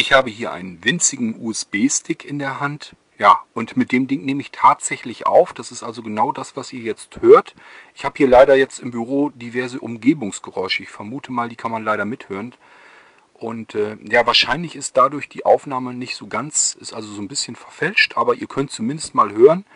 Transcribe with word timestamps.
Ich 0.00 0.14
habe 0.14 0.30
hier 0.30 0.50
einen 0.50 0.82
winzigen 0.82 1.38
USB-Stick 1.38 2.24
in 2.24 2.38
der 2.38 2.58
Hand. 2.58 2.96
Ja, 3.18 3.40
und 3.52 3.76
mit 3.76 3.92
dem 3.92 4.06
Ding 4.06 4.24
nehme 4.24 4.40
ich 4.40 4.50
tatsächlich 4.50 5.26
auf. 5.26 5.52
Das 5.52 5.70
ist 5.70 5.82
also 5.82 6.02
genau 6.02 6.32
das, 6.32 6.56
was 6.56 6.72
ihr 6.72 6.80
jetzt 6.80 7.20
hört. 7.20 7.54
Ich 7.94 8.06
habe 8.06 8.14
hier 8.16 8.26
leider 8.26 8.56
jetzt 8.56 8.78
im 8.78 8.92
Büro 8.92 9.28
diverse 9.28 9.78
Umgebungsgeräusche. 9.78 10.84
Ich 10.84 10.88
vermute 10.88 11.32
mal, 11.32 11.50
die 11.50 11.56
kann 11.56 11.70
man 11.70 11.84
leider 11.84 12.06
mithören. 12.06 12.54
Und 13.34 13.74
äh, 13.74 13.98
ja, 14.10 14.26
wahrscheinlich 14.26 14.74
ist 14.74 14.96
dadurch 14.96 15.28
die 15.28 15.44
Aufnahme 15.44 15.92
nicht 15.92 16.16
so 16.16 16.28
ganz, 16.28 16.78
ist 16.80 16.94
also 16.94 17.12
so 17.12 17.20
ein 17.20 17.28
bisschen 17.28 17.54
verfälscht, 17.54 18.16
aber 18.16 18.34
ihr 18.36 18.46
könnt 18.46 18.70
zumindest 18.70 19.14
mal 19.14 19.32
hören, 19.32 19.66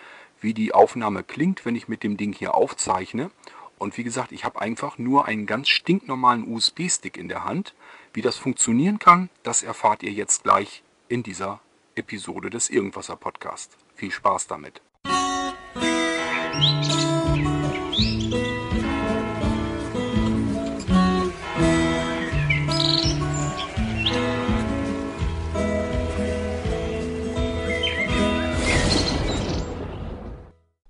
wie 0.41 0.54
die 0.54 0.72
Aufnahme 0.72 1.22
klingt, 1.22 1.66
wenn 1.66 1.77
ich 1.77 1.86
mit 1.86 2.02
dem 2.02 2.16
Ding 2.16 2.32
hier 2.32 2.54
aufzeichne. 2.54 3.30
Und 3.77 3.98
wie 3.98 4.04
gesagt, 4.04 4.32
ich 4.32 4.46
habe 4.46 4.62
einfach 4.62 4.96
nur 4.96 5.27
einen 5.27 5.45
ganz 5.45 5.68
stinknormalen 5.68 6.50
USB-Stick 6.50 7.18
in 7.18 7.29
der 7.29 7.45
Hand. 7.45 7.75
Wie 8.14 8.22
das 8.22 8.36
funktionieren 8.36 9.00
kann, 9.00 9.28
das 9.42 9.64
erfahrt 9.64 10.04
ihr 10.04 10.12
jetzt 10.12 10.44
gleich 10.44 10.84
in 11.08 11.24
dieser 11.24 11.60
Episode 11.96 12.48
des 12.48 12.70
Irgendwasser 12.70 13.16
Podcast. 13.16 13.76
Viel 13.96 14.12
Spaß 14.12 14.46
damit. 14.46 14.80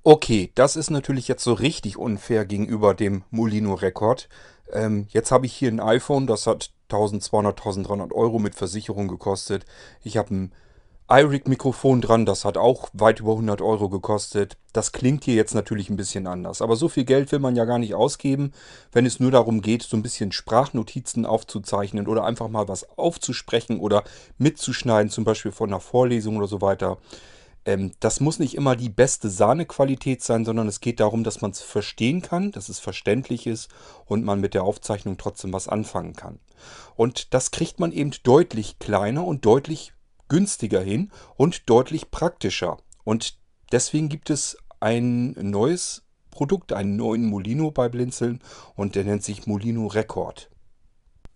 Okay, 0.06 0.52
das 0.54 0.76
ist 0.76 0.90
natürlich 0.90 1.28
jetzt 1.28 1.42
so 1.42 1.54
richtig 1.54 1.96
unfair 1.96 2.44
gegenüber 2.44 2.92
dem 2.92 3.24
Molino 3.30 3.72
Rekord. 3.72 4.28
Ähm, 4.70 5.06
jetzt 5.08 5.32
habe 5.32 5.46
ich 5.46 5.54
hier 5.54 5.70
ein 5.70 5.80
iPhone, 5.80 6.26
das 6.26 6.46
hat 6.46 6.72
1200, 6.90 7.58
1300 7.58 8.12
Euro 8.12 8.38
mit 8.38 8.54
Versicherung 8.54 9.08
gekostet. 9.08 9.64
Ich 10.02 10.18
habe 10.18 10.34
ein 10.34 10.52
iRig-Mikrofon 11.08 12.02
dran, 12.02 12.26
das 12.26 12.44
hat 12.44 12.58
auch 12.58 12.90
weit 12.92 13.20
über 13.20 13.32
100 13.32 13.62
Euro 13.62 13.88
gekostet. 13.88 14.58
Das 14.74 14.92
klingt 14.92 15.24
hier 15.24 15.36
jetzt 15.36 15.54
natürlich 15.54 15.88
ein 15.88 15.96
bisschen 15.96 16.26
anders, 16.26 16.60
aber 16.60 16.76
so 16.76 16.90
viel 16.90 17.04
Geld 17.04 17.32
will 17.32 17.38
man 17.38 17.56
ja 17.56 17.64
gar 17.64 17.78
nicht 17.78 17.94
ausgeben, 17.94 18.52
wenn 18.92 19.06
es 19.06 19.20
nur 19.20 19.30
darum 19.30 19.62
geht, 19.62 19.84
so 19.84 19.96
ein 19.96 20.02
bisschen 20.02 20.32
Sprachnotizen 20.32 21.24
aufzuzeichnen 21.24 22.08
oder 22.08 22.24
einfach 22.24 22.48
mal 22.48 22.68
was 22.68 22.86
aufzusprechen 22.98 23.80
oder 23.80 24.04
mitzuschneiden, 24.36 25.10
zum 25.10 25.24
Beispiel 25.24 25.52
von 25.52 25.70
einer 25.70 25.80
Vorlesung 25.80 26.36
oder 26.36 26.46
so 26.46 26.60
weiter. 26.60 26.98
Ähm, 27.64 27.92
das 28.00 28.20
muss 28.20 28.38
nicht 28.38 28.54
immer 28.54 28.76
die 28.76 28.88
beste 28.88 29.30
Sahnequalität 29.30 30.22
sein, 30.22 30.44
sondern 30.44 30.68
es 30.68 30.80
geht 30.80 31.00
darum, 31.00 31.24
dass 31.24 31.40
man 31.40 31.50
es 31.50 31.60
verstehen 31.60 32.22
kann, 32.22 32.52
dass 32.52 32.68
es 32.68 32.78
verständlich 32.78 33.46
ist 33.46 33.68
und 34.06 34.24
man 34.24 34.40
mit 34.40 34.54
der 34.54 34.64
Aufzeichnung 34.64 35.16
trotzdem 35.16 35.52
was 35.52 35.68
anfangen 35.68 36.14
kann. 36.14 36.40
Und 36.96 37.34
das 37.34 37.50
kriegt 37.50 37.80
man 37.80 37.92
eben 37.92 38.12
deutlich 38.22 38.78
kleiner 38.78 39.24
und 39.24 39.44
deutlich 39.44 39.92
günstiger 40.28 40.80
hin 40.80 41.10
und 41.36 41.68
deutlich 41.68 42.10
praktischer. 42.10 42.78
Und 43.04 43.38
deswegen 43.72 44.08
gibt 44.08 44.30
es 44.30 44.56
ein 44.80 45.32
neues 45.32 46.02
Produkt, 46.30 46.72
einen 46.72 46.96
neuen 46.96 47.24
Molino 47.26 47.70
bei 47.70 47.88
Blinzeln 47.88 48.40
und 48.74 48.94
der 48.96 49.04
nennt 49.04 49.22
sich 49.22 49.46
Molino 49.46 49.86
Record. 49.86 50.50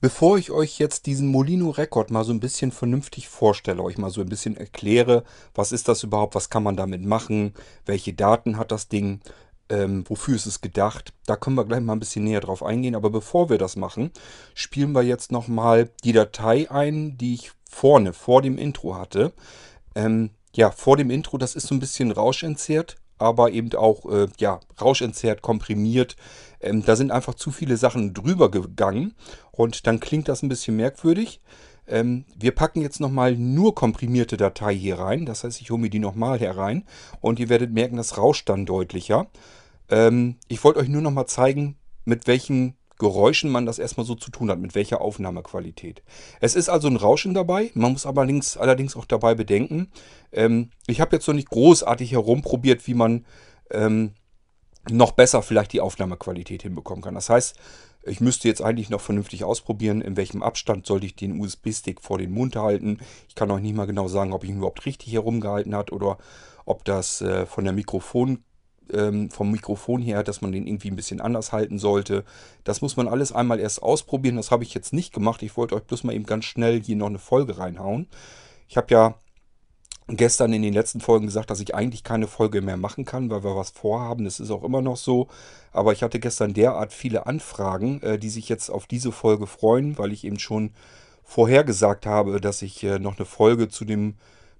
Bevor 0.00 0.38
ich 0.38 0.52
euch 0.52 0.78
jetzt 0.78 1.06
diesen 1.06 1.26
Molino 1.26 1.70
Record 1.70 2.12
mal 2.12 2.22
so 2.22 2.32
ein 2.32 2.38
bisschen 2.38 2.70
vernünftig 2.70 3.28
vorstelle, 3.28 3.82
euch 3.82 3.98
mal 3.98 4.10
so 4.10 4.20
ein 4.20 4.28
bisschen 4.28 4.56
erkläre, 4.56 5.24
was 5.54 5.72
ist 5.72 5.88
das 5.88 6.04
überhaupt, 6.04 6.36
was 6.36 6.50
kann 6.50 6.62
man 6.62 6.76
damit 6.76 7.04
machen, 7.04 7.52
welche 7.84 8.12
Daten 8.12 8.58
hat 8.58 8.70
das 8.70 8.86
Ding, 8.86 9.20
ähm, 9.68 10.04
wofür 10.08 10.36
ist 10.36 10.46
es 10.46 10.60
gedacht, 10.60 11.12
da 11.26 11.34
können 11.34 11.56
wir 11.56 11.64
gleich 11.64 11.80
mal 11.80 11.94
ein 11.94 11.98
bisschen 11.98 12.22
näher 12.22 12.40
drauf 12.40 12.62
eingehen. 12.62 12.94
Aber 12.94 13.10
bevor 13.10 13.50
wir 13.50 13.58
das 13.58 13.74
machen, 13.74 14.12
spielen 14.54 14.92
wir 14.92 15.02
jetzt 15.02 15.32
nochmal 15.32 15.90
die 16.04 16.12
Datei 16.12 16.70
ein, 16.70 17.18
die 17.18 17.34
ich 17.34 17.50
vorne, 17.68 18.12
vor 18.12 18.40
dem 18.40 18.56
Intro 18.56 18.94
hatte. 18.94 19.32
Ähm, 19.96 20.30
ja, 20.54 20.70
vor 20.70 20.96
dem 20.96 21.10
Intro, 21.10 21.38
das 21.38 21.56
ist 21.56 21.66
so 21.66 21.74
ein 21.74 21.80
bisschen 21.80 22.12
rauschentzerrt, 22.12 22.96
aber 23.18 23.50
eben 23.50 23.74
auch 23.74 24.06
äh, 24.10 24.28
ja, 24.38 24.60
rauschentzerrt, 24.80 25.42
komprimiert. 25.42 26.16
Ähm, 26.60 26.84
da 26.84 26.96
sind 26.96 27.10
einfach 27.10 27.34
zu 27.34 27.50
viele 27.50 27.76
Sachen 27.76 28.14
drüber 28.14 28.50
gegangen 28.50 29.14
und 29.52 29.86
dann 29.86 30.00
klingt 30.00 30.28
das 30.28 30.42
ein 30.42 30.48
bisschen 30.48 30.76
merkwürdig. 30.76 31.40
Ähm, 31.86 32.24
wir 32.36 32.52
packen 32.52 32.82
jetzt 32.82 33.00
nochmal 33.00 33.36
nur 33.36 33.74
komprimierte 33.74 34.36
Datei 34.36 34.74
hier 34.74 34.98
rein. 34.98 35.26
Das 35.26 35.44
heißt, 35.44 35.60
ich 35.60 35.70
hole 35.70 35.80
mir 35.80 35.90
die 35.90 35.98
nochmal 35.98 36.38
herein 36.38 36.84
und 37.20 37.38
ihr 37.38 37.48
werdet 37.48 37.72
merken, 37.72 37.96
das 37.96 38.18
rauscht 38.18 38.48
dann 38.48 38.66
deutlicher. 38.66 39.26
Ähm, 39.88 40.36
ich 40.48 40.62
wollte 40.64 40.80
euch 40.80 40.88
nur 40.88 41.02
nochmal 41.02 41.26
zeigen, 41.26 41.76
mit 42.04 42.26
welchen 42.26 42.74
Geräuschen 42.98 43.50
man 43.50 43.66
das 43.66 43.78
erstmal 43.78 44.06
so 44.06 44.14
zu 44.14 44.30
tun 44.30 44.50
hat, 44.50 44.58
mit 44.58 44.74
welcher 44.74 45.00
Aufnahmequalität. 45.00 46.02
Es 46.40 46.54
ist 46.54 46.68
also 46.68 46.88
ein 46.88 46.96
Rauschen 46.96 47.34
dabei, 47.34 47.70
man 47.74 47.92
muss 47.92 48.06
aber 48.06 48.22
allerdings, 48.22 48.56
allerdings 48.56 48.96
auch 48.96 49.04
dabei 49.04 49.34
bedenken, 49.34 49.90
ähm, 50.32 50.70
ich 50.86 51.00
habe 51.00 51.16
jetzt 51.16 51.26
noch 51.26 51.34
nicht 51.34 51.50
großartig 51.50 52.12
herumprobiert, 52.12 52.86
wie 52.86 52.94
man 52.94 53.24
ähm, 53.70 54.12
noch 54.90 55.12
besser 55.12 55.42
vielleicht 55.42 55.72
die 55.72 55.80
Aufnahmequalität 55.80 56.62
hinbekommen 56.62 57.02
kann. 57.02 57.14
Das 57.14 57.30
heißt, 57.30 57.56
ich 58.04 58.20
müsste 58.20 58.48
jetzt 58.48 58.62
eigentlich 58.62 58.90
noch 58.90 59.00
vernünftig 59.00 59.44
ausprobieren, 59.44 60.00
in 60.00 60.16
welchem 60.16 60.42
Abstand 60.42 60.86
sollte 60.86 61.06
ich 61.06 61.16
den 61.16 61.40
USB-Stick 61.40 62.00
vor 62.00 62.18
den 62.18 62.32
Mund 62.32 62.56
halten. 62.56 62.98
Ich 63.28 63.34
kann 63.34 63.50
euch 63.50 63.60
nicht 63.60 63.76
mal 63.76 63.86
genau 63.86 64.08
sagen, 64.08 64.32
ob 64.32 64.44
ich 64.44 64.50
ihn 64.50 64.58
überhaupt 64.58 64.86
richtig 64.86 65.12
herumgehalten 65.12 65.74
hat 65.74 65.92
oder 65.92 66.18
ob 66.64 66.84
das 66.84 67.20
äh, 67.20 67.46
von 67.46 67.64
der 67.64 67.72
Mikrofon 67.72 68.44
ähm, 68.92 69.30
vom 69.30 69.50
Mikrofon 69.50 70.02
her, 70.02 70.22
dass 70.22 70.40
man 70.40 70.52
den 70.52 70.66
irgendwie 70.66 70.90
ein 70.90 70.96
bisschen 70.96 71.20
anders 71.20 71.52
halten 71.52 71.78
sollte. 71.78 72.24
Das 72.64 72.80
muss 72.80 72.96
man 72.96 73.08
alles 73.08 73.32
einmal 73.32 73.60
erst 73.60 73.82
ausprobieren. 73.82 74.36
Das 74.36 74.50
habe 74.50 74.64
ich 74.64 74.74
jetzt 74.74 74.92
nicht 74.92 75.12
gemacht. 75.12 75.42
Ich 75.42 75.56
wollte 75.56 75.74
euch 75.74 75.84
bloß 75.84 76.04
mal 76.04 76.14
eben 76.14 76.26
ganz 76.26 76.44
schnell 76.44 76.82
hier 76.82 76.96
noch 76.96 77.06
eine 77.06 77.18
Folge 77.18 77.58
reinhauen. 77.58 78.08
Ich 78.68 78.76
habe 78.76 78.92
ja 78.92 79.14
gestern 80.08 80.52
in 80.52 80.62
den 80.62 80.72
letzten 80.72 81.00
Folgen 81.00 81.26
gesagt, 81.26 81.50
dass 81.50 81.60
ich 81.60 81.74
eigentlich 81.74 82.02
keine 82.02 82.26
Folge 82.26 82.62
mehr 82.62 82.76
machen 82.76 83.04
kann, 83.04 83.30
weil 83.30 83.44
wir 83.44 83.56
was 83.56 83.70
vorhaben. 83.70 84.24
Das 84.24 84.40
ist 84.40 84.50
auch 84.50 84.64
immer 84.64 84.80
noch 84.80 84.96
so. 84.96 85.28
Aber 85.72 85.92
ich 85.92 86.02
hatte 86.02 86.18
gestern 86.18 86.54
derart 86.54 86.92
viele 86.92 87.26
Anfragen, 87.26 88.02
äh, 88.02 88.18
die 88.18 88.30
sich 88.30 88.48
jetzt 88.48 88.70
auf 88.70 88.86
diese 88.86 89.12
Folge 89.12 89.46
freuen, 89.46 89.98
weil 89.98 90.12
ich 90.12 90.24
eben 90.24 90.38
schon 90.38 90.70
vorhergesagt 91.24 92.06
habe, 92.06 92.40
dass 92.40 92.62
ich 92.62 92.82
äh, 92.84 92.98
noch 92.98 93.18
eine 93.18 93.26
Folge 93.26 93.68
zu 93.68 93.84
dem 93.84 94.14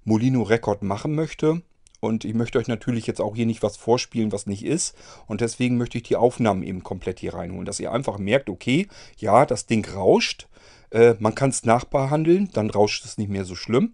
Molino 0.05 0.43
Rekord 0.43 0.83
machen 0.83 1.15
möchte. 1.15 1.61
Und 1.99 2.25
ich 2.25 2.33
möchte 2.33 2.57
euch 2.59 2.67
natürlich 2.67 3.07
jetzt 3.07 3.21
auch 3.21 3.35
hier 3.35 3.45
nicht 3.45 3.63
was 3.63 3.77
vorspielen, 3.77 4.31
was 4.31 4.45
nicht 4.45 4.63
ist. 4.63 4.95
Und 5.27 5.41
deswegen 5.41 5.77
möchte 5.77 5.97
ich 5.97 6.03
die 6.03 6.15
Aufnahmen 6.15 6.63
eben 6.63 6.83
komplett 6.83 7.19
hier 7.19 7.33
reinholen. 7.33 7.65
Dass 7.65 7.79
ihr 7.79 7.91
einfach 7.91 8.17
merkt, 8.17 8.49
okay, 8.49 8.87
ja, 9.17 9.45
das 9.45 9.65
Ding 9.65 9.85
rauscht. 9.85 10.47
Äh, 10.91 11.15
man 11.19 11.35
kann 11.35 11.49
es 11.49 11.65
nachbehandeln, 11.65 12.49
dann 12.53 12.69
rauscht 12.69 13.05
es 13.05 13.17
nicht 13.17 13.29
mehr 13.29 13.45
so 13.45 13.55
schlimm. 13.55 13.93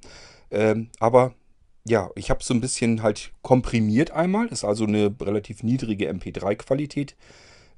Ähm, 0.52 0.90
aber 1.00 1.34
ja, 1.88 2.10
ich 2.16 2.30
habe 2.30 2.40
es 2.40 2.48
so 2.48 2.54
ein 2.54 2.62
bisschen 2.62 3.04
halt 3.04 3.32
komprimiert 3.42 4.12
einmal. 4.12 4.48
Das 4.48 4.60
ist 4.60 4.66
also 4.66 4.86
eine 4.86 5.14
relativ 5.22 5.64
niedrige 5.64 6.10
MP3-Qualität, 6.12 7.16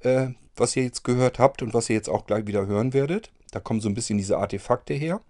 äh, 0.00 0.28
was 0.56 0.76
ihr 0.76 0.84
jetzt 0.84 1.04
gehört 1.04 1.38
habt 1.38 1.62
und 1.62 1.74
was 1.74 1.90
ihr 1.90 1.96
jetzt 1.96 2.08
auch 2.08 2.26
gleich 2.26 2.46
wieder 2.46 2.66
hören 2.66 2.92
werdet. 2.92 3.30
Da 3.50 3.60
kommen 3.60 3.80
so 3.80 3.88
ein 3.88 3.94
bisschen 3.94 4.18
diese 4.18 4.38
Artefakte 4.38 4.94
her. 4.94 5.20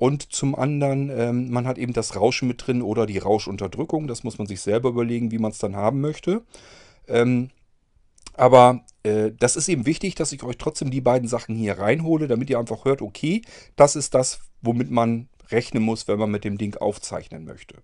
Und 0.00 0.32
zum 0.32 0.54
anderen, 0.54 1.10
ähm, 1.10 1.50
man 1.50 1.66
hat 1.66 1.76
eben 1.76 1.92
das 1.92 2.16
Rauschen 2.16 2.48
mit 2.48 2.66
drin 2.66 2.80
oder 2.80 3.04
die 3.04 3.18
Rauschunterdrückung. 3.18 4.06
Das 4.06 4.24
muss 4.24 4.38
man 4.38 4.46
sich 4.46 4.62
selber 4.62 4.88
überlegen, 4.88 5.30
wie 5.30 5.38
man 5.38 5.50
es 5.50 5.58
dann 5.58 5.76
haben 5.76 6.00
möchte. 6.00 6.40
Ähm, 7.06 7.50
aber 8.32 8.80
äh, 9.02 9.30
das 9.38 9.56
ist 9.56 9.68
eben 9.68 9.84
wichtig, 9.84 10.14
dass 10.14 10.32
ich 10.32 10.42
euch 10.42 10.56
trotzdem 10.56 10.90
die 10.90 11.02
beiden 11.02 11.28
Sachen 11.28 11.54
hier 11.54 11.78
reinhole, 11.78 12.28
damit 12.28 12.48
ihr 12.48 12.58
einfach 12.58 12.86
hört, 12.86 13.02
okay, 13.02 13.42
das 13.76 13.94
ist 13.94 14.14
das, 14.14 14.40
womit 14.62 14.90
man 14.90 15.28
rechnen 15.50 15.82
muss, 15.82 16.08
wenn 16.08 16.18
man 16.18 16.30
mit 16.30 16.44
dem 16.44 16.56
Ding 16.56 16.78
aufzeichnen 16.78 17.44
möchte. 17.44 17.74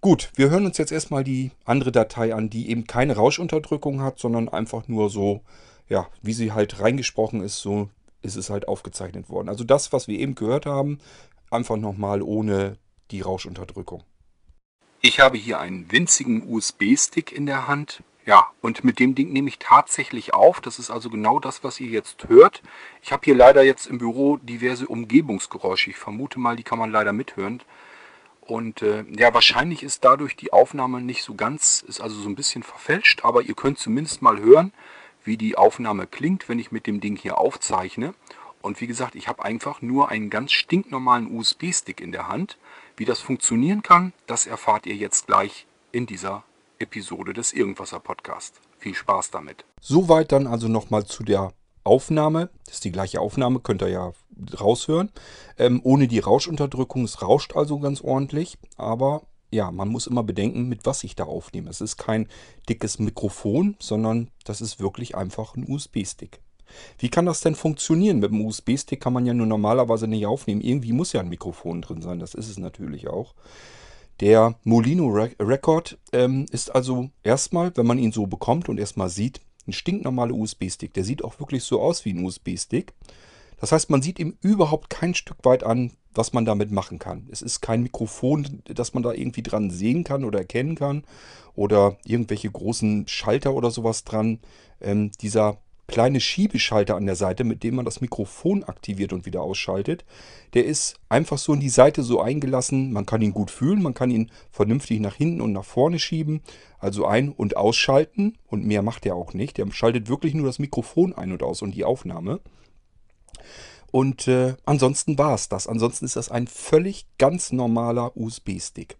Gut, 0.00 0.32
wir 0.36 0.48
hören 0.48 0.64
uns 0.64 0.78
jetzt 0.78 0.90
erstmal 0.90 1.22
die 1.22 1.50
andere 1.66 1.92
Datei 1.92 2.34
an, 2.34 2.48
die 2.48 2.70
eben 2.70 2.86
keine 2.86 3.16
Rauschunterdrückung 3.16 4.00
hat, 4.00 4.18
sondern 4.18 4.48
einfach 4.48 4.88
nur 4.88 5.10
so, 5.10 5.42
ja, 5.86 6.08
wie 6.22 6.32
sie 6.32 6.52
halt 6.52 6.80
reingesprochen 6.80 7.42
ist, 7.42 7.58
so 7.58 7.90
ist 8.22 8.36
es 8.36 8.50
halt 8.50 8.68
aufgezeichnet 8.68 9.28
worden. 9.28 9.48
Also 9.48 9.64
das, 9.64 9.92
was 9.92 10.08
wir 10.08 10.18
eben 10.18 10.34
gehört 10.34 10.66
haben, 10.66 10.98
einfach 11.50 11.76
nochmal 11.76 12.22
ohne 12.22 12.76
die 13.10 13.20
Rauschunterdrückung. 13.20 14.04
Ich 15.00 15.20
habe 15.20 15.38
hier 15.38 15.58
einen 15.58 15.90
winzigen 15.90 16.46
USB-Stick 16.46 17.32
in 17.32 17.46
der 17.46 17.66
Hand. 17.66 18.02
Ja, 18.26 18.48
und 18.60 18.84
mit 18.84 18.98
dem 18.98 19.14
Ding 19.14 19.32
nehme 19.32 19.48
ich 19.48 19.58
tatsächlich 19.58 20.34
auf. 20.34 20.60
Das 20.60 20.78
ist 20.78 20.90
also 20.90 21.08
genau 21.08 21.40
das, 21.40 21.64
was 21.64 21.80
ihr 21.80 21.88
jetzt 21.88 22.28
hört. 22.28 22.62
Ich 23.02 23.10
habe 23.10 23.22
hier 23.24 23.34
leider 23.34 23.62
jetzt 23.62 23.86
im 23.86 23.98
Büro 23.98 24.36
diverse 24.36 24.86
Umgebungsgeräusche. 24.86 25.90
Ich 25.90 25.96
vermute 25.96 26.38
mal, 26.38 26.54
die 26.54 26.62
kann 26.62 26.78
man 26.78 26.90
leider 26.90 27.12
mithören. 27.12 27.62
Und 28.42 28.82
äh, 28.82 29.04
ja, 29.16 29.32
wahrscheinlich 29.32 29.82
ist 29.82 30.04
dadurch 30.04 30.36
die 30.36 30.52
Aufnahme 30.52 31.00
nicht 31.00 31.22
so 31.22 31.34
ganz, 31.34 31.82
ist 31.86 32.00
also 32.00 32.20
so 32.20 32.28
ein 32.28 32.34
bisschen 32.34 32.62
verfälscht, 32.62 33.24
aber 33.24 33.42
ihr 33.42 33.54
könnt 33.54 33.78
zumindest 33.78 34.22
mal 34.22 34.38
hören, 34.40 34.72
wie 35.24 35.36
die 35.36 35.56
Aufnahme 35.56 36.06
klingt, 36.06 36.48
wenn 36.48 36.58
ich 36.58 36.72
mit 36.72 36.86
dem 36.86 37.00
Ding 37.00 37.16
hier 37.16 37.38
aufzeichne. 37.38 38.14
Und 38.62 38.80
wie 38.80 38.86
gesagt, 38.86 39.14
ich 39.14 39.28
habe 39.28 39.44
einfach 39.44 39.80
nur 39.80 40.10
einen 40.10 40.30
ganz 40.30 40.52
stinknormalen 40.52 41.34
USB-Stick 41.34 42.00
in 42.00 42.12
der 42.12 42.28
Hand. 42.28 42.58
Wie 42.96 43.04
das 43.04 43.20
funktionieren 43.20 43.82
kann, 43.82 44.12
das 44.26 44.46
erfahrt 44.46 44.86
ihr 44.86 44.94
jetzt 44.94 45.26
gleich 45.26 45.66
in 45.92 46.06
dieser 46.06 46.44
Episode 46.78 47.32
des 47.32 47.52
Irgendwasser 47.52 48.00
Podcast. 48.00 48.60
Viel 48.78 48.94
Spaß 48.94 49.30
damit. 49.30 49.64
Soweit 49.80 50.32
dann 50.32 50.46
also 50.46 50.68
nochmal 50.68 51.04
zu 51.04 51.22
der 51.22 51.52
Aufnahme, 51.84 52.50
das 52.66 52.76
ist 52.76 52.84
die 52.84 52.92
gleiche 52.92 53.20
Aufnahme, 53.20 53.60
könnt 53.60 53.82
ihr 53.82 53.88
ja 53.88 54.12
raushören, 54.58 55.10
ähm, 55.58 55.80
ohne 55.82 56.08
die 56.08 56.18
Rauschunterdrückung. 56.18 57.04
Es 57.04 57.22
rauscht 57.22 57.56
also 57.56 57.78
ganz 57.78 58.00
ordentlich, 58.00 58.58
aber 58.76 59.22
ja, 59.50 59.70
man 59.70 59.88
muss 59.88 60.06
immer 60.06 60.22
bedenken, 60.22 60.68
mit 60.68 60.86
was 60.86 61.04
ich 61.04 61.16
da 61.16 61.24
aufnehme. 61.24 61.70
Es 61.70 61.80
ist 61.80 61.96
kein 61.96 62.28
dickes 62.68 62.98
Mikrofon, 62.98 63.76
sondern 63.80 64.30
das 64.44 64.60
ist 64.60 64.80
wirklich 64.80 65.16
einfach 65.16 65.56
ein 65.56 65.68
USB-Stick. 65.68 66.40
Wie 66.98 67.08
kann 67.08 67.26
das 67.26 67.40
denn 67.40 67.56
funktionieren? 67.56 68.20
Mit 68.20 68.30
dem 68.30 68.44
USB-Stick 68.44 69.00
kann 69.00 69.12
man 69.12 69.26
ja 69.26 69.34
nur 69.34 69.46
normalerweise 69.46 70.06
nicht 70.06 70.26
aufnehmen. 70.26 70.60
Irgendwie 70.60 70.92
muss 70.92 71.12
ja 71.12 71.20
ein 71.20 71.28
Mikrofon 71.28 71.82
drin 71.82 72.02
sein, 72.02 72.20
das 72.20 72.34
ist 72.34 72.48
es 72.48 72.58
natürlich 72.58 73.08
auch. 73.08 73.34
Der 74.20 74.54
Molino 74.64 75.08
Record 75.08 75.98
ähm, 76.12 76.46
ist 76.50 76.74
also 76.74 77.08
erstmal, 77.22 77.74
wenn 77.76 77.86
man 77.86 77.98
ihn 77.98 78.12
so 78.12 78.26
bekommt 78.26 78.68
und 78.68 78.78
erstmal 78.78 79.08
sieht, 79.08 79.40
ein 79.66 79.72
stinknormaler 79.72 80.34
USB-Stick. 80.34 80.92
Der 80.94 81.04
sieht 81.04 81.24
auch 81.24 81.40
wirklich 81.40 81.64
so 81.64 81.80
aus 81.80 82.04
wie 82.04 82.12
ein 82.12 82.24
USB-Stick. 82.24 82.92
Das 83.58 83.72
heißt, 83.72 83.90
man 83.90 84.02
sieht 84.02 84.18
ihm 84.18 84.36
überhaupt 84.42 84.90
kein 84.90 85.14
Stück 85.14 85.38
weit 85.44 85.64
an, 85.64 85.92
was 86.14 86.32
man 86.32 86.44
damit 86.44 86.70
machen 86.70 86.98
kann. 86.98 87.28
Es 87.30 87.42
ist 87.42 87.60
kein 87.60 87.82
Mikrofon, 87.82 88.62
das 88.64 88.94
man 88.94 89.02
da 89.02 89.12
irgendwie 89.12 89.42
dran 89.42 89.70
sehen 89.70 90.04
kann 90.04 90.24
oder 90.24 90.40
erkennen 90.40 90.74
kann. 90.74 91.04
Oder 91.54 91.96
irgendwelche 92.04 92.50
großen 92.50 93.06
Schalter 93.08 93.54
oder 93.54 93.70
sowas 93.70 94.04
dran. 94.04 94.38
Ähm, 94.80 95.10
dieser 95.20 95.58
kleine 95.90 96.20
Schiebeschalter 96.20 96.94
an 96.94 97.06
der 97.06 97.16
Seite, 97.16 97.42
mit 97.42 97.64
dem 97.64 97.74
man 97.74 97.84
das 97.84 98.00
Mikrofon 98.00 98.62
aktiviert 98.62 99.12
und 99.12 99.26
wieder 99.26 99.42
ausschaltet. 99.42 100.04
Der 100.54 100.64
ist 100.64 100.94
einfach 101.08 101.36
so 101.36 101.52
in 101.52 101.60
die 101.60 101.68
Seite 101.68 102.02
so 102.02 102.20
eingelassen. 102.20 102.92
Man 102.92 103.06
kann 103.06 103.22
ihn 103.22 103.32
gut 103.32 103.50
fühlen, 103.50 103.82
man 103.82 103.94
kann 103.94 104.10
ihn 104.10 104.30
vernünftig 104.52 105.00
nach 105.00 105.16
hinten 105.16 105.40
und 105.40 105.52
nach 105.52 105.64
vorne 105.64 105.98
schieben, 105.98 106.42
also 106.78 107.06
ein- 107.06 107.32
und 107.32 107.56
ausschalten. 107.56 108.38
Und 108.46 108.64
mehr 108.64 108.82
macht 108.82 109.04
er 109.04 109.16
auch 109.16 109.34
nicht. 109.34 109.58
Der 109.58 109.70
schaltet 109.72 110.08
wirklich 110.08 110.32
nur 110.34 110.46
das 110.46 110.60
Mikrofon 110.60 111.12
ein 111.12 111.32
und 111.32 111.42
aus 111.42 111.60
und 111.60 111.72
die 111.72 111.84
Aufnahme. 111.84 112.40
Und 113.90 114.28
äh, 114.28 114.54
ansonsten 114.64 115.18
war 115.18 115.34
es 115.34 115.48
das. 115.48 115.66
Ansonsten 115.66 116.04
ist 116.04 116.16
das 116.16 116.30
ein 116.30 116.46
völlig 116.46 117.06
ganz 117.18 117.52
normaler 117.52 118.16
USB-Stick. 118.16 118.96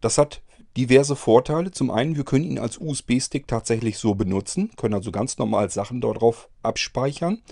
Das 0.00 0.18
hat 0.18 0.42
diverse 0.76 1.16
Vorteile. 1.16 1.70
Zum 1.70 1.90
einen, 1.90 2.16
wir 2.16 2.24
können 2.24 2.44
ihn 2.44 2.58
als 2.58 2.78
USB-Stick 2.78 3.46
tatsächlich 3.46 3.98
so 3.98 4.14
benutzen, 4.14 4.70
können 4.76 4.94
also 4.94 5.12
ganz 5.12 5.38
normal 5.38 5.70
Sachen 5.70 6.00
darauf 6.00 6.48
abspeichern. 6.62 7.42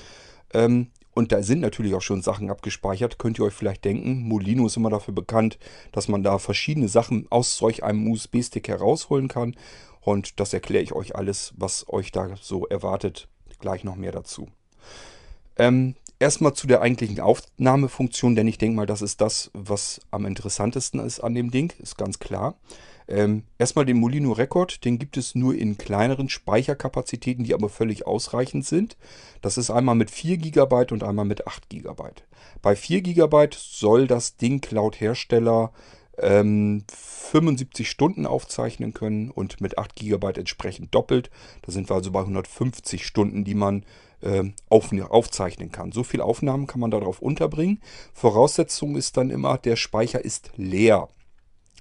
Ähm, 0.52 0.88
und 1.12 1.32
da 1.32 1.42
sind 1.42 1.60
natürlich 1.60 1.94
auch 1.94 2.02
schon 2.02 2.22
Sachen 2.22 2.50
abgespeichert. 2.50 3.18
Könnt 3.18 3.38
ihr 3.38 3.44
euch 3.44 3.54
vielleicht 3.54 3.84
denken, 3.84 4.22
Molino 4.22 4.66
ist 4.66 4.76
immer 4.76 4.90
dafür 4.90 5.14
bekannt, 5.14 5.58
dass 5.92 6.08
man 6.08 6.22
da 6.22 6.38
verschiedene 6.38 6.88
Sachen 6.88 7.26
aus 7.30 7.56
solch 7.56 7.82
einem 7.82 8.10
USB-Stick 8.10 8.68
herausholen 8.68 9.28
kann. 9.28 9.56
Und 10.00 10.40
das 10.40 10.54
erkläre 10.54 10.82
ich 10.82 10.92
euch 10.92 11.16
alles, 11.16 11.52
was 11.56 11.88
euch 11.88 12.12
da 12.12 12.36
so 12.40 12.66
erwartet. 12.66 13.28
Gleich 13.58 13.84
noch 13.84 13.96
mehr 13.96 14.12
dazu. 14.12 14.48
Ähm, 15.56 15.94
erstmal 16.20 16.54
zu 16.54 16.68
der 16.68 16.82
eigentlichen 16.82 17.18
Aufnahmefunktion, 17.18 18.36
denn 18.36 18.46
ich 18.46 18.58
denke 18.58 18.76
mal, 18.76 18.86
das 18.86 19.02
ist 19.02 19.20
das, 19.20 19.50
was 19.52 20.00
am 20.12 20.26
interessantesten 20.26 21.00
ist 21.00 21.18
an 21.20 21.34
dem 21.34 21.50
Ding, 21.50 21.72
ist 21.80 21.98
ganz 21.98 22.20
klar. 22.20 22.54
Ähm, 23.08 23.42
erstmal 23.58 23.86
den 23.86 23.98
Molino 23.98 24.30
Record, 24.30 24.84
den 24.84 25.00
gibt 25.00 25.16
es 25.16 25.34
nur 25.34 25.56
in 25.56 25.76
kleineren 25.76 26.28
Speicherkapazitäten, 26.28 27.42
die 27.42 27.54
aber 27.54 27.68
völlig 27.68 28.06
ausreichend 28.06 28.64
sind. 28.64 28.96
Das 29.42 29.58
ist 29.58 29.70
einmal 29.70 29.96
mit 29.96 30.12
4 30.12 30.36
GB 30.36 30.92
und 30.92 31.02
einmal 31.02 31.24
mit 31.24 31.48
8 31.48 31.68
GB. 31.68 32.02
Bei 32.62 32.76
4 32.76 33.02
GB 33.02 33.48
soll 33.56 34.06
das 34.06 34.36
Ding 34.36 34.64
laut 34.70 35.00
Hersteller 35.00 35.72
ähm, 36.18 36.84
75 36.94 37.90
Stunden 37.90 38.26
aufzeichnen 38.26 38.92
können 38.92 39.30
und 39.30 39.60
mit 39.60 39.78
8 39.78 39.96
GB 39.96 40.38
entsprechend 40.38 40.94
doppelt. 40.94 41.30
Da 41.62 41.72
sind 41.72 41.90
wir 41.90 41.96
also 41.96 42.12
bei 42.12 42.20
150 42.20 43.04
Stunden, 43.04 43.42
die 43.42 43.54
man 43.54 43.84
auf, 44.68 44.92
aufzeichnen 44.92 45.72
kann. 45.72 45.92
So 45.92 46.02
viele 46.02 46.24
Aufnahmen 46.24 46.66
kann 46.66 46.80
man 46.80 46.90
darauf 46.90 47.20
unterbringen. 47.20 47.80
Voraussetzung 48.12 48.96
ist 48.96 49.16
dann 49.16 49.30
immer, 49.30 49.58
der 49.58 49.76
Speicher 49.76 50.24
ist 50.24 50.52
leer. 50.56 51.08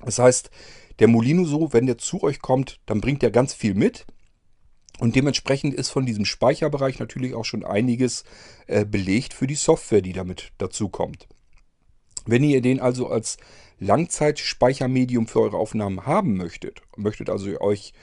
Das 0.03 0.19
heißt, 0.19 0.49
der 0.99 1.07
Molino 1.07 1.45
so, 1.45 1.73
wenn 1.73 1.85
der 1.85 1.97
zu 1.97 2.23
euch 2.23 2.39
kommt, 2.39 2.79
dann 2.85 3.01
bringt 3.01 3.23
er 3.23 3.31
ganz 3.31 3.53
viel 3.53 3.73
mit. 3.73 4.05
Und 4.99 5.15
dementsprechend 5.15 5.73
ist 5.73 5.89
von 5.89 6.05
diesem 6.05 6.25
Speicherbereich 6.25 6.99
natürlich 6.99 7.33
auch 7.33 7.45
schon 7.45 7.63
einiges 7.63 8.25
äh, 8.67 8.85
belegt 8.85 9.33
für 9.33 9.47
die 9.47 9.55
Software, 9.55 10.01
die 10.01 10.11
damit 10.11 10.51
dazu 10.57 10.89
kommt. 10.89 11.27
Wenn 12.25 12.43
ihr 12.43 12.61
den 12.61 12.81
also 12.81 13.07
als 13.07 13.37
Langzeitspeichermedium 13.79 15.27
für 15.27 15.39
eure 15.39 15.57
Aufnahmen 15.57 16.05
haben 16.05 16.35
möchtet, 16.35 16.81
möchtet 16.97 17.29
also 17.29 17.59
euch 17.61 17.93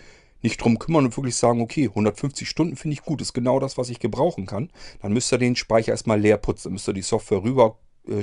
nicht 0.43 0.63
drum 0.63 0.79
kümmern 0.79 1.07
und 1.07 1.17
wirklich 1.17 1.37
sagen, 1.37 1.61
okay, 1.61 1.89
150 1.89 2.49
Stunden 2.49 2.77
finde 2.77 2.95
ich 2.95 3.03
gut, 3.03 3.21
ist 3.21 3.33
genau 3.33 3.61
das, 3.61 3.79
was 3.79 3.91
ich 3.91 4.01
gebrauchen 4.01 4.47
kann, 4.47 4.71
dann 5.03 5.13
müsst 5.13 5.33
ihr 5.33 5.39
den 5.39 5.57
Speicher 5.57 5.93
erstmal 5.93 6.21
leer 6.21 6.37
putzen, 6.39 6.73
müsst 6.73 6.89
ihr 6.89 6.95
die 6.95 7.03
Software 7.03 7.43
rüber 7.43 7.79
äh, 8.09 8.23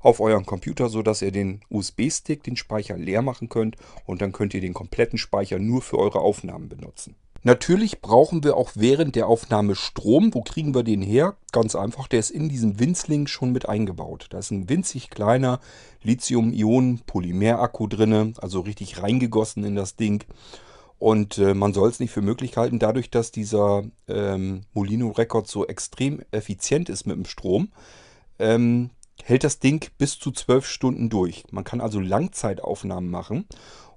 auf 0.00 0.20
euren 0.20 0.46
Computer, 0.46 0.88
sodass 0.88 1.22
ihr 1.22 1.32
den 1.32 1.60
USB-Stick, 1.70 2.42
den 2.42 2.56
Speicher 2.56 2.96
leer 2.96 3.22
machen 3.22 3.48
könnt 3.48 3.76
und 4.04 4.20
dann 4.20 4.32
könnt 4.32 4.54
ihr 4.54 4.60
den 4.60 4.74
kompletten 4.74 5.18
Speicher 5.18 5.58
nur 5.58 5.82
für 5.82 5.98
eure 5.98 6.20
Aufnahmen 6.20 6.68
benutzen. 6.68 7.16
Natürlich 7.44 8.00
brauchen 8.00 8.42
wir 8.42 8.56
auch 8.56 8.72
während 8.74 9.14
der 9.14 9.28
Aufnahme 9.28 9.76
Strom. 9.76 10.34
Wo 10.34 10.42
kriegen 10.42 10.74
wir 10.74 10.82
den 10.82 11.02
her? 11.02 11.36
Ganz 11.52 11.76
einfach, 11.76 12.08
der 12.08 12.18
ist 12.18 12.30
in 12.30 12.48
diesem 12.48 12.80
Winzling 12.80 13.28
schon 13.28 13.52
mit 13.52 13.68
eingebaut. 13.68 14.26
Da 14.30 14.38
ist 14.38 14.50
ein 14.50 14.68
winzig 14.68 15.08
kleiner 15.08 15.60
Lithium-Ionen-Polymer-Akku 16.02 17.86
drin, 17.86 18.34
also 18.38 18.60
richtig 18.60 19.00
reingegossen 19.00 19.62
in 19.64 19.76
das 19.76 19.94
Ding. 19.94 20.24
Und 20.98 21.38
äh, 21.38 21.54
man 21.54 21.72
soll 21.72 21.88
es 21.88 22.00
nicht 22.00 22.10
für 22.10 22.22
möglich 22.22 22.56
halten, 22.56 22.78
dadurch, 22.78 23.10
dass 23.10 23.30
dieser 23.30 23.84
ähm, 24.08 24.62
Molino 24.72 25.10
Record 25.10 25.46
so 25.46 25.66
extrem 25.66 26.22
effizient 26.32 26.88
ist 26.88 27.06
mit 27.06 27.16
dem 27.16 27.24
Strom, 27.24 27.68
ähm, 28.38 28.90
hält 29.22 29.44
das 29.44 29.60
Ding 29.60 29.88
bis 29.98 30.18
zu 30.18 30.32
zwölf 30.32 30.66
Stunden 30.66 31.08
durch. 31.08 31.44
Man 31.50 31.64
kann 31.64 31.80
also 31.80 32.00
Langzeitaufnahmen 32.00 33.10
machen 33.10 33.46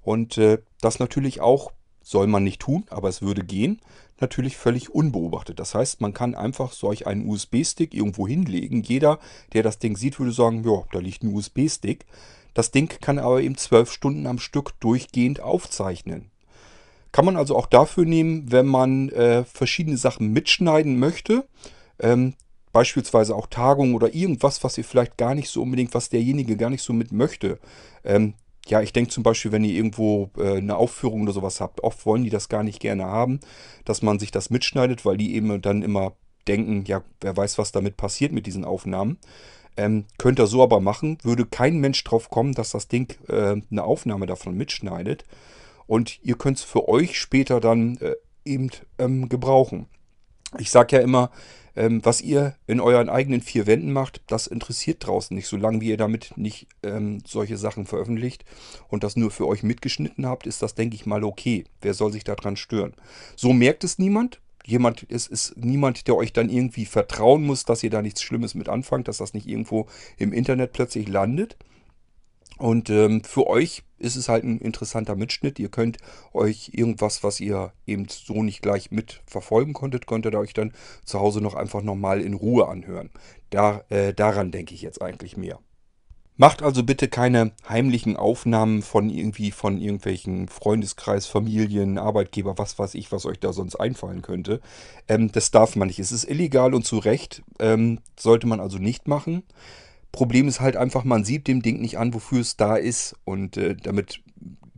und 0.02 0.38
äh, 0.38 0.58
das 0.80 0.98
natürlich 0.98 1.40
auch, 1.40 1.72
soll 2.04 2.26
man 2.26 2.42
nicht 2.42 2.60
tun, 2.60 2.84
aber 2.90 3.08
es 3.08 3.22
würde 3.22 3.44
gehen, 3.44 3.80
natürlich 4.20 4.56
völlig 4.56 4.90
unbeobachtet. 4.90 5.60
Das 5.60 5.74
heißt, 5.74 6.00
man 6.00 6.12
kann 6.12 6.34
einfach 6.34 6.72
solch 6.72 7.06
einen 7.06 7.28
USB-Stick 7.28 7.94
irgendwo 7.94 8.26
hinlegen. 8.26 8.82
Jeder, 8.82 9.20
der 9.52 9.62
das 9.62 9.78
Ding 9.78 9.96
sieht, 9.96 10.18
würde 10.18 10.32
sagen, 10.32 10.64
ja, 10.64 10.82
da 10.90 10.98
liegt 10.98 11.22
ein 11.22 11.32
USB-Stick. 11.32 12.06
Das 12.54 12.72
Ding 12.72 12.88
kann 13.00 13.20
aber 13.20 13.40
eben 13.40 13.56
zwölf 13.56 13.92
Stunden 13.92 14.26
am 14.26 14.38
Stück 14.38 14.72
durchgehend 14.80 15.40
aufzeichnen. 15.40 16.31
Kann 17.12 17.24
man 17.24 17.36
also 17.36 17.56
auch 17.56 17.66
dafür 17.66 18.04
nehmen, 18.04 18.50
wenn 18.50 18.66
man 18.66 19.10
äh, 19.10 19.44
verschiedene 19.44 19.96
Sachen 19.96 20.32
mitschneiden 20.32 20.98
möchte. 20.98 21.46
Ähm, 22.00 22.34
beispielsweise 22.72 23.36
auch 23.36 23.46
Tagungen 23.46 23.94
oder 23.94 24.14
irgendwas, 24.14 24.64
was 24.64 24.78
ihr 24.78 24.84
vielleicht 24.84 25.18
gar 25.18 25.34
nicht 25.34 25.50
so 25.50 25.62
unbedingt, 25.62 25.94
was 25.94 26.08
derjenige 26.08 26.56
gar 26.56 26.70
nicht 26.70 26.82
so 26.82 26.92
mit 26.92 27.12
möchte. 27.12 27.58
Ähm, 28.02 28.34
ja, 28.66 28.80
ich 28.80 28.92
denke 28.92 29.10
zum 29.10 29.22
Beispiel, 29.22 29.52
wenn 29.52 29.64
ihr 29.64 29.74
irgendwo 29.74 30.30
äh, 30.38 30.56
eine 30.56 30.76
Aufführung 30.76 31.22
oder 31.22 31.32
sowas 31.32 31.60
habt, 31.60 31.82
oft 31.82 32.06
wollen 32.06 32.24
die 32.24 32.30
das 32.30 32.48
gar 32.48 32.62
nicht 32.62 32.80
gerne 32.80 33.04
haben, 33.04 33.40
dass 33.84 34.02
man 34.02 34.18
sich 34.18 34.30
das 34.30 34.50
mitschneidet, 34.50 35.04
weil 35.04 35.16
die 35.16 35.34
eben 35.34 35.60
dann 35.60 35.82
immer 35.82 36.14
denken, 36.48 36.84
ja, 36.86 37.02
wer 37.20 37.36
weiß, 37.36 37.58
was 37.58 37.72
damit 37.72 37.96
passiert 37.96 38.32
mit 38.32 38.46
diesen 38.46 38.64
Aufnahmen. 38.64 39.18
Ähm, 39.76 40.04
könnt 40.18 40.38
ihr 40.38 40.46
so 40.46 40.62
aber 40.62 40.80
machen, 40.80 41.18
würde 41.22 41.46
kein 41.46 41.78
Mensch 41.78 42.02
drauf 42.04 42.30
kommen, 42.30 42.54
dass 42.54 42.70
das 42.70 42.88
Ding 42.88 43.14
äh, 43.28 43.56
eine 43.70 43.84
Aufnahme 43.84 44.26
davon 44.26 44.54
mitschneidet. 44.54 45.24
Und 45.86 46.18
ihr 46.22 46.36
könnt 46.36 46.58
es 46.58 46.64
für 46.64 46.88
euch 46.88 47.18
später 47.18 47.60
dann 47.60 47.96
äh, 47.98 48.14
eben 48.44 48.70
ähm, 48.98 49.28
gebrauchen. 49.28 49.86
Ich 50.58 50.70
sage 50.70 50.96
ja 50.96 51.02
immer, 51.02 51.30
ähm, 51.74 52.04
was 52.04 52.20
ihr 52.20 52.54
in 52.66 52.80
euren 52.80 53.08
eigenen 53.08 53.40
vier 53.40 53.66
Wänden 53.66 53.92
macht, 53.92 54.20
das 54.26 54.46
interessiert 54.46 55.06
draußen 55.06 55.34
nicht. 55.34 55.46
Solange 55.46 55.80
wie 55.80 55.88
ihr 55.88 55.96
damit 55.96 56.36
nicht 56.36 56.66
ähm, 56.82 57.22
solche 57.26 57.56
Sachen 57.56 57.86
veröffentlicht 57.86 58.44
und 58.88 59.04
das 59.04 59.16
nur 59.16 59.30
für 59.30 59.46
euch 59.46 59.62
mitgeschnitten 59.62 60.26
habt, 60.26 60.46
ist 60.46 60.62
das, 60.62 60.74
denke 60.74 60.94
ich 60.94 61.06
mal, 61.06 61.24
okay. 61.24 61.64
Wer 61.80 61.94
soll 61.94 62.12
sich 62.12 62.24
daran 62.24 62.56
stören? 62.56 62.94
So 63.36 63.52
merkt 63.52 63.84
es 63.84 63.98
niemand. 63.98 64.40
Jemand 64.64 65.02
ist, 65.04 65.28
ist 65.28 65.56
niemand, 65.56 66.06
der 66.06 66.14
euch 66.14 66.32
dann 66.32 66.48
irgendwie 66.48 66.84
vertrauen 66.84 67.42
muss, 67.42 67.64
dass 67.64 67.82
ihr 67.82 67.90
da 67.90 68.00
nichts 68.00 68.22
Schlimmes 68.22 68.54
mit 68.54 68.68
anfangt, 68.68 69.08
dass 69.08 69.16
das 69.16 69.34
nicht 69.34 69.48
irgendwo 69.48 69.88
im 70.18 70.32
Internet 70.32 70.72
plötzlich 70.72 71.08
landet. 71.08 71.56
Und 72.58 72.90
ähm, 72.90 73.24
für 73.24 73.46
euch 73.46 73.82
ist 73.98 74.16
es 74.16 74.28
halt 74.28 74.44
ein 74.44 74.58
interessanter 74.58 75.16
Mitschnitt. 75.16 75.58
Ihr 75.58 75.68
könnt 75.68 75.98
euch 76.32 76.70
irgendwas, 76.72 77.22
was 77.22 77.40
ihr 77.40 77.72
eben 77.86 78.06
so 78.08 78.42
nicht 78.42 78.62
gleich 78.62 78.90
mitverfolgen 78.90 79.74
konntet, 79.74 80.06
könnt 80.06 80.26
ihr 80.26 80.38
euch 80.38 80.54
dann 80.54 80.72
zu 81.04 81.20
Hause 81.20 81.40
noch 81.40 81.54
einfach 81.54 81.82
nochmal 81.82 82.20
in 82.20 82.34
Ruhe 82.34 82.68
anhören. 82.68 83.10
Da, 83.50 83.84
äh, 83.88 84.12
daran 84.12 84.50
denke 84.50 84.74
ich 84.74 84.82
jetzt 84.82 85.00
eigentlich 85.00 85.36
mehr. 85.36 85.58
Macht 86.36 86.62
also 86.62 86.82
bitte 86.82 87.08
keine 87.08 87.52
heimlichen 87.68 88.16
Aufnahmen 88.16 88.80
von 88.82 89.10
irgendwie 89.10 89.50
von 89.50 89.78
irgendwelchen 89.78 90.48
Freundeskreis, 90.48 91.26
Familien, 91.26 91.98
Arbeitgeber, 91.98 92.56
was 92.56 92.78
weiß 92.78 92.94
ich, 92.94 93.12
was 93.12 93.26
euch 93.26 93.38
da 93.38 93.52
sonst 93.52 93.76
einfallen 93.76 94.22
könnte. 94.22 94.60
Ähm, 95.08 95.30
das 95.30 95.50
darf 95.50 95.76
man 95.76 95.88
nicht. 95.88 95.98
Es 95.98 96.10
ist 96.10 96.24
illegal 96.24 96.74
und 96.74 96.86
zu 96.86 96.98
Recht. 96.98 97.42
Ähm, 97.58 98.00
sollte 98.18 98.46
man 98.46 98.60
also 98.60 98.78
nicht 98.78 99.08
machen. 99.08 99.42
Problem 100.12 100.46
ist 100.46 100.60
halt 100.60 100.76
einfach, 100.76 101.04
man 101.04 101.24
sieht 101.24 101.48
dem 101.48 101.62
Ding 101.62 101.80
nicht 101.80 101.98
an, 101.98 102.14
wofür 102.14 102.40
es 102.40 102.56
da 102.56 102.76
ist. 102.76 103.16
Und 103.24 103.56
äh, 103.56 103.74
damit 103.74 104.22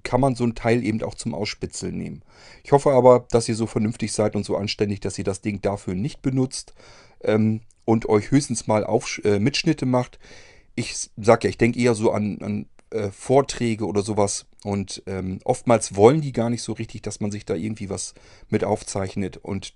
kann 0.05 0.21
man 0.21 0.37
so 0.37 0.45
ein 0.45 0.55
Teil 0.55 0.85
eben 0.85 1.03
auch 1.03 1.15
zum 1.15 1.35
Ausspitzeln 1.35 1.97
nehmen. 1.97 2.23
Ich 2.63 2.73
hoffe 2.73 2.93
aber, 2.93 3.27
dass 3.31 3.49
ihr 3.49 3.57
so 3.57 3.67
vernünftig 3.67 4.13
seid 4.13 4.37
und 4.37 4.45
so 4.45 4.57
anständig, 4.57 5.01
dass 5.01 5.19
ihr 5.19 5.25
das 5.25 5.41
Ding 5.41 5.61
dafür 5.61 5.95
nicht 5.95 6.23
benutzt 6.23 6.75
ähm, 7.23 7.63
und 7.85 8.09
euch 8.09 8.31
höchstens 8.31 8.67
mal 8.67 8.85
auf, 8.85 9.21
äh, 9.25 9.39
Mitschnitte 9.39 9.87
macht. 9.87 10.19
Ich 10.77 10.95
sage 11.17 11.49
ja, 11.49 11.51
ich 11.51 11.59
denke 11.59 11.81
eher 11.81 11.95
so 11.95 12.13
an, 12.13 12.39
an 12.43 12.67
äh, 12.91 13.11
Vorträge 13.11 13.87
oder 13.87 14.03
sowas 14.03 14.47
und 14.63 15.03
ähm, 15.07 15.41
oftmals 15.45 15.97
wollen 15.97 16.21
die 16.21 16.33
gar 16.33 16.51
nicht 16.51 16.63
so 16.63 16.73
richtig, 16.73 17.03
dass 17.03 17.21
man 17.21 17.31
sich 17.31 17.45
da 17.45 17.55
irgendwie 17.55 17.91
was 17.91 18.15
mit 18.51 18.63
aufzeichnet 18.63 19.39
und 19.39 19.75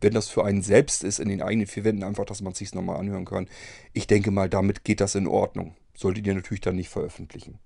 wenn 0.00 0.14
das 0.14 0.28
für 0.28 0.44
einen 0.44 0.62
selbst 0.62 1.04
ist, 1.04 1.20
in 1.20 1.28
den 1.28 1.42
eigenen 1.42 1.66
vier 1.66 1.84
Wänden 1.84 2.04
einfach, 2.04 2.24
dass 2.24 2.40
man 2.40 2.52
es 2.52 2.58
sich 2.58 2.74
nochmal 2.74 2.96
anhören 2.96 3.24
kann. 3.24 3.48
Ich 3.92 4.06
denke 4.06 4.30
mal, 4.30 4.48
damit 4.48 4.84
geht 4.84 5.00
das 5.00 5.14
in 5.14 5.26
Ordnung. 5.26 5.74
Solltet 5.94 6.26
ihr 6.26 6.34
natürlich 6.34 6.60
dann 6.60 6.76
nicht 6.76 6.88
veröffentlichen. 6.88 7.58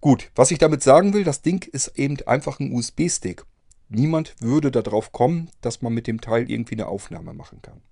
Gut, 0.00 0.30
was 0.34 0.50
ich 0.50 0.58
damit 0.58 0.82
sagen 0.82 1.14
will, 1.14 1.24
das 1.24 1.42
Ding 1.42 1.64
ist 1.70 1.96
eben 1.96 2.16
einfach 2.26 2.58
ein 2.58 2.72
USB-Stick. 2.72 3.44
Niemand 3.88 4.34
würde 4.40 4.70
darauf 4.70 5.12
kommen, 5.12 5.50
dass 5.60 5.82
man 5.82 5.92
mit 5.92 6.06
dem 6.06 6.20
Teil 6.20 6.50
irgendwie 6.50 6.74
eine 6.74 6.86
Aufnahme 6.86 7.34
machen 7.34 7.60
kann. 7.62 7.82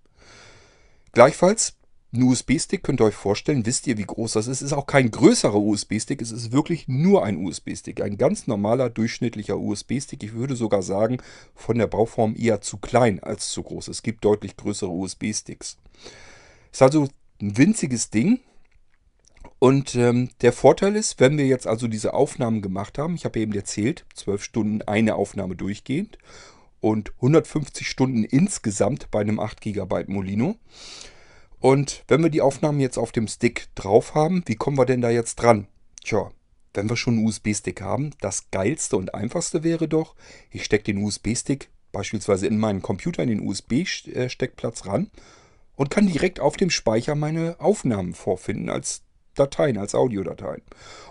Gleichfalls, 1.13 1.77
ein 2.13 2.23
USB-Stick 2.23 2.83
könnt 2.83 3.01
ihr 3.01 3.05
euch 3.05 3.15
vorstellen, 3.15 3.67
wisst 3.67 3.87
ihr, 3.87 3.97
wie 3.97 4.05
groß 4.05 4.33
das 4.33 4.49
ist. 4.49 4.63
Es 4.63 4.69
ist 4.69 4.73
auch 4.73 4.87
kein 4.87 5.13
größerer 5.13 5.55
USB-Stick, 5.57 6.21
es 6.21 6.33
ist 6.33 6.51
wirklich 6.51 6.89
nur 6.89 7.25
ein 7.25 7.37
USB-Stick. 7.37 8.01
Ein 8.01 8.19
ganz 8.19 8.49
normaler, 8.49 8.91
durchschnittlicher 8.91 9.59
USB-Stick. 9.59 10.23
Ich 10.25 10.33
würde 10.35 10.57
sogar 10.57 10.83
sagen, 10.83 11.19
von 11.55 11.79
der 11.79 11.87
Bauform 11.87 12.35
eher 12.37 12.61
zu 12.61 12.79
klein 12.79 13.21
als 13.21 13.51
zu 13.51 13.63
groß. 13.63 13.89
Es 13.89 14.03
gibt 14.03 14.25
deutlich 14.25 14.57
größere 14.57 14.91
USB-Sticks. 14.91 15.77
Ist 16.73 16.83
also 16.83 17.09
ein 17.41 17.57
winziges 17.57 18.11
Ding. 18.11 18.41
Und 19.61 19.95
ähm, 19.95 20.31
der 20.41 20.53
Vorteil 20.53 20.97
ist, 20.97 21.21
wenn 21.21 21.39
wir 21.39 21.47
jetzt 21.47 21.67
also 21.67 21.87
diese 21.87 22.15
Aufnahmen 22.15 22.61
gemacht 22.61 22.99
haben, 22.99 23.15
ich 23.15 23.25
habe 23.25 23.39
eben 23.39 23.53
erzählt, 23.53 24.05
12 24.15 24.43
Stunden 24.43 24.83
eine 24.83 25.15
Aufnahme 25.15 25.55
durchgehend 25.55 26.19
und 26.81 27.13
150 27.17 27.87
Stunden 27.87 28.25
insgesamt 28.25 29.11
bei 29.11 29.21
einem 29.21 29.39
8 29.39 29.61
GB 29.61 30.05
Molino. 30.09 30.57
Und 31.61 32.05
wenn 32.09 32.23
wir 32.23 32.31
die 32.31 32.41
Aufnahmen 32.41 32.81
jetzt 32.81 32.99
auf 32.99 33.13
dem 33.13 33.29
Stick 33.29 33.69
drauf 33.75 34.15
haben, 34.15 34.43
wie 34.47 34.57
kommen 34.57 34.79
wir 34.79 34.87
denn 34.87 35.03
da 35.03 35.11
jetzt 35.11 35.37
dran? 35.37 35.67
Tja, 36.03 36.31
wenn 36.73 36.89
wir 36.89 36.97
schon 36.97 37.19
einen 37.19 37.27
USB-Stick 37.27 37.83
haben, 37.83 38.11
das 38.21 38.51
geilste 38.51 38.97
und 38.97 39.15
einfachste 39.15 39.63
wäre 39.63 39.87
doch, 39.87 40.15
ich 40.51 40.65
stecke 40.65 40.85
den 40.85 41.03
USB-Stick 41.05 41.69
beispielsweise 41.93 42.47
in 42.47 42.59
meinen 42.59 42.81
Computer, 42.81 43.23
in 43.23 43.29
den 43.29 43.47
USB-Steckplatz 43.47 44.87
ran 44.87 45.11
und 45.77 45.91
kann 45.91 46.07
direkt 46.07 46.41
auf 46.41 46.57
dem 46.57 46.71
Speicher 46.71 47.15
meine 47.15 47.57
Aufnahmen 47.59 48.15
vorfinden 48.15 48.71
als 48.71 49.03
Dateien, 49.35 49.79
als 49.79 49.95
Audiodateien. 49.95 50.63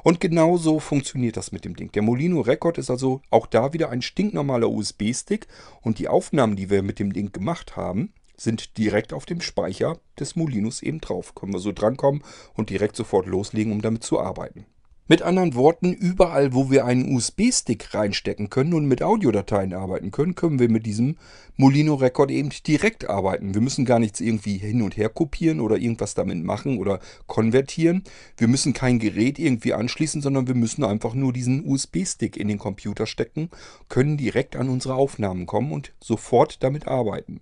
Und 0.03 0.19
genau 0.19 0.57
so 0.57 0.79
funktioniert 0.79 1.37
das 1.37 1.51
mit 1.51 1.65
dem 1.65 1.75
Ding. 1.75 1.91
Der 1.91 2.01
Molino 2.01 2.41
Record 2.41 2.77
ist 2.77 2.89
also 2.89 3.21
auch 3.29 3.47
da 3.47 3.73
wieder 3.73 3.89
ein 3.89 4.01
stinknormaler 4.01 4.69
USB-Stick 4.69 5.47
und 5.81 5.99
die 5.99 6.07
Aufnahmen, 6.07 6.55
die 6.55 6.69
wir 6.69 6.81
mit 6.81 6.99
dem 6.99 7.13
Ding 7.13 7.31
gemacht 7.31 7.75
haben, 7.75 8.13
sind 8.39 8.77
direkt 8.77 9.13
auf 9.13 9.25
dem 9.25 9.41
Speicher 9.41 9.99
des 10.19 10.35
Molinos 10.35 10.81
eben 10.81 11.01
drauf. 11.01 11.35
Können 11.35 11.53
wir 11.53 11.59
so 11.59 11.71
drankommen 11.71 12.23
und 12.55 12.69
direkt 12.69 12.95
sofort 12.95 13.27
loslegen, 13.27 13.71
um 13.71 13.81
damit 13.81 14.03
zu 14.03 14.19
arbeiten. 14.19 14.65
Mit 15.11 15.23
anderen 15.23 15.55
Worten, 15.55 15.91
überall, 15.91 16.53
wo 16.53 16.69
wir 16.69 16.85
einen 16.85 17.15
USB-Stick 17.15 17.95
reinstecken 17.95 18.51
können 18.51 18.75
und 18.75 18.85
mit 18.85 19.01
Audiodateien 19.01 19.73
arbeiten 19.73 20.11
können, 20.11 20.35
können 20.35 20.59
wir 20.59 20.69
mit 20.69 20.85
diesem 20.85 21.17
Molino 21.57 21.95
Record 21.95 22.29
eben 22.29 22.51
direkt 22.67 23.09
arbeiten. 23.09 23.55
Wir 23.55 23.61
müssen 23.61 23.85
gar 23.85 23.97
nichts 23.97 24.21
irgendwie 24.21 24.59
hin 24.59 24.83
und 24.83 24.97
her 24.97 25.09
kopieren 25.09 25.61
oder 25.61 25.77
irgendwas 25.77 26.13
damit 26.13 26.43
machen 26.43 26.77
oder 26.77 26.99
konvertieren. 27.25 28.03
Wir 28.37 28.47
müssen 28.47 28.73
kein 28.73 28.99
Gerät 28.99 29.39
irgendwie 29.39 29.73
anschließen, 29.73 30.21
sondern 30.21 30.47
wir 30.47 30.53
müssen 30.53 30.83
einfach 30.83 31.15
nur 31.15 31.33
diesen 31.33 31.67
USB-Stick 31.67 32.37
in 32.37 32.47
den 32.47 32.59
Computer 32.59 33.07
stecken, 33.07 33.49
können 33.87 34.15
direkt 34.15 34.55
an 34.55 34.69
unsere 34.69 34.93
Aufnahmen 34.93 35.47
kommen 35.47 35.71
und 35.71 35.91
sofort 35.99 36.61
damit 36.61 36.87
arbeiten 36.87 37.41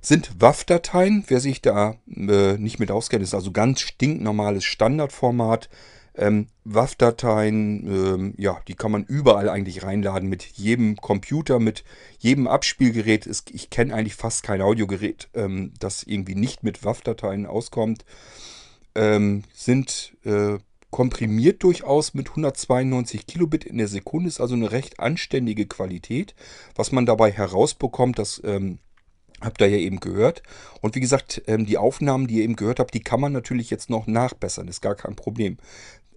sind 0.00 0.40
WAV-Dateien. 0.40 1.24
Wer 1.28 1.40
sich 1.40 1.62
da 1.62 1.96
äh, 2.08 2.56
nicht 2.56 2.78
mit 2.78 2.90
auskennt, 2.90 3.22
ist 3.22 3.34
also 3.34 3.52
ganz 3.52 3.80
stinknormales 3.80 4.64
Standardformat. 4.64 5.68
Ähm, 6.14 6.48
WAV-Dateien, 6.64 7.86
ähm, 7.86 8.34
ja, 8.36 8.60
die 8.66 8.74
kann 8.74 8.90
man 8.90 9.04
überall 9.04 9.48
eigentlich 9.48 9.82
reinladen 9.82 10.28
mit 10.28 10.42
jedem 10.42 10.96
Computer, 10.96 11.58
mit 11.60 11.84
jedem 12.18 12.46
Abspielgerät. 12.46 13.26
Ist, 13.26 13.50
ich 13.50 13.70
kenne 13.70 13.94
eigentlich 13.94 14.16
fast 14.16 14.42
kein 14.42 14.60
Audiogerät, 14.60 15.28
ähm, 15.34 15.72
das 15.78 16.02
irgendwie 16.02 16.34
nicht 16.34 16.62
mit 16.62 16.84
WAV-Dateien 16.84 17.46
auskommt. 17.46 18.04
Ähm, 18.94 19.44
sind 19.54 20.16
äh, 20.24 20.58
komprimiert 20.90 21.62
durchaus 21.62 22.14
mit 22.14 22.28
192 22.30 23.26
Kilobit 23.26 23.64
in 23.64 23.78
der 23.78 23.86
Sekunde, 23.86 24.28
ist 24.28 24.40
also 24.40 24.54
eine 24.54 24.72
recht 24.72 24.98
anständige 24.98 25.66
Qualität. 25.66 26.34
Was 26.74 26.90
man 26.90 27.06
dabei 27.06 27.30
herausbekommt, 27.30 28.18
das 28.18 28.42
ähm, 28.44 28.80
Habt 29.40 29.60
ihr 29.60 29.68
ja 29.68 29.78
eben 29.78 30.00
gehört. 30.00 30.42
Und 30.80 30.94
wie 30.94 31.00
gesagt, 31.00 31.42
ähm, 31.46 31.66
die 31.66 31.78
Aufnahmen, 31.78 32.26
die 32.26 32.36
ihr 32.36 32.44
eben 32.44 32.56
gehört 32.56 32.78
habt, 32.78 32.94
die 32.94 33.00
kann 33.00 33.20
man 33.20 33.32
natürlich 33.32 33.70
jetzt 33.70 33.88
noch 33.88 34.06
nachbessern. 34.06 34.68
Ist 34.68 34.82
gar 34.82 34.94
kein 34.94 35.16
Problem. 35.16 35.56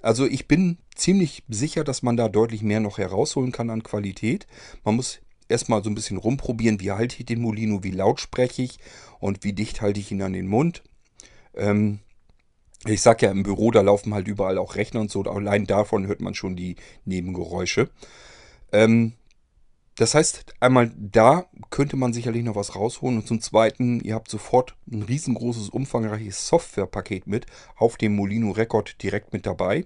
Also 0.01 0.25
ich 0.25 0.47
bin 0.47 0.77
ziemlich 0.95 1.43
sicher, 1.47 1.85
dass 1.85 2.03
man 2.03 2.17
da 2.17 2.27
deutlich 2.27 2.61
mehr 2.61 2.81
noch 2.81 2.97
herausholen 2.97 3.53
kann 3.53 3.69
an 3.69 3.83
Qualität. 3.83 4.47
Man 4.83 4.97
muss 4.97 5.19
erstmal 5.47 5.83
so 5.83 5.89
ein 5.89 5.95
bisschen 5.95 6.17
rumprobieren, 6.17 6.81
wie 6.81 6.91
halte 6.91 7.17
ich 7.19 7.25
den 7.25 7.41
Molino, 7.41 7.83
wie 7.83 7.91
laut 7.91 8.19
spreche 8.19 8.63
ich 8.63 8.79
und 9.19 9.43
wie 9.45 9.53
dicht 9.53 9.81
halte 9.81 10.01
ich 10.01 10.11
ihn 10.11 10.21
an 10.21 10.33
den 10.33 10.47
Mund. 10.47 10.83
Ähm, 11.55 11.99
ich 12.85 13.01
sag 13.01 13.21
ja, 13.21 13.31
im 13.31 13.43
Büro, 13.43 13.71
da 13.71 13.79
laufen 13.79 14.13
halt 14.13 14.27
überall 14.27 14.57
auch 14.57 14.75
Rechner 14.75 14.99
und 14.99 15.09
so. 15.09 15.21
Allein 15.23 15.65
davon 15.65 16.07
hört 16.07 16.19
man 16.19 16.33
schon 16.33 16.57
die 16.57 16.75
Nebengeräusche. 17.05 17.89
Ähm, 18.73 19.13
das 19.95 20.15
heißt, 20.15 20.55
einmal 20.59 20.91
da 20.97 21.45
könnte 21.69 21.97
man 21.97 22.13
sicherlich 22.13 22.43
noch 22.43 22.55
was 22.55 22.75
rausholen. 22.75 23.17
Und 23.17 23.27
zum 23.27 23.41
Zweiten, 23.41 23.99
ihr 23.99 24.15
habt 24.15 24.29
sofort 24.29 24.75
ein 24.91 25.03
riesengroßes, 25.03 25.69
umfangreiches 25.69 26.47
Softwarepaket 26.47 27.27
mit 27.27 27.45
auf 27.75 27.97
dem 27.97 28.15
Molino 28.15 28.51
Record 28.51 29.01
direkt 29.03 29.33
mit 29.33 29.45
dabei. 29.45 29.85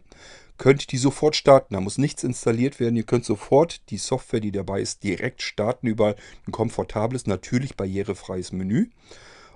Könnt 0.58 0.92
die 0.92 0.98
sofort 0.98 1.36
starten. 1.36 1.74
Da 1.74 1.82
muss 1.82 1.98
nichts 1.98 2.24
installiert 2.24 2.80
werden. 2.80 2.96
Ihr 2.96 3.04
könnt 3.04 3.26
sofort 3.26 3.90
die 3.90 3.98
Software, 3.98 4.40
die 4.40 4.52
dabei 4.52 4.82
ist, 4.82 5.04
direkt 5.04 5.42
starten 5.42 5.88
über 5.88 6.16
ein 6.48 6.52
komfortables, 6.52 7.28
natürlich 7.28 7.76
barrierefreies 7.76 8.54
Menü. 8.54 8.90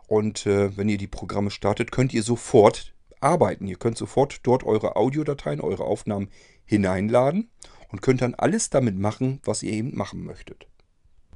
Und 0.08 0.46
äh, 0.46 0.75
wenn 0.75 0.89
ihr 0.89 0.98
die 0.98 1.08
Programme 1.08 1.50
startet, 1.50 1.91
könnt 1.91 2.13
ihr 2.13 2.24
sofort 2.24 2.93
arbeiten. 3.22 3.67
Ihr 3.67 3.77
könnt 3.77 3.98
sofort 3.98 4.41
dort 4.43 4.65
eure 4.65 4.98
Audiodateien, 4.98 5.62
eure 5.62 5.86
Aufnahmen 5.86 6.29
hineinladen 6.65 7.50
und 7.91 8.01
könnt 8.01 8.21
dann 8.21 8.36
alles 8.36 8.69
damit 8.69 8.98
machen, 8.98 9.39
was 9.43 9.63
ihr 9.63 9.74
eben 9.74 9.95
machen 9.95 10.24
möchtet. 10.24 10.67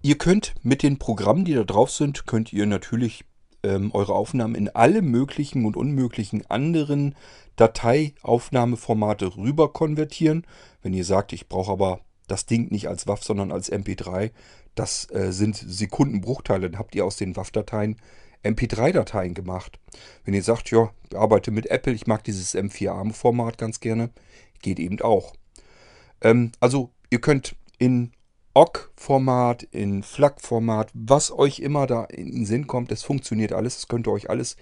Ihr 0.01 0.17
könnt 0.17 0.53
mit 0.61 0.83
den 0.83 0.99
Programmen, 0.99 1.45
die 1.45 1.53
da 1.53 1.63
drauf 1.63 1.91
sind, 1.91 2.27
könnt 2.27 2.53
ihr 2.53 2.65
natürlich 2.65 3.25
ähm, 3.63 3.91
eure 3.93 4.13
Aufnahmen 4.13 4.55
in 4.55 4.69
alle 4.69 5.01
möglichen 5.01 5.65
und 5.65 5.75
unmöglichen 5.75 6.45
anderen 6.49 7.15
Dateiaufnahmeformate 7.55 9.35
rüber 9.37 9.73
konvertieren. 9.73 10.45
Wenn 10.83 10.93
ihr 10.93 11.05
sagt, 11.05 11.33
ich 11.33 11.49
brauche 11.49 11.71
aber 11.71 12.01
das 12.27 12.45
Ding 12.45 12.71
nicht 12.71 12.87
als 12.87 13.07
WAV, 13.07 13.23
sondern 13.23 13.51
als 13.51 13.71
MP3, 13.71 14.31
das 14.75 15.09
äh, 15.11 15.31
sind 15.31 15.55
Sekundenbruchteile, 15.55 16.69
dann 16.69 16.79
habt 16.79 16.95
ihr 16.95 17.05
aus 17.05 17.17
den 17.17 17.35
WAV-Dateien 17.35 17.97
MP3-Dateien 18.43 19.33
gemacht. 19.33 19.79
Wenn 20.23 20.35
ihr 20.35 20.43
sagt, 20.43 20.69
ja, 20.69 20.91
ich 21.09 21.17
arbeite 21.17 21.49
mit 21.49 21.65
Apple, 21.67 21.93
ich 21.93 22.05
mag 22.05 22.23
dieses 22.23 22.55
M4-ARM-Format 22.55 23.57
ganz 23.57 23.79
gerne, 23.79 24.11
geht 24.61 24.79
eben 24.79 25.01
auch. 25.01 25.33
Ähm, 26.21 26.51
also 26.59 26.91
ihr 27.09 27.19
könnt 27.19 27.55
in 27.77 28.11
OGG-Format, 28.53 29.63
in 29.63 30.01
FLAC-Format, 30.01 30.89
was 30.93 31.31
euch 31.31 31.59
immer 31.59 31.87
da 31.87 32.05
in 32.05 32.31
den 32.31 32.45
Sinn 32.45 32.67
kommt, 32.67 32.89
das 32.89 33.03
funktioniert 33.03 33.51
alles. 33.51 33.75
Das 33.75 33.87
könnt 33.87 34.07
ihr 34.07 34.13
euch 34.13 34.29
alles 34.29 34.55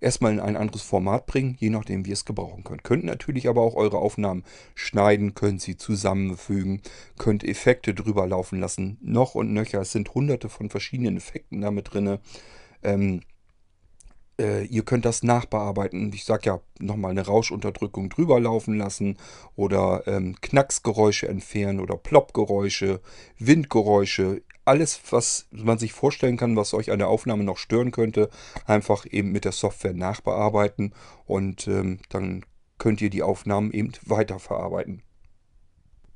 erstmal 0.00 0.32
in 0.32 0.40
ein 0.40 0.56
anderes 0.56 0.82
Format 0.82 1.26
bringen, 1.26 1.56
je 1.58 1.70
nachdem, 1.70 2.04
wie 2.04 2.10
ihr 2.10 2.14
es 2.14 2.24
gebrauchen 2.24 2.64
könnt. 2.64 2.84
Könnt 2.84 3.04
natürlich 3.04 3.48
aber 3.48 3.60
auch 3.62 3.74
eure 3.74 3.98
Aufnahmen 3.98 4.44
schneiden, 4.74 5.34
könnt 5.34 5.60
sie 5.60 5.76
zusammenfügen, 5.76 6.80
könnt 7.18 7.44
Effekte 7.44 7.92
drüber 7.92 8.26
laufen 8.26 8.60
lassen, 8.60 8.98
noch 9.02 9.34
und 9.34 9.52
nöcher. 9.52 9.80
Es 9.80 9.92
sind 9.92 10.14
hunderte 10.14 10.48
von 10.48 10.70
verschiedenen 10.70 11.16
Effekten 11.16 11.60
damit 11.60 11.92
drin. 11.92 12.18
Ähm, 12.82 13.22
äh, 14.40 14.64
ihr 14.64 14.82
könnt 14.84 15.04
das 15.04 15.22
nachbearbeiten. 15.22 16.12
Ich 16.14 16.24
sage 16.24 16.46
ja 16.46 16.60
nochmal 16.78 17.10
eine 17.10 17.26
Rauschunterdrückung 17.26 18.08
drüber 18.08 18.40
laufen 18.40 18.78
lassen 18.78 19.18
oder 19.54 20.02
ähm, 20.06 20.36
Knacksgeräusche 20.40 21.28
entfernen 21.28 21.80
oder 21.80 21.96
Ploppgeräusche, 21.96 23.00
Windgeräusche. 23.38 24.42
Alles, 24.64 25.00
was 25.10 25.46
man 25.50 25.78
sich 25.78 25.92
vorstellen 25.92 26.36
kann, 26.36 26.56
was 26.56 26.74
euch 26.74 26.90
an 26.90 26.98
der 26.98 27.08
Aufnahme 27.08 27.44
noch 27.44 27.58
stören 27.58 27.90
könnte, 27.90 28.30
einfach 28.66 29.06
eben 29.10 29.32
mit 29.32 29.44
der 29.44 29.52
Software 29.52 29.94
nachbearbeiten 29.94 30.94
und 31.26 31.68
ähm, 31.68 31.98
dann 32.08 32.44
könnt 32.78 33.02
ihr 33.02 33.10
die 33.10 33.22
Aufnahmen 33.22 33.72
eben 33.72 33.92
weiterverarbeiten. 34.06 35.02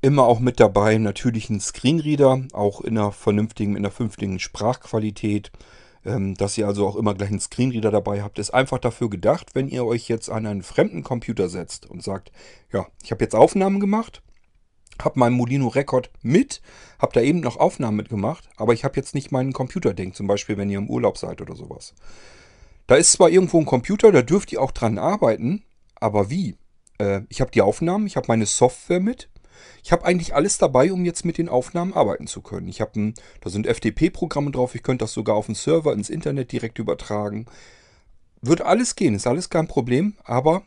Immer 0.01 0.23
auch 0.23 0.39
mit 0.39 0.59
dabei 0.59 0.97
natürlich 0.97 1.49
ein 1.49 1.59
Screenreader, 1.59 2.43
auch 2.53 2.81
in 2.81 2.97
einer 2.97 3.11
vernünftigen, 3.11 3.71
in 3.71 3.77
einer 3.77 3.91
vernünftigen 3.91 4.39
Sprachqualität. 4.39 5.51
Ähm, 6.05 6.35
dass 6.35 6.57
ihr 6.57 6.67
also 6.67 6.87
auch 6.87 6.95
immer 6.95 7.15
gleich 7.15 7.29
einen 7.29 7.39
Screenreader 7.39 7.89
dabei 7.89 8.21
habt, 8.21 8.37
ist 8.37 8.53
einfach 8.53 8.77
dafür 8.77 9.09
gedacht, 9.09 9.55
wenn 9.55 9.67
ihr 9.67 9.85
euch 9.85 10.07
jetzt 10.07 10.29
an 10.29 10.45
einen 10.45 10.61
fremden 10.61 11.03
Computer 11.03 11.49
setzt 11.49 11.89
und 11.89 12.03
sagt, 12.03 12.31
ja, 12.71 12.85
ich 13.03 13.11
habe 13.11 13.23
jetzt 13.23 13.33
Aufnahmen 13.33 13.79
gemacht, 13.79 14.21
habe 15.01 15.19
meinen 15.19 15.35
Molino 15.35 15.67
Record 15.67 16.11
mit, 16.21 16.61
habe 16.99 17.13
da 17.13 17.21
eben 17.21 17.39
noch 17.39 17.57
Aufnahmen 17.57 17.97
mitgemacht, 17.97 18.47
aber 18.55 18.73
ich 18.73 18.83
habe 18.83 18.95
jetzt 18.97 19.15
nicht 19.15 19.31
meinen 19.31 19.51
Computerding, 19.51 20.13
zum 20.13 20.27
Beispiel 20.27 20.57
wenn 20.57 20.69
ihr 20.69 20.77
im 20.77 20.89
Urlaub 20.89 21.17
seid 21.17 21.41
oder 21.41 21.55
sowas. 21.55 21.95
Da 22.87 22.95
ist 22.95 23.13
zwar 23.13 23.29
irgendwo 23.29 23.59
ein 23.59 23.65
Computer, 23.65 24.11
da 24.11 24.21
dürft 24.21 24.51
ihr 24.51 24.61
auch 24.61 24.71
dran 24.71 24.99
arbeiten, 24.99 25.63
aber 25.95 26.29
wie? 26.29 26.55
Äh, 26.99 27.21
ich 27.29 27.41
habe 27.41 27.51
die 27.51 27.61
Aufnahmen, 27.61 28.05
ich 28.05 28.15
habe 28.15 28.27
meine 28.27 28.45
Software 28.45 28.99
mit. 28.99 29.29
Ich 29.83 29.91
habe 29.91 30.05
eigentlich 30.05 30.35
alles 30.35 30.57
dabei, 30.57 30.91
um 30.91 31.05
jetzt 31.05 31.25
mit 31.25 31.37
den 31.37 31.49
Aufnahmen 31.49 31.93
arbeiten 31.93 32.27
zu 32.27 32.41
können. 32.41 32.67
Ich 32.67 32.81
habe, 32.81 33.13
da 33.41 33.49
sind 33.49 33.67
FTP-Programme 33.67 34.51
drauf, 34.51 34.75
ich 34.75 34.83
könnte 34.83 35.03
das 35.03 35.13
sogar 35.13 35.35
auf 35.35 35.47
den 35.47 35.55
Server 35.55 35.93
ins 35.93 36.09
Internet 36.09 36.51
direkt 36.51 36.79
übertragen. 36.79 37.45
Wird 38.41 38.61
alles 38.61 38.95
gehen, 38.95 39.15
ist 39.15 39.27
alles 39.27 39.49
kein 39.49 39.67
Problem, 39.67 40.15
aber 40.23 40.63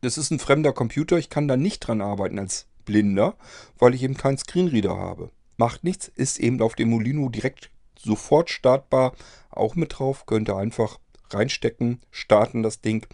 das 0.00 0.18
ist 0.18 0.30
ein 0.30 0.38
fremder 0.38 0.72
Computer, 0.72 1.18
ich 1.18 1.30
kann 1.30 1.48
da 1.48 1.56
nicht 1.56 1.80
dran 1.80 2.00
arbeiten 2.00 2.38
als 2.38 2.66
Blinder, 2.84 3.36
weil 3.78 3.94
ich 3.94 4.02
eben 4.02 4.16
keinen 4.16 4.38
Screenreader 4.38 4.96
habe. 4.96 5.30
Macht 5.56 5.84
nichts, 5.84 6.08
ist 6.08 6.40
eben 6.40 6.60
auf 6.60 6.74
dem 6.74 6.90
Molino 6.90 7.28
direkt 7.28 7.70
sofort 7.96 8.50
startbar, 8.50 9.12
auch 9.50 9.76
mit 9.76 9.98
drauf, 9.98 10.26
könnt 10.26 10.48
ihr 10.48 10.56
einfach 10.56 10.98
reinstecken, 11.30 12.00
starten 12.10 12.62
das 12.62 12.80
Ding 12.80 13.06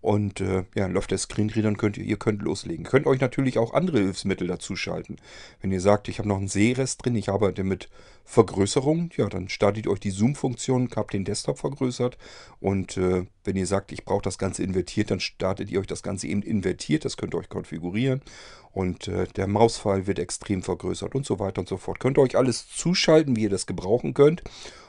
und 0.00 0.40
äh, 0.40 0.64
ja, 0.76 0.86
läuft 0.86 1.10
der 1.10 1.18
Screenreader 1.18 1.68
und 1.68 1.76
könnt 1.76 1.98
ihr, 1.98 2.04
ihr 2.04 2.18
könnt 2.18 2.42
loslegen. 2.42 2.84
Könnt 2.84 3.06
euch 3.06 3.20
natürlich 3.20 3.58
auch 3.58 3.74
andere 3.74 3.98
Hilfsmittel 3.98 4.46
dazu 4.46 4.76
schalten. 4.76 5.16
Wenn 5.60 5.72
ihr 5.72 5.80
sagt, 5.80 6.08
ich 6.08 6.18
habe 6.18 6.28
noch 6.28 6.38
einen 6.38 6.48
Sehrest 6.48 7.04
drin, 7.04 7.16
ich 7.16 7.30
arbeite 7.30 7.64
mit 7.64 7.88
Vergrößerung, 8.24 9.10
ja, 9.16 9.28
dann 9.28 9.48
startet 9.48 9.88
euch 9.88 9.98
die 9.98 10.10
Zoom-Funktion, 10.10 10.88
habt 10.94 11.14
den 11.14 11.24
Desktop 11.24 11.58
vergrößert. 11.58 12.16
Und 12.60 12.96
äh, 12.96 13.26
wenn 13.42 13.56
ihr 13.56 13.66
sagt, 13.66 13.90
ich 13.90 14.04
brauche 14.04 14.22
das 14.22 14.38
Ganze 14.38 14.62
invertiert, 14.62 15.10
dann 15.10 15.20
startet 15.20 15.70
ihr 15.70 15.80
euch 15.80 15.86
das 15.86 16.02
Ganze 16.02 16.28
eben 16.28 16.42
invertiert. 16.42 17.04
Das 17.04 17.16
könnt 17.16 17.34
ihr 17.34 17.38
euch 17.38 17.48
konfigurieren. 17.48 18.22
Und 18.70 19.08
äh, 19.08 19.26
der 19.34 19.48
Mauspfeil 19.48 20.06
wird 20.06 20.20
extrem 20.20 20.62
vergrößert 20.62 21.14
und 21.16 21.26
so 21.26 21.40
weiter 21.40 21.60
und 21.60 21.68
so 21.68 21.76
fort. 21.76 21.98
Könnt 21.98 22.18
ihr 22.18 22.22
euch 22.22 22.36
alles 22.36 22.68
zuschalten, 22.68 23.34
wie 23.34 23.42
ihr 23.44 23.50
das 23.50 23.66
gebrauchen 23.66 24.14
könnt. 24.14 24.42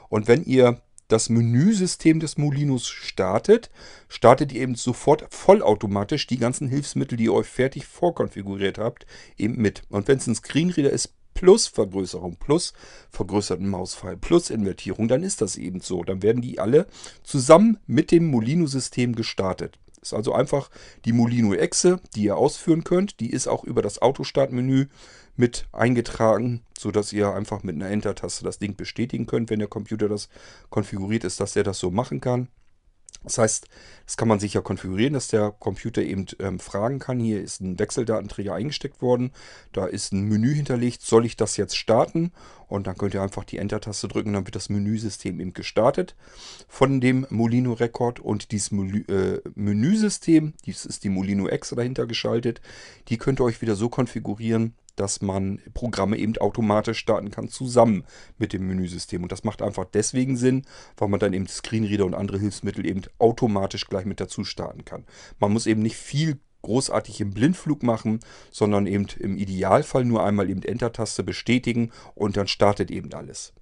Und 0.08 0.28
wenn 0.28 0.44
ihr 0.44 0.80
das 1.12 1.28
Menüsystem 1.28 2.20
des 2.20 2.38
Molinos 2.38 2.88
startet, 2.88 3.70
startet 4.08 4.52
ihr 4.52 4.62
eben 4.62 4.76
sofort 4.76 5.26
vollautomatisch 5.34 6.26
die 6.26 6.38
ganzen 6.38 6.68
Hilfsmittel, 6.68 7.18
die 7.18 7.24
ihr 7.24 7.34
euch 7.34 7.46
fertig 7.46 7.86
vorkonfiguriert 7.86 8.78
habt, 8.78 9.06
eben 9.36 9.56
mit. 9.56 9.82
Und 9.88 10.08
wenn 10.08 10.18
es 10.18 10.26
ein 10.26 10.34
Screenreader 10.34 10.90
ist, 10.90 11.14
plus 11.34 11.66
Vergrößerung, 11.66 12.36
plus 12.36 12.74
vergrößerten 13.10 13.68
Mauspfeil, 13.68 14.16
plus 14.16 14.50
Invertierung, 14.50 15.08
dann 15.08 15.22
ist 15.22 15.40
das 15.40 15.56
eben 15.56 15.80
so. 15.80 16.04
Dann 16.04 16.22
werden 16.22 16.42
die 16.42 16.58
alle 16.58 16.86
zusammen 17.22 17.78
mit 17.86 18.10
dem 18.10 18.26
Molino-System 18.26 19.14
gestartet. 19.14 19.78
Ist 20.02 20.14
also 20.14 20.32
einfach 20.32 20.70
die 21.04 21.12
Molino-Exe, 21.12 22.00
die 22.14 22.24
ihr 22.24 22.36
ausführen 22.36 22.84
könnt. 22.84 23.20
Die 23.20 23.30
ist 23.30 23.48
auch 23.48 23.64
über 23.64 23.82
das 23.82 24.00
Autostartmenü 24.00 24.86
mit 25.36 25.66
eingetragen, 25.72 26.62
sodass 26.78 27.12
ihr 27.12 27.34
einfach 27.34 27.62
mit 27.62 27.76
einer 27.76 27.90
Enter-Taste 27.90 28.44
das 28.44 28.58
Ding 28.58 28.76
bestätigen 28.76 29.26
könnt, 29.26 29.50
wenn 29.50 29.58
der 29.58 29.68
Computer 29.68 30.08
das 30.08 30.28
konfiguriert 30.70 31.24
ist, 31.24 31.40
dass 31.40 31.56
er 31.56 31.64
das 31.64 31.78
so 31.78 31.90
machen 31.90 32.20
kann. 32.20 32.48
Das 33.22 33.38
heißt, 33.38 33.68
das 34.06 34.16
kann 34.16 34.28
man 34.28 34.40
sicher 34.40 34.62
konfigurieren, 34.62 35.12
dass 35.12 35.28
der 35.28 35.52
Computer 35.52 36.02
eben 36.02 36.26
ähm, 36.38 36.58
fragen 36.58 36.98
kann. 36.98 37.20
Hier 37.20 37.42
ist 37.42 37.60
ein 37.60 37.78
Wechseldatenträger 37.78 38.54
eingesteckt 38.54 39.02
worden. 39.02 39.32
Da 39.72 39.86
ist 39.86 40.12
ein 40.12 40.24
Menü 40.24 40.54
hinterlegt. 40.54 41.02
Soll 41.02 41.26
ich 41.26 41.36
das 41.36 41.56
jetzt 41.56 41.76
starten? 41.76 42.32
Und 42.66 42.86
dann 42.86 42.96
könnt 42.96 43.14
ihr 43.14 43.22
einfach 43.22 43.44
die 43.44 43.58
Enter-Taste 43.58 44.08
drücken. 44.08 44.32
Dann 44.32 44.46
wird 44.46 44.56
das 44.56 44.68
Menüsystem 44.68 45.38
eben 45.38 45.52
gestartet 45.52 46.16
von 46.66 47.00
dem 47.00 47.26
Molino 47.30 47.74
Record. 47.74 48.20
Und 48.20 48.52
dieses 48.52 48.70
Menü, 48.70 49.04
äh, 49.08 49.40
Menüsystem, 49.54 50.54
dies 50.64 50.86
ist 50.86 51.04
die 51.04 51.10
Molino 51.10 51.48
X 51.48 51.70
dahinter 51.70 52.06
geschaltet, 52.06 52.60
die 53.08 53.18
könnt 53.18 53.40
ihr 53.40 53.44
euch 53.44 53.60
wieder 53.60 53.76
so 53.76 53.88
konfigurieren, 53.88 54.74
dass 55.00 55.22
man 55.22 55.60
Programme 55.72 56.18
eben 56.18 56.36
automatisch 56.36 56.98
starten 56.98 57.30
kann, 57.30 57.48
zusammen 57.48 58.04
mit 58.36 58.52
dem 58.52 58.66
Menüsystem. 58.66 59.22
Und 59.22 59.32
das 59.32 59.44
macht 59.44 59.62
einfach 59.62 59.86
deswegen 59.86 60.36
Sinn, 60.36 60.62
weil 60.98 61.08
man 61.08 61.18
dann 61.18 61.32
eben 61.32 61.46
Screenreader 61.46 62.04
und 62.04 62.14
andere 62.14 62.38
Hilfsmittel 62.38 62.84
eben 62.84 63.02
automatisch 63.18 63.86
gleich 63.86 64.04
mit 64.04 64.20
dazu 64.20 64.44
starten 64.44 64.84
kann. 64.84 65.06
Man 65.38 65.52
muss 65.52 65.66
eben 65.66 65.80
nicht 65.80 65.96
viel 65.96 66.38
großartig 66.60 67.22
im 67.22 67.30
Blindflug 67.30 67.82
machen, 67.82 68.20
sondern 68.50 68.86
eben 68.86 69.06
im 69.18 69.38
Idealfall 69.38 70.04
nur 70.04 70.22
einmal 70.22 70.50
eben 70.50 70.62
Enter-Taste 70.62 71.24
bestätigen 71.24 71.92
und 72.14 72.36
dann 72.36 72.46
startet 72.46 72.90
eben 72.90 73.10
alles. 73.14 73.54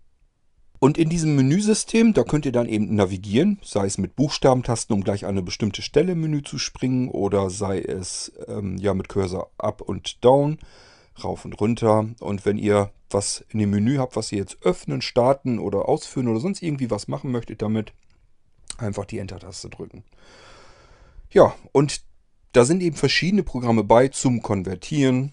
Und 0.81 0.99
in 0.99 1.09
diesem 1.09 1.37
Menüsystem, 1.37 2.15
da 2.15 2.25
könnt 2.25 2.47
ihr 2.47 2.53
dann 2.53 2.69
eben 2.69 2.97
navigieren, 2.97 3.61
sei 3.63 3.87
es 3.87 3.99
mit 3.99 4.17
Buchstabentasten, 4.17 4.95
um 4.95 5.05
gleich 5.05 5.25
an 5.25 5.31
eine 5.31 5.43
bestimmte 5.43 5.83
Stelle 5.83 6.13
im 6.13 6.21
Menü 6.21 6.43
zu 6.43 6.59
springen, 6.59 7.09
oder 7.09 7.51
sei 7.51 7.81
es 7.81 8.33
ähm, 8.49 8.77
ja 8.79 8.95
mit 8.95 9.09
Cursor 9.09 9.53
up 9.59 9.81
und 9.81 10.25
down 10.25 10.59
rauf 11.25 11.45
und 11.45 11.61
runter. 11.61 12.09
Und 12.21 12.45
wenn 12.45 12.59
ihr 12.59 12.91
was 13.11 13.45
in 13.49 13.59
dem 13.59 13.71
Menü 13.71 13.99
habt, 13.99 14.17
was 14.17 14.33
ihr 14.33 14.39
jetzt 14.39 14.59
öffnen, 14.63 15.01
starten 15.01 15.59
oder 15.59 15.89
ausführen 15.89 16.29
oder 16.29 16.41
sonst 16.41 16.63
irgendwie 16.63 16.91
was 16.91 17.09
machen 17.09 17.31
möchtet 17.31 17.63
damit, 17.63 17.93
einfach 18.77 19.05
die 19.05 19.19
Enter-Taste 19.19 19.71
drücken. 19.71 20.05
Ja, 21.31 21.55
und 21.73 22.03
da 22.53 22.65
sind 22.65 22.83
eben 22.83 22.97
verschiedene 22.97 23.43
Programme 23.43 23.85
bei 23.85 24.09
zum 24.09 24.43
Konvertieren, 24.43 25.33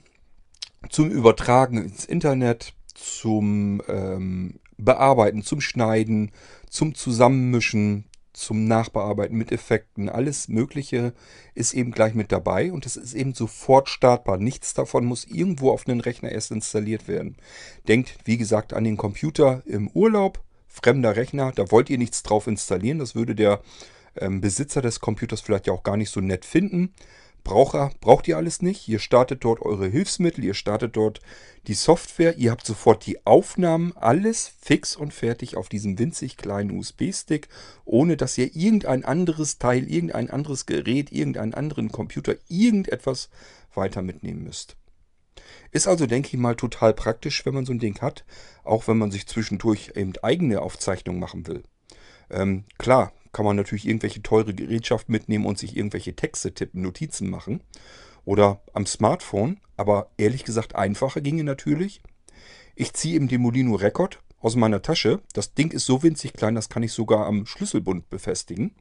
zum 0.89 1.09
Übertragen 1.09 1.77
ins 1.77 2.05
Internet, 2.05 2.73
zum 2.93 3.81
ähm, 3.87 4.59
Bearbeiten, 4.77 5.41
zum 5.41 5.61
Schneiden, 5.61 6.31
zum 6.69 6.95
Zusammenmischen, 6.95 8.05
zum 8.35 8.65
Nachbearbeiten 8.67 9.37
mit 9.37 9.51
Effekten, 9.51 10.09
alles 10.09 10.47
Mögliche 10.47 11.13
ist 11.53 11.73
eben 11.73 11.91
gleich 11.91 12.13
mit 12.13 12.31
dabei 12.31 12.71
und 12.71 12.85
es 12.85 12.95
ist 12.95 13.13
eben 13.13 13.33
sofort 13.33 13.89
startbar. 13.89 14.37
Nichts 14.37 14.73
davon 14.73 15.05
muss 15.05 15.25
irgendwo 15.25 15.71
auf 15.71 15.87
einen 15.87 16.01
Rechner 16.01 16.31
erst 16.31 16.51
installiert 16.51 17.07
werden. 17.07 17.37
Denkt, 17.87 18.17
wie 18.25 18.37
gesagt, 18.37 18.73
an 18.73 18.83
den 18.83 18.97
Computer 18.97 19.63
im 19.65 19.89
Urlaub, 19.89 20.43
fremder 20.67 21.15
Rechner, 21.15 21.51
da 21.55 21.71
wollt 21.71 21.89
ihr 21.89 21.97
nichts 21.97 22.23
drauf 22.23 22.47
installieren, 22.47 22.99
das 22.99 23.15
würde 23.15 23.35
der 23.35 23.61
ähm, 24.17 24.41
Besitzer 24.41 24.81
des 24.81 24.99
Computers 24.99 25.41
vielleicht 25.41 25.67
ja 25.67 25.73
auch 25.73 25.83
gar 25.83 25.97
nicht 25.97 26.11
so 26.11 26.21
nett 26.21 26.45
finden. 26.45 26.93
Braucht, 27.45 28.01
braucht 28.01 28.27
ihr 28.27 28.37
alles 28.37 28.63
nicht. 28.63 28.87
Ihr 28.87 28.97
startet 28.97 29.45
dort 29.45 29.61
eure 29.61 29.87
Hilfsmittel, 29.87 30.43
ihr 30.43 30.55
startet 30.55 30.97
dort 30.97 31.21
die 31.67 31.75
Software, 31.75 32.37
ihr 32.37 32.49
habt 32.49 32.65
sofort 32.65 33.05
die 33.05 33.23
Aufnahmen, 33.23 33.93
alles 33.95 34.51
fix 34.59 34.95
und 34.95 35.13
fertig 35.13 35.55
auf 35.55 35.69
diesem 35.69 35.99
winzig 35.99 36.37
kleinen 36.37 36.71
USB-Stick, 36.71 37.47
ohne 37.85 38.17
dass 38.17 38.35
ihr 38.39 38.55
irgendein 38.55 39.05
anderes 39.05 39.59
Teil, 39.59 39.87
irgendein 39.87 40.31
anderes 40.31 40.65
Gerät, 40.65 41.11
irgendeinen 41.11 41.53
anderen 41.53 41.91
Computer, 41.91 42.35
irgendetwas 42.49 43.29
weiter 43.75 44.01
mitnehmen 44.01 44.43
müsst. 44.43 44.75
Ist 45.69 45.87
also, 45.87 46.07
denke 46.07 46.29
ich 46.29 46.37
mal, 46.37 46.55
total 46.55 46.95
praktisch, 46.95 47.45
wenn 47.45 47.53
man 47.53 47.67
so 47.67 47.73
ein 47.73 47.79
Ding 47.79 48.01
hat, 48.01 48.25
auch 48.63 48.87
wenn 48.87 48.97
man 48.97 49.11
sich 49.11 49.27
zwischendurch 49.27 49.91
eben 49.93 50.13
eigene 50.23 50.63
Aufzeichnungen 50.63 51.19
machen 51.19 51.45
will. 51.45 51.61
Ähm, 52.31 52.63
klar, 52.79 53.13
kann 53.35 53.43
man 53.43 53.57
natürlich 53.57 53.85
irgendwelche 53.85 54.23
teure 54.23 54.53
Gerätschaft 54.53 55.09
mitnehmen 55.09 55.45
und 55.45 55.59
sich 55.59 55.75
irgendwelche 55.75 56.15
Texte 56.15 56.53
tippen, 56.53 56.81
Notizen 56.81 57.29
machen. 57.29 57.61
Oder 58.23 58.61
am 58.71 58.85
Smartphone. 58.85 59.59
Aber 59.75 60.09
ehrlich 60.15 60.45
gesagt, 60.45 60.73
einfacher 60.73 61.19
ginge 61.19 61.43
natürlich. 61.43 62.01
Ich 62.75 62.93
ziehe 62.93 63.15
eben 63.15 63.27
den 63.27 63.41
Molino 63.41 63.75
Record 63.75 64.21
aus 64.39 64.55
meiner 64.55 64.81
Tasche. 64.81 65.19
Das 65.33 65.53
Ding 65.53 65.71
ist 65.71 65.85
so 65.85 66.01
winzig 66.01 66.31
klein, 66.31 66.55
das 66.55 66.69
kann 66.69 66.81
ich 66.81 66.93
sogar 66.93 67.25
am 67.25 67.45
Schlüsselbund 67.45 68.09
befestigen. 68.09 68.73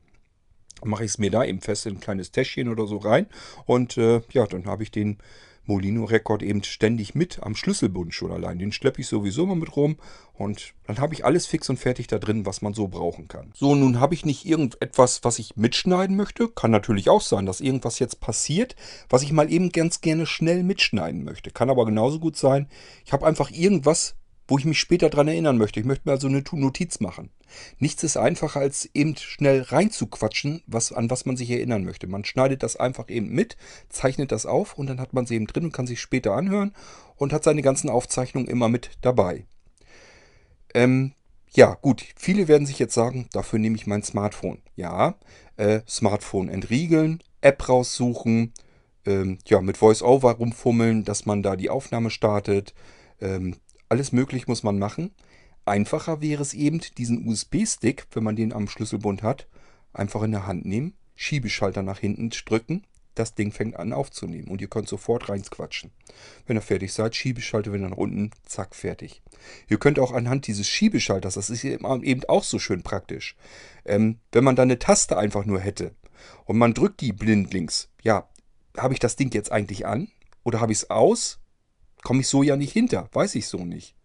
Mache 0.84 1.04
ich 1.04 1.10
es 1.10 1.18
mir 1.18 1.32
da 1.32 1.44
eben 1.44 1.60
fest 1.60 1.86
in 1.86 1.96
ein 1.96 2.00
kleines 2.00 2.30
Täschchen 2.30 2.68
oder 2.68 2.86
so 2.86 2.98
rein. 2.98 3.26
Und 3.66 3.96
äh, 3.96 4.20
ja, 4.30 4.46
dann 4.46 4.66
habe 4.66 4.84
ich 4.84 4.92
den 4.92 5.18
Molino-Rekord 5.66 6.42
eben 6.42 6.62
ständig 6.62 7.14
mit 7.14 7.42
am 7.42 7.56
Schlüsselbund 7.56 8.14
schon 8.14 8.32
allein. 8.32 8.58
Den 8.58 8.72
schleppe 8.72 9.00
ich 9.00 9.06
sowieso 9.06 9.46
mal 9.46 9.56
mit 9.56 9.76
rum 9.76 9.96
und 10.32 10.74
dann 10.86 10.98
habe 10.98 11.14
ich 11.14 11.24
alles 11.24 11.46
fix 11.46 11.70
und 11.70 11.78
fertig 11.78 12.06
da 12.06 12.18
drin, 12.18 12.46
was 12.46 12.62
man 12.62 12.74
so 12.74 12.88
brauchen 12.88 13.28
kann. 13.28 13.52
So, 13.54 13.74
nun 13.74 14.00
habe 14.00 14.14
ich 14.14 14.24
nicht 14.24 14.44
irgendetwas, 14.44 15.22
was 15.22 15.38
ich 15.38 15.56
mitschneiden 15.56 16.16
möchte. 16.16 16.48
Kann 16.48 16.70
natürlich 16.70 17.08
auch 17.08 17.20
sein, 17.20 17.46
dass 17.46 17.60
irgendwas 17.60 17.98
jetzt 17.98 18.20
passiert, 18.20 18.76
was 19.08 19.22
ich 19.22 19.32
mal 19.32 19.50
eben 19.50 19.70
ganz 19.70 20.00
gerne 20.00 20.26
schnell 20.26 20.62
mitschneiden 20.62 21.24
möchte. 21.24 21.50
Kann 21.50 21.70
aber 21.70 21.84
genauso 21.84 22.18
gut 22.18 22.36
sein, 22.36 22.68
ich 23.04 23.12
habe 23.12 23.26
einfach 23.26 23.50
irgendwas 23.50 24.16
wo 24.46 24.58
ich 24.58 24.64
mich 24.64 24.78
später 24.78 25.10
dran 25.10 25.28
erinnern 25.28 25.58
möchte. 25.58 25.80
Ich 25.80 25.86
möchte 25.86 26.08
mir 26.08 26.12
also 26.12 26.28
eine 26.28 26.44
Notiz 26.52 27.00
machen. 27.00 27.30
Nichts 27.78 28.02
ist 28.02 28.16
einfacher, 28.16 28.60
als 28.60 28.88
eben 28.94 29.16
schnell 29.16 29.62
reinzuquatschen, 29.62 30.62
was, 30.66 30.92
an 30.92 31.10
was 31.10 31.24
man 31.24 31.36
sich 31.36 31.50
erinnern 31.50 31.84
möchte. 31.84 32.06
Man 32.06 32.24
schneidet 32.24 32.62
das 32.62 32.76
einfach 32.76 33.08
eben 33.08 33.30
mit, 33.30 33.56
zeichnet 33.88 34.32
das 34.32 34.46
auf 34.46 34.76
und 34.76 34.86
dann 34.88 35.00
hat 35.00 35.12
man 35.12 35.26
sie 35.26 35.36
eben 35.36 35.46
drin 35.46 35.64
und 35.64 35.72
kann 35.72 35.86
sich 35.86 36.00
später 36.00 36.34
anhören 36.34 36.74
und 37.16 37.32
hat 37.32 37.44
seine 37.44 37.62
ganzen 37.62 37.88
Aufzeichnungen 37.88 38.48
immer 38.48 38.68
mit 38.68 38.90
dabei. 39.00 39.46
Ähm, 40.74 41.12
ja, 41.50 41.74
gut, 41.74 42.04
viele 42.16 42.48
werden 42.48 42.66
sich 42.66 42.78
jetzt 42.78 42.94
sagen, 42.94 43.28
dafür 43.32 43.60
nehme 43.60 43.76
ich 43.76 43.86
mein 43.86 44.02
Smartphone. 44.02 44.58
Ja, 44.74 45.14
äh, 45.56 45.80
Smartphone 45.88 46.48
entriegeln, 46.48 47.22
App 47.40 47.68
raussuchen, 47.68 48.52
ähm, 49.06 49.38
ja, 49.46 49.60
mit 49.60 49.80
VoiceOver 49.80 50.32
rumfummeln, 50.32 51.04
dass 51.04 51.26
man 51.26 51.42
da 51.42 51.56
die 51.56 51.70
Aufnahme 51.70 52.10
startet, 52.10 52.74
ähm, 53.20 53.56
alles 53.88 54.12
möglich 54.12 54.46
muss 54.46 54.62
man 54.62 54.78
machen. 54.78 55.12
Einfacher 55.64 56.20
wäre 56.20 56.42
es 56.42 56.54
eben, 56.54 56.80
diesen 56.98 57.26
USB-Stick, 57.26 58.06
wenn 58.12 58.24
man 58.24 58.36
den 58.36 58.52
am 58.52 58.68
Schlüsselbund 58.68 59.22
hat, 59.22 59.48
einfach 59.92 60.22
in 60.22 60.32
der 60.32 60.46
Hand 60.46 60.66
nehmen, 60.66 60.94
Schiebeschalter 61.14 61.82
nach 61.82 61.98
hinten 61.98 62.30
drücken, 62.30 62.84
das 63.14 63.34
Ding 63.34 63.52
fängt 63.52 63.76
an 63.76 63.92
aufzunehmen 63.92 64.48
und 64.48 64.60
ihr 64.60 64.68
könnt 64.68 64.88
sofort 64.88 65.28
reinquatschen. 65.28 65.92
Wenn 66.46 66.56
ihr 66.56 66.62
fertig 66.62 66.92
seid, 66.92 67.14
Schiebeschalter, 67.14 67.72
wenn 67.72 67.82
dann 67.82 67.92
unten, 67.92 68.30
zack, 68.44 68.74
fertig. 68.74 69.22
Ihr 69.68 69.78
könnt 69.78 69.98
auch 69.98 70.12
anhand 70.12 70.46
dieses 70.46 70.68
Schiebeschalters, 70.68 71.34
das 71.34 71.50
ist 71.50 71.64
eben 71.64 71.84
auch 71.84 72.42
so 72.42 72.58
schön 72.58 72.82
praktisch, 72.82 73.36
ähm, 73.84 74.18
wenn 74.32 74.44
man 74.44 74.56
da 74.56 74.62
eine 74.62 74.78
Taste 74.78 75.16
einfach 75.16 75.44
nur 75.44 75.60
hätte 75.60 75.94
und 76.44 76.58
man 76.58 76.74
drückt 76.74 77.00
die 77.00 77.12
blindlings, 77.12 77.88
ja, 78.02 78.28
habe 78.76 78.94
ich 78.94 79.00
das 79.00 79.16
Ding 79.16 79.32
jetzt 79.32 79.52
eigentlich 79.52 79.86
an 79.86 80.08
oder 80.42 80.60
habe 80.60 80.72
ich 80.72 80.78
es 80.78 80.90
aus? 80.90 81.38
Komme 82.04 82.20
ich 82.20 82.28
so 82.28 82.44
ja 82.44 82.54
nicht 82.54 82.72
hinter, 82.72 83.08
weiß 83.12 83.34
ich 83.34 83.48
so 83.48 83.64
nicht. 83.64 83.96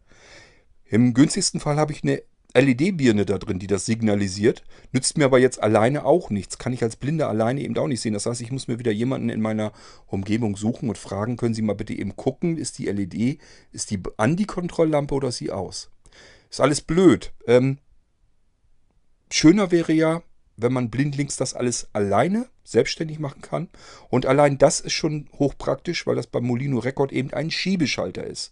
Im 0.86 1.14
günstigsten 1.14 1.60
Fall 1.60 1.78
habe 1.78 1.94
ich 1.94 2.02
eine 2.02 2.24
LED-Birne 2.56 3.26
da 3.26 3.38
drin, 3.38 3.60
die 3.60 3.68
das 3.68 3.86
signalisiert. 3.86 4.64
Nützt 4.92 5.18
mir 5.18 5.26
aber 5.26 5.38
jetzt 5.38 5.62
alleine 5.62 6.06
auch 6.06 6.32
nichts. 6.32 6.58
Kann 6.58 6.74
ich 6.74 6.82
als 6.82 6.96
Blinder 6.96 7.30
alleine 7.30 7.62
eben 7.62 7.78
auch 7.78 7.88
nicht 7.88 8.02
sehen. 8.02 8.14
Das 8.14 8.26
heißt, 8.26 8.42
ich 8.42 8.52
muss 8.52 8.68
mir 8.68 8.80
wieder 8.80 8.92
jemanden 8.92 9.30
in 9.30 9.42
meiner 9.42 9.72
Umgebung 10.08 10.56
suchen 10.56 10.90
und 10.90 10.98
fragen, 10.98 11.38
können 11.38 11.54
Sie 11.54 11.62
mal 11.62 11.76
bitte 11.76 11.94
eben 11.94 12.16
gucken, 12.16 12.58
ist 12.58 12.80
die 12.80 12.88
LED, 12.88 13.40
ist 13.72 13.92
die 13.92 14.02
an 14.18 14.36
die 14.36 14.46
Kontrolllampe 14.46 15.14
oder 15.14 15.28
ist 15.28 15.38
sie 15.38 15.52
aus? 15.52 15.92
Ist 16.50 16.62
alles 16.62 16.82
blöd. 16.82 17.34
Ähm, 17.46 17.78
schöner 19.30 19.72
wäre 19.72 19.94
ja, 19.94 20.24
wenn 20.62 20.74
man 20.74 20.90
blindlings 20.90 21.38
das 21.38 21.54
alles 21.54 21.88
alleine 21.94 22.48
selbstständig 22.64 23.20
machen 23.20 23.42
kann. 23.42 23.70
Und 24.10 24.26
allein 24.26 24.58
das 24.58 24.80
ist 24.80 24.94
schon 24.94 25.28
hochpraktisch, 25.38 26.06
weil 26.06 26.16
das 26.16 26.28
beim 26.28 26.46
Molino 26.46 26.80
Record 26.80 27.12
eben 27.12 27.34
ein 27.34 27.52
Schiebeschalter 27.52 28.26
ist. 28.26 28.52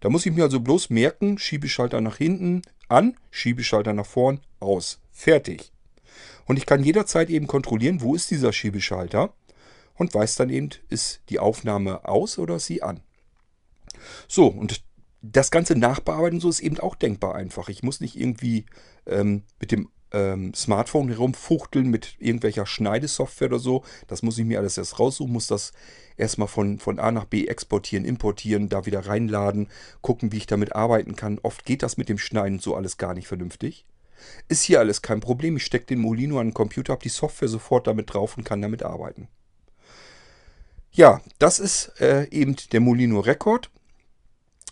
Da 0.00 0.08
muss 0.08 0.26
ich 0.26 0.32
mir 0.32 0.44
also 0.44 0.60
bloß 0.60 0.90
merken, 0.90 1.38
Schiebeschalter 1.38 2.00
nach 2.00 2.16
hinten, 2.16 2.62
an, 2.88 3.16
Schiebeschalter 3.30 3.92
nach 3.92 4.06
vorn, 4.06 4.40
aus. 4.60 5.00
Fertig. 5.10 5.72
Und 6.46 6.56
ich 6.56 6.66
kann 6.66 6.82
jederzeit 6.82 7.30
eben 7.30 7.46
kontrollieren, 7.46 8.00
wo 8.00 8.14
ist 8.14 8.30
dieser 8.30 8.52
Schiebeschalter 8.52 9.34
und 9.94 10.14
weiß 10.14 10.36
dann 10.36 10.50
eben, 10.50 10.70
ist 10.88 11.20
die 11.28 11.38
Aufnahme 11.38 12.06
aus 12.08 12.38
oder 12.38 12.56
ist 12.56 12.66
sie 12.66 12.82
an. 12.82 13.00
So, 14.28 14.46
und 14.46 14.82
das 15.20 15.50
ganze 15.50 15.74
Nachbearbeiten 15.74 16.40
so 16.40 16.48
ist 16.48 16.60
eben 16.60 16.78
auch 16.78 16.94
denkbar 16.94 17.34
einfach. 17.34 17.68
Ich 17.68 17.82
muss 17.82 18.00
nicht 18.00 18.16
irgendwie 18.18 18.66
ähm, 19.06 19.42
mit 19.60 19.72
dem 19.72 19.90
ähm, 20.12 20.54
Smartphone 20.54 21.08
herumfuchteln 21.08 21.88
mit 21.88 22.16
irgendwelcher 22.18 22.66
Schneidesoftware 22.66 23.48
oder 23.48 23.58
so. 23.58 23.84
Das 24.06 24.22
muss 24.22 24.38
ich 24.38 24.44
mir 24.44 24.58
alles 24.58 24.78
erst 24.78 24.98
raussuchen, 24.98 25.32
muss 25.32 25.46
das 25.46 25.72
erstmal 26.16 26.48
von, 26.48 26.78
von 26.78 26.98
A 26.98 27.10
nach 27.12 27.24
B 27.24 27.46
exportieren, 27.46 28.04
importieren, 28.04 28.68
da 28.68 28.86
wieder 28.86 29.06
reinladen, 29.06 29.68
gucken, 30.00 30.32
wie 30.32 30.38
ich 30.38 30.46
damit 30.46 30.74
arbeiten 30.74 31.16
kann. 31.16 31.38
Oft 31.42 31.64
geht 31.64 31.82
das 31.82 31.96
mit 31.96 32.08
dem 32.08 32.18
Schneiden 32.18 32.58
so 32.58 32.74
alles 32.74 32.96
gar 32.96 33.14
nicht 33.14 33.28
vernünftig. 33.28 33.86
Ist 34.48 34.64
hier 34.64 34.80
alles 34.80 35.02
kein 35.02 35.20
Problem. 35.20 35.56
Ich 35.56 35.64
stecke 35.64 35.86
den 35.86 36.00
Molino 36.00 36.40
an 36.40 36.48
den 36.48 36.54
Computer, 36.54 36.92
habe 36.92 37.02
die 37.02 37.08
Software 37.08 37.48
sofort 37.48 37.86
damit 37.86 38.12
drauf 38.12 38.36
und 38.36 38.44
kann 38.44 38.62
damit 38.62 38.82
arbeiten. 38.82 39.28
Ja, 40.90 41.20
das 41.38 41.60
ist 41.60 42.00
äh, 42.00 42.28
eben 42.30 42.56
der 42.72 42.80
Molino 42.80 43.20
Record. 43.20 43.70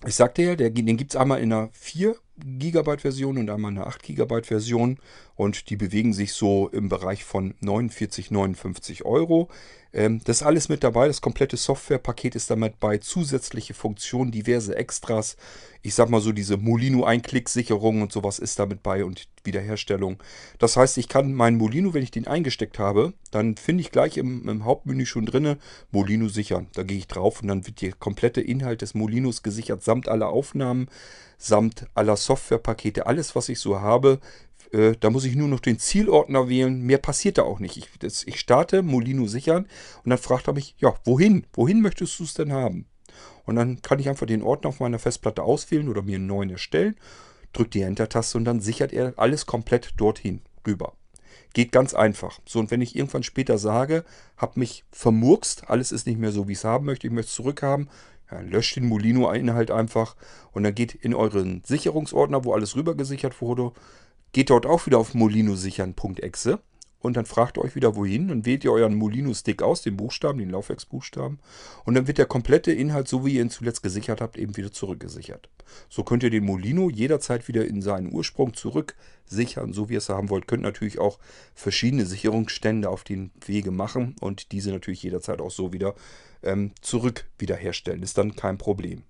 Ich 0.05 0.14
sagte 0.14 0.42
ja, 0.42 0.57
der, 0.57 0.70
den 0.70 0.96
gibt 0.96 1.12
es 1.12 1.16
einmal 1.16 1.40
in 1.40 1.53
einer 1.53 1.68
4 1.72 2.16
GB 2.38 2.99
Version 2.99 3.38
und 3.38 3.51
einmal 3.51 3.70
eine 3.70 3.87
8 3.87 4.03
GB 4.03 4.42
Version 4.42 4.99
und 5.35 5.70
die 5.70 5.77
bewegen 5.77 6.12
sich 6.12 6.33
so 6.33 6.68
im 6.68 6.88
Bereich 6.88 7.25
von 7.25 7.55
49, 7.61 8.31
59 8.31 9.05
Euro. 9.05 9.49
Ähm, 9.96 10.20
das 10.24 10.42
ist 10.42 10.46
alles 10.46 10.68
mit 10.68 10.85
dabei. 10.85 11.09
Das 11.09 11.22
komplette 11.22 11.56
Softwarepaket 11.56 12.37
ist 12.37 12.50
damit 12.50 12.78
bei. 12.78 12.98
Zusätzliche 12.98 13.72
Funktionen, 13.72 14.30
diverse 14.30 14.76
Extras. 14.76 15.37
Ich 15.80 15.94
sag 15.94 16.11
mal 16.11 16.20
so, 16.20 16.32
diese 16.32 16.59
Molino-Einklick-Sicherung 16.59 18.02
und 18.02 18.12
sowas 18.12 18.38
ist 18.38 18.59
damit 18.59 18.82
bei 18.82 19.04
und 19.04 19.26
Wiederherstellung. 19.44 20.22
Das 20.59 20.76
heißt, 20.76 20.98
ich 20.98 21.09
kann 21.09 21.32
meinen 21.32 21.56
Molino, 21.56 21.94
wenn 21.94 22.02
ich 22.02 22.11
den 22.11 22.26
eingesteckt 22.26 22.78
habe, 22.78 23.14
dann 23.30 23.56
finde 23.56 23.80
ich 23.80 23.90
gleich 23.90 24.18
im, 24.18 24.46
im 24.48 24.64
Hauptmenü 24.64 25.06
schon 25.06 25.24
drinne 25.24 25.56
Molino 25.90 26.28
sichern. 26.28 26.66
Da 26.74 26.82
gehe 26.82 26.98
ich 26.98 27.09
drauf 27.09 27.40
und 27.40 27.48
dann 27.48 27.66
wird 27.66 27.80
der 27.80 27.92
komplette 27.92 28.42
Inhalt 28.42 28.82
des 28.82 28.94
Molinos 28.94 29.42
gesichert, 29.42 29.82
samt 29.82 30.09
aller 30.09 30.28
Aufnahmen, 30.28 30.88
samt 31.38 31.87
aller 31.94 32.16
Softwarepakete, 32.16 33.06
alles, 33.06 33.35
was 33.35 33.48
ich 33.48 33.61
so 33.61 33.80
habe, 33.80 34.20
äh, 34.72 34.94
da 34.98 35.11
muss 35.11 35.24
ich 35.24 35.37
nur 35.37 35.48
noch 35.48 35.61
den 35.61 35.79
Zielordner 35.79 36.48
wählen. 36.48 36.83
Mehr 36.83 36.98
passiert 36.98 37.38
da 37.38 37.42
auch 37.42 37.61
nicht. 37.61 37.76
Ich, 37.76 37.88
das, 37.98 38.24
ich 38.24 38.40
starte 38.40 38.83
Molino 38.83 39.26
sichern 39.26 39.66
und 40.05 40.11
dann 40.11 40.18
fragt 40.18 40.48
er 40.48 40.55
mich, 40.55 40.74
ja, 40.79 40.94
wohin? 41.05 41.46
Wohin 41.52 41.81
möchtest 41.81 42.18
du 42.18 42.24
es 42.24 42.35
denn 42.35 42.52
haben? 42.52 42.87
Und 43.44 43.57
dann 43.57 43.81
kann 43.81 43.98
ich 43.98 44.09
einfach 44.09 44.26
den 44.26 44.42
Ordner 44.42 44.68
auf 44.68 44.81
meiner 44.81 44.98
Festplatte 44.98 45.42
auswählen 45.42 45.88
oder 45.88 46.02
mir 46.02 46.16
einen 46.16 46.26
neuen 46.26 46.50
erstellen, 46.50 46.96
drücke 47.52 47.70
die 47.70 47.83
Enter-Taste 47.83 48.38
und 48.38 48.44
dann 48.44 48.61
sichert 48.61 48.92
er 48.92 49.14
alles 49.16 49.46
komplett 49.46 49.94
dorthin 49.96 50.42
rüber. 50.66 50.94
Geht 51.55 51.72
ganz 51.72 51.94
einfach. 51.94 52.40
So, 52.44 52.59
und 52.59 52.70
wenn 52.70 52.83
ich 52.83 52.96
irgendwann 52.96 53.22
später 53.22 53.57
sage, 53.57 54.05
habe 54.37 54.59
mich 54.59 54.85
vermurkst, 54.90 55.70
alles 55.70 55.92
ist 55.92 56.07
nicht 56.07 56.18
mehr 56.18 56.33
so, 56.33 56.48
wie 56.48 56.52
ich 56.52 56.59
es 56.59 56.64
haben 56.64 56.85
möchte, 56.85 57.07
ich 57.07 57.12
möchte 57.12 57.31
es 57.31 57.35
zurückhaben, 57.35 57.88
ja, 58.31 58.40
löscht 58.40 58.76
den 58.76 58.87
Molino-Inhalt 58.87 59.70
einfach 59.70 60.16
und 60.52 60.64
dann 60.64 60.74
geht 60.74 60.94
in 60.94 61.14
euren 61.14 61.62
Sicherungsordner, 61.64 62.44
wo 62.44 62.52
alles 62.52 62.74
rüber 62.74 62.94
gesichert 62.94 63.40
wurde, 63.40 63.72
Geht 64.37 64.51
dort 64.51 64.66
auch 64.66 64.85
wieder 64.85 64.99
auf 64.99 65.14
Molino 65.14 65.55
sichern.exe 65.55 66.59
und 67.01 67.16
dann 67.16 67.25
fragt 67.25 67.57
ihr 67.57 67.64
euch 67.64 67.75
wieder 67.75 67.96
wohin. 67.96 68.29
Dann 68.29 68.44
wählt 68.44 68.64
ihr 68.64 68.72
euren 68.72 68.94
Molino-Stick 68.94 69.62
aus, 69.62 69.81
den 69.81 69.96
Buchstaben, 69.96 70.40
den 70.40 70.51
Laufwerksbuchstaben. 70.51 71.38
Und 71.87 71.94
dann 71.94 72.07
wird 72.07 72.18
der 72.18 72.27
komplette 72.27 72.70
Inhalt, 72.70 73.09
so 73.09 73.25
wie 73.25 73.37
ihr 73.37 73.40
ihn 73.40 73.49
zuletzt 73.49 73.83
gesichert 73.83 74.20
habt, 74.20 74.37
eben 74.37 74.55
wieder 74.59 74.70
zurückgesichert. 74.70 75.49
So 75.88 76.03
könnt 76.03 76.22
ihr 76.22 76.29
den 76.29 76.44
Molino 76.44 76.90
jederzeit 76.90 77.49
wieder 77.49 77.64
in 77.64 77.81
seinen 77.81 78.12
Ursprung 78.12 78.53
zurücksichern, 78.53 79.72
so 79.72 79.88
wie 79.88 79.94
ihr 79.94 80.01
es 80.01 80.11
haben 80.11 80.29
wollt. 80.29 80.46
Könnt 80.46 80.64
natürlich 80.64 80.99
auch 80.99 81.18
verschiedene 81.55 82.05
Sicherungsstände 82.05 82.90
auf 82.90 83.05
den 83.05 83.31
Wege 83.46 83.70
machen 83.70 84.16
und 84.20 84.53
diese 84.53 84.70
natürlich 84.70 85.03
jederzeit 85.03 85.40
auch 85.40 85.51
so 85.51 85.72
wieder 85.72 85.94
ähm, 86.42 86.72
zurück 86.83 87.25
wiederherstellen. 87.38 88.03
Ist 88.03 88.18
dann 88.18 88.37
kein 88.37 88.59
Problem. 88.59 89.03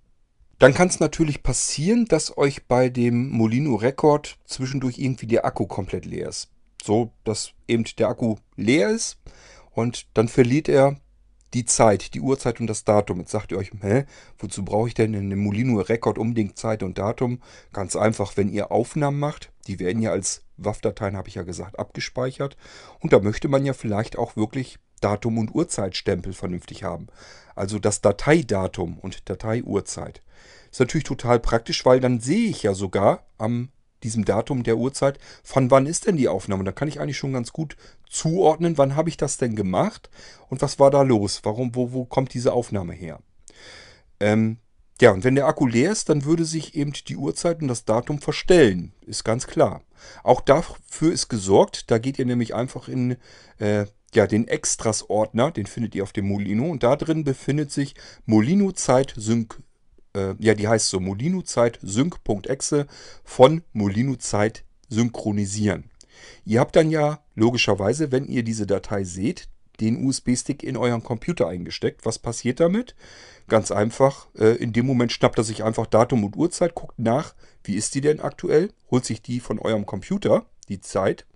Dann 0.59 0.73
kann 0.73 0.89
es 0.89 1.01
natürlich 1.01 1.43
passieren, 1.43 2.07
dass 2.07 2.39
euch 2.39 2.67
bei 2.67 2.89
dem 2.89 3.31
Molino 3.31 3.75
Record 3.75 4.39
zwischendurch 4.47 4.99
irgendwie 4.99 5.27
der 5.27 5.45
Akku 5.45 5.67
komplett 5.67 6.07
leer 6.07 6.29
ist. 6.29 6.49
So, 6.83 7.13
dass 7.25 7.53
eben 7.69 7.85
der 7.99 8.09
Akku 8.09 8.37
leer 8.57 8.89
ist 8.91 9.19
und 9.73 10.07
dann 10.15 10.29
verliert 10.29 10.69
er 10.69 10.97
die 11.53 11.65
Zeit, 11.65 12.15
die 12.15 12.21
Uhrzeit 12.21 12.61
und 12.61 12.67
das 12.67 12.85
Datum. 12.85 13.21
Jetzt 13.21 13.31
sagt 13.31 13.53
ihr 13.53 13.59
euch, 13.59 13.71
hä, 13.81 14.05
wozu 14.39 14.65
brauche 14.65 14.89
ich 14.89 14.95
denn 14.95 15.15
in 15.15 15.27
einem 15.27 15.41
Molino 15.41 15.81
Record 15.81 16.19
unbedingt 16.19 16.59
Zeit 16.59 16.83
und 16.83 16.99
Datum? 16.99 17.41
Ganz 17.73 17.95
einfach, 17.95 18.37
wenn 18.37 18.49
ihr 18.49 18.73
Aufnahmen 18.73 19.19
macht, 19.19 19.53
die 19.67 19.79
werden 19.79 20.03
ja 20.03 20.11
als 20.11 20.43
WAV-Dateien, 20.57 21.17
habe 21.17 21.29
ich 21.29 21.35
ja 21.35 21.43
gesagt, 21.43 21.79
abgespeichert. 21.79 22.57
Und 23.01 23.13
da 23.13 23.21
möchte 23.21 23.49
man 23.49 23.65
ja 23.65 23.75
vielleicht 23.75 24.17
auch 24.17 24.37
wirklich 24.37 24.79
Datum 25.01 25.39
und 25.39 25.55
Uhrzeitstempel 25.55 26.33
vernünftig 26.33 26.83
haben. 26.83 27.09
Also 27.55 27.79
das 27.79 28.01
Dateidatum 28.01 28.99
und 28.99 29.29
Dateiuhrzeit. 29.29 30.23
Ist 30.71 30.81
natürlich 30.81 31.05
total 31.05 31.41
praktisch, 31.41 31.85
weil 31.85 32.01
dann 32.01 32.21
sehe 32.21 32.49
ich 32.49 32.63
ja 32.63 32.75
sogar 32.75 33.27
am 33.39 33.71
diesem 34.03 34.25
Datum 34.25 34.63
der 34.63 34.77
Uhrzeit, 34.77 35.19
von 35.43 35.71
wann 35.71 35.87
ist 35.87 36.07
denn 36.07 36.17
die 36.17 36.29
Aufnahme? 36.29 36.65
Da 36.65 36.73
kann 36.73 36.89
ich 36.89 37.01
eigentlich 37.01 37.17
schon 37.17 37.33
ganz 37.33 37.53
gut 37.53 37.77
zuordnen, 38.09 38.79
wann 38.79 38.95
habe 38.95 39.09
ich 39.09 39.17
das 39.17 39.37
denn 39.37 39.57
gemacht 39.57 40.11
und 40.49 40.63
was 40.63 40.79
war 40.79 40.91
da 40.91 41.03
los? 41.03 41.41
Warum, 41.45 41.75
wo, 41.75 41.93
wo 41.93 42.05
kommt 42.05 42.35
diese 42.35 42.53
Aufnahme 42.53 42.93
her? 42.93 43.21
Ähm, 44.21 44.59
ja, 45.01 45.11
und 45.11 45.25
wenn 45.25 45.35
der 45.35 45.47
Akku 45.47 45.67
leer 45.67 45.93
ist, 45.93 46.09
dann 46.09 46.25
würde 46.25 46.45
sich 46.45 46.75
eben 46.75 46.93
die 46.93 47.17
Uhrzeit 47.17 47.61
und 47.61 47.69
das 47.69 47.85
Datum 47.85 48.21
verstellen. 48.21 48.93
Ist 49.05 49.25
ganz 49.25 49.47
klar. 49.47 49.83
Auch 50.23 50.41
dafür 50.41 51.13
ist 51.13 51.29
gesorgt, 51.29 51.91
da 51.91 51.99
geht 51.99 52.19
ihr 52.19 52.27
nämlich 52.27 52.55
einfach 52.55 52.89
in 52.89 53.17
äh, 53.59 53.87
ja, 54.15 54.27
den 54.27 54.49
Extras-Ordner, 54.49 55.51
den 55.51 55.67
findet 55.67 55.95
ihr 55.95 56.03
auf 56.03 56.13
dem 56.13 56.29
Molino 56.29 56.71
und 56.71 56.83
da 56.83 56.97
drin 56.97 57.25
befindet 57.25 57.71
sich 57.71 57.95
Molino 58.25 58.73
Zeit 58.73 59.15
Sync 59.17 59.59
äh, 60.17 60.35
ja, 60.39 60.55
die 60.55 60.67
heißt 60.67 60.89
so 60.89 60.99
Molino 60.99 61.43
Zeit 61.43 61.79
Sync.exe 61.83 62.87
von 63.23 63.63
Molino 63.73 64.17
Zeit 64.17 64.65
synchronisieren. 64.89 65.91
Ihr 66.45 66.61
habt 66.61 66.75
dann 66.75 66.91
ja 66.91 67.21
logischerweise, 67.35 68.11
wenn 68.11 68.25
ihr 68.25 68.43
diese 68.43 68.67
Datei 68.67 69.05
seht, 69.05 69.49
den 69.81 70.07
USB-Stick 70.07 70.63
in 70.63 70.79
euren 70.79 71.03
Computer 71.03 71.49
eingesteckt. 71.49 72.07
Was 72.07 72.19
passiert 72.19 72.61
damit? 72.61 72.95
Ganz 73.47 73.71
einfach, 73.71 74.29
äh, 74.35 74.57
in 74.57 74.73
dem 74.73 74.87
Moment 74.87 75.13
schnappt 75.13 75.39
er 75.39 75.45
sich 75.45 75.63
einfach 75.63 75.87
Datum 75.87 76.25
und 76.25 76.37
Uhrzeit, 76.37 76.75
guckt 76.75 76.99
nach, 76.99 77.35
wie 77.63 77.75
ist 77.75 77.95
die 77.95 78.01
denn 78.01 78.21
aktuell, 78.21 78.71
holt 78.91 79.05
sich 79.05 79.21
die 79.21 79.39
von 79.39 79.59
eurem 79.59 79.85
Computer, 79.85 80.47
die 80.69 80.81
Zeit, 80.81 81.27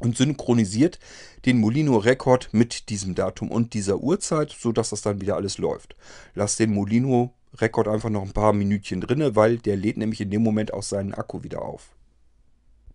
und 0.00 0.16
synchronisiert 0.16 0.98
den 1.44 1.58
Molino 1.58 1.96
Rekord 1.96 2.48
mit 2.52 2.88
diesem 2.88 3.14
Datum 3.14 3.50
und 3.50 3.74
dieser 3.74 3.98
Uhrzeit, 3.98 4.50
sodass 4.50 4.90
das 4.90 5.02
dann 5.02 5.20
wieder 5.20 5.36
alles 5.36 5.58
läuft. 5.58 5.96
Lasst 6.34 6.58
den 6.60 6.72
Molino 6.72 7.32
Rekord 7.54 7.88
einfach 7.88 8.10
noch 8.10 8.22
ein 8.22 8.32
paar 8.32 8.52
Minütchen 8.52 9.00
drin, 9.00 9.34
weil 9.36 9.58
der 9.58 9.76
lädt 9.76 9.96
nämlich 9.96 10.20
in 10.20 10.30
dem 10.30 10.42
Moment 10.42 10.72
auch 10.72 10.82
seinen 10.82 11.14
Akku 11.14 11.42
wieder 11.42 11.62
auf. 11.62 11.94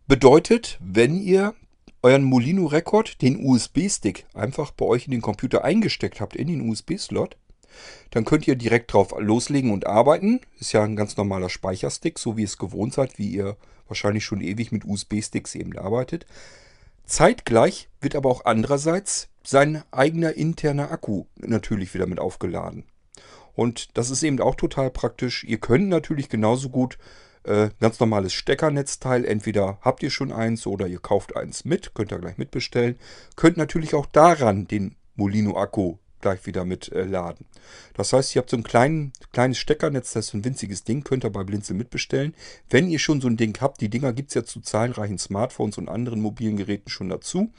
Bedeutet, 0.08 0.80
wenn 0.82 1.20
ihr 1.20 1.54
euren 2.02 2.24
Molino 2.24 2.66
Rekord, 2.66 3.22
den 3.22 3.44
USB-Stick, 3.46 4.26
einfach 4.34 4.72
bei 4.72 4.86
euch 4.86 5.06
in 5.06 5.12
den 5.12 5.22
Computer 5.22 5.64
eingesteckt 5.64 6.22
habt, 6.22 6.36
in 6.36 6.48
den 6.48 6.70
USB-Slot, 6.70 7.38
dann 8.12 8.26
könnt 8.26 8.48
ihr 8.48 8.56
direkt 8.56 8.94
drauf 8.94 9.14
loslegen 9.18 9.72
und 9.72 9.86
arbeiten. 9.86 10.40
Ist 10.60 10.72
ja 10.72 10.84
ein 10.84 10.96
ganz 10.96 11.18
normaler 11.18 11.50
Speicherstick, 11.50 12.18
so 12.20 12.38
wie 12.38 12.44
es 12.44 12.58
gewohnt 12.58 12.94
seid, 12.94 13.20
wie 13.20 13.30
ihr 13.30 13.58
wahrscheinlich 13.88 14.26
schon 14.26 14.42
ewig 14.42 14.72
mit 14.72 14.86
USB-Sticks 14.86 15.56
eben 15.56 15.78
arbeitet. 15.78 16.26
Zeitgleich 17.08 17.90
wird 18.02 18.16
aber 18.16 18.30
auch 18.30 18.46
andererseits 18.46 19.30
sein 19.44 19.84
eigener 19.92 20.34
interner 20.34 20.92
Akku 20.92 21.26
natürlich 21.38 21.94
wieder 21.94 22.06
mit 22.06 22.20
aufgeladen. 22.20 22.84
Und 23.56 23.98
das 23.98 24.10
ist 24.10 24.22
eben 24.24 24.40
auch 24.42 24.56
total 24.56 24.92
praktisch. 24.92 25.44
Ihr 25.46 25.58
könnt 25.58 25.88
natürlich 25.88 26.30
genauso 26.30 26.70
gut 26.70 26.98
äh, 27.44 27.70
ganz 27.80 28.00
normales 28.00 28.34
Steckernetzteil, 28.34 29.24
entweder 29.24 29.80
habt 29.82 30.04
ihr 30.04 30.12
schon 30.12 30.34
eins 30.34 30.68
oder 30.68 30.86
ihr 30.88 31.00
kauft 31.00 31.36
eins 31.36 31.64
mit, 31.64 31.94
könnt 31.96 32.12
ihr 32.12 32.20
gleich 32.20 32.38
mitbestellen. 32.38 33.00
Könnt 33.38 33.56
natürlich 33.56 33.96
auch 33.96 34.06
daran 34.06 34.68
den 34.68 34.96
Molino-Akku 35.16 35.98
gleich 36.22 36.46
wieder 36.46 36.66
mit 36.66 36.92
äh, 36.92 37.04
laden. 37.04 37.46
Das 37.94 38.14
heißt, 38.14 38.36
ihr 38.36 38.42
habt 38.42 38.50
so 38.50 38.58
ein 38.58 38.64
klein, 38.64 39.12
kleines 39.34 39.58
Steckernetz, 39.58 40.14
das 40.14 40.28
ist 40.28 40.34
ein 40.34 40.46
winziges 40.46 40.84
Ding, 40.84 41.04
könnt 41.04 41.24
ihr 41.26 41.30
bei 41.30 41.44
Blinzel 41.44 41.76
mitbestellen. 41.76 42.34
Wenn 42.70 42.90
ihr 42.90 43.00
schon 43.00 43.22
so 43.22 43.28
ein 43.28 43.38
Ding 43.38 43.58
habt, 43.62 43.82
die 43.82 43.90
Dinger 43.90 44.14
gibt 44.14 44.30
es 44.30 44.36
ja 44.36 44.44
zu 44.44 44.62
zahlreichen 44.62 45.18
Smartphones 45.18 45.78
und 45.78 45.90
anderen 45.90 46.22
mobilen 46.22 46.58
Geräten 46.58 46.90
schon 46.90 47.10
dazu, 47.10 47.52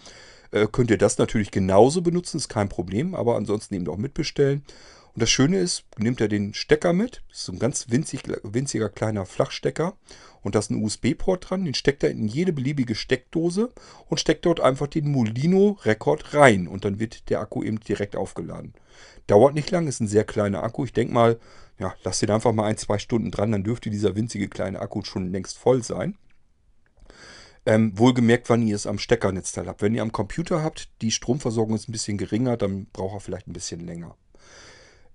äh, 0.51 0.67
könnt 0.71 0.91
ihr 0.91 0.99
das 0.99 1.19
natürlich 1.19 1.51
genauso 1.51 2.03
benutzen, 2.03 2.39
ist 2.39 2.49
kein 2.49 2.69
Problem, 2.69 3.15
aber 3.15 3.37
ansonsten 3.37 3.75
eben 3.75 3.89
auch 3.89 3.97
mitbestellen. 3.97 4.63
Und 5.19 5.23
das 5.23 5.31
Schöne 5.31 5.59
ist, 5.59 5.83
nehmt 5.97 6.21
ihr 6.21 6.29
den 6.29 6.55
Stecker 6.55 6.93
mit, 6.93 7.25
ist 7.29 7.47
so 7.47 7.51
ein 7.51 7.59
ganz 7.59 7.91
winzig, 7.91 8.23
winziger 8.45 8.89
kleiner 8.89 9.27
Flachstecker 9.27 9.97
und 10.43 10.55
da 10.55 10.61
ist 10.61 10.71
ein 10.71 10.81
USB-Port 10.81 11.51
dran, 11.51 11.65
den 11.65 11.75
steckt 11.75 12.05
er 12.05 12.11
in 12.13 12.29
jede 12.29 12.53
beliebige 12.53 12.95
Steckdose 12.95 13.71
und 14.07 14.21
steckt 14.21 14.47
dort 14.47 14.61
einfach 14.61 14.87
den 14.87 15.11
Molino 15.11 15.77
Rekord 15.83 16.35
rein 16.35 16.69
und 16.69 16.85
dann 16.85 17.01
wird 17.01 17.31
der 17.31 17.41
Akku 17.41 17.65
eben 17.65 17.81
direkt 17.81 18.15
aufgeladen. 18.15 18.75
Dauert 19.27 19.55
nicht 19.55 19.73
lang, 19.73 19.89
ist 19.89 19.99
ein 19.99 20.07
sehr 20.07 20.23
kleiner 20.23 20.63
Akku. 20.63 20.85
Ich 20.85 20.93
denke 20.93 21.13
mal, 21.13 21.41
ja, 21.81 21.97
lasst 22.05 22.23
den 22.23 22.31
einfach 22.31 22.53
mal 22.53 22.67
ein, 22.67 22.77
zwei 22.77 23.01
Stunden 23.01 23.33
dran, 23.33 23.51
dann 23.51 23.65
dürfte 23.65 23.91
dieser 23.91 24.15
winzige 24.15 24.47
kleine 24.47 24.79
Akku 24.79 25.03
schon 25.03 25.33
längst 25.33 25.59
voll 25.59 25.83
sein. 25.83 26.17
Ähm, 27.67 27.99
wohlgemerkt, 27.99 28.49
wann 28.51 28.63
ihr 28.63 28.77
es 28.77 28.87
am 28.87 29.01
Steckernetzteil 29.01 29.67
habt. 29.67 29.83
Wenn 29.83 29.97
ihr 29.97 30.03
am 30.03 30.13
Computer 30.13 30.63
habt, 30.63 30.91
die 31.03 31.11
Stromversorgung 31.11 31.75
ist 31.75 31.89
ein 31.89 31.93
bisschen 31.93 32.19
geringer, 32.19 32.57
dann 32.57 32.87
braucht 32.93 33.17
er 33.17 33.21
vielleicht 33.21 33.49
ein 33.49 33.53
bisschen 33.53 33.81
länger. 33.81 34.17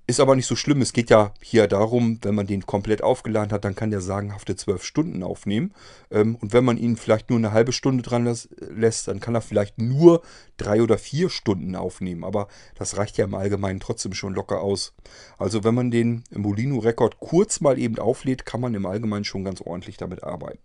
Ist 0.05 0.19
aber 0.19 0.35
nicht 0.35 0.47
so 0.47 0.57
schlimm. 0.57 0.81
Es 0.81 0.91
geht 0.91 1.09
ja 1.09 1.33
hier 1.41 1.65
darum, 1.67 2.19
wenn 2.23 2.35
man 2.35 2.45
den 2.45 2.65
komplett 2.65 3.01
aufgeladen 3.01 3.53
hat, 3.53 3.63
dann 3.63 3.73
kann 3.75 3.89
der 3.89 4.01
sagenhafte 4.01 4.57
12 4.57 4.83
Stunden 4.83 5.23
aufnehmen. 5.23 5.73
Ähm, 6.11 6.35
und 6.35 6.51
wenn 6.51 6.65
man 6.65 6.77
ihn 6.77 6.97
vielleicht 6.97 7.29
nur 7.29 7.39
eine 7.39 7.53
halbe 7.53 7.71
Stunde 7.71 8.03
dran 8.03 8.25
lässt, 8.25 9.07
dann 9.07 9.21
kann 9.21 9.33
er 9.33 9.39
vielleicht 9.39 9.77
nur 9.77 10.21
drei 10.57 10.81
oder 10.81 10.97
vier 10.97 11.29
Stunden 11.29 11.77
aufnehmen. 11.77 12.25
Aber 12.25 12.49
das 12.75 12.97
reicht 12.97 13.17
ja 13.17 13.23
im 13.23 13.33
Allgemeinen 13.33 13.79
trotzdem 13.79 14.13
schon 14.13 14.33
locker 14.33 14.59
aus. 14.59 14.93
Also 15.37 15.63
wenn 15.63 15.73
man 15.73 15.89
den 15.89 16.25
Molino 16.31 16.79
Rekord 16.79 17.21
kurz 17.21 17.61
mal 17.61 17.79
eben 17.79 17.97
auflädt, 17.97 18.45
kann 18.45 18.59
man 18.59 18.73
im 18.73 18.85
Allgemeinen 18.85 19.23
schon 19.23 19.45
ganz 19.45 19.61
ordentlich 19.61 19.95
damit 19.95 20.21
arbeiten. 20.23 20.59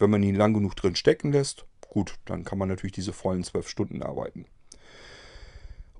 wenn 0.00 0.10
man 0.10 0.24
ihn 0.24 0.34
lang 0.34 0.52
genug 0.52 0.74
drin 0.74 0.96
stecken 0.96 1.30
lässt, 1.30 1.64
gut, 1.88 2.16
dann 2.24 2.44
kann 2.44 2.58
man 2.58 2.68
natürlich 2.68 2.92
diese 2.92 3.12
vollen 3.12 3.44
12 3.44 3.68
Stunden 3.68 4.02
arbeiten. 4.02 4.46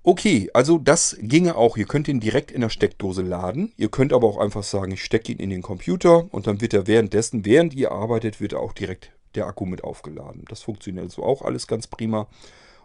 Okay, 0.06 0.50
also 0.52 0.76
das 0.76 1.16
ginge 1.18 1.56
auch. 1.56 1.78
Ihr 1.78 1.86
könnt 1.86 2.08
ihn 2.08 2.20
direkt 2.20 2.50
in 2.50 2.60
der 2.60 2.68
Steckdose 2.68 3.22
laden. 3.22 3.72
Ihr 3.78 3.88
könnt 3.88 4.12
aber 4.12 4.28
auch 4.28 4.36
einfach 4.36 4.62
sagen, 4.62 4.92
ich 4.92 5.02
stecke 5.02 5.32
ihn 5.32 5.38
in 5.38 5.48
den 5.48 5.62
Computer 5.62 6.28
und 6.30 6.46
dann 6.46 6.60
wird 6.60 6.74
er 6.74 6.86
währenddessen, 6.86 7.46
während 7.46 7.72
ihr 7.72 7.90
arbeitet, 7.90 8.38
wird 8.38 8.52
auch 8.52 8.74
direkt 8.74 9.12
der 9.34 9.46
Akku 9.46 9.64
mit 9.64 9.82
aufgeladen. 9.82 10.44
Das 10.50 10.60
funktioniert 10.60 11.10
so 11.10 11.24
auch 11.24 11.40
alles 11.40 11.66
ganz 11.66 11.86
prima 11.86 12.28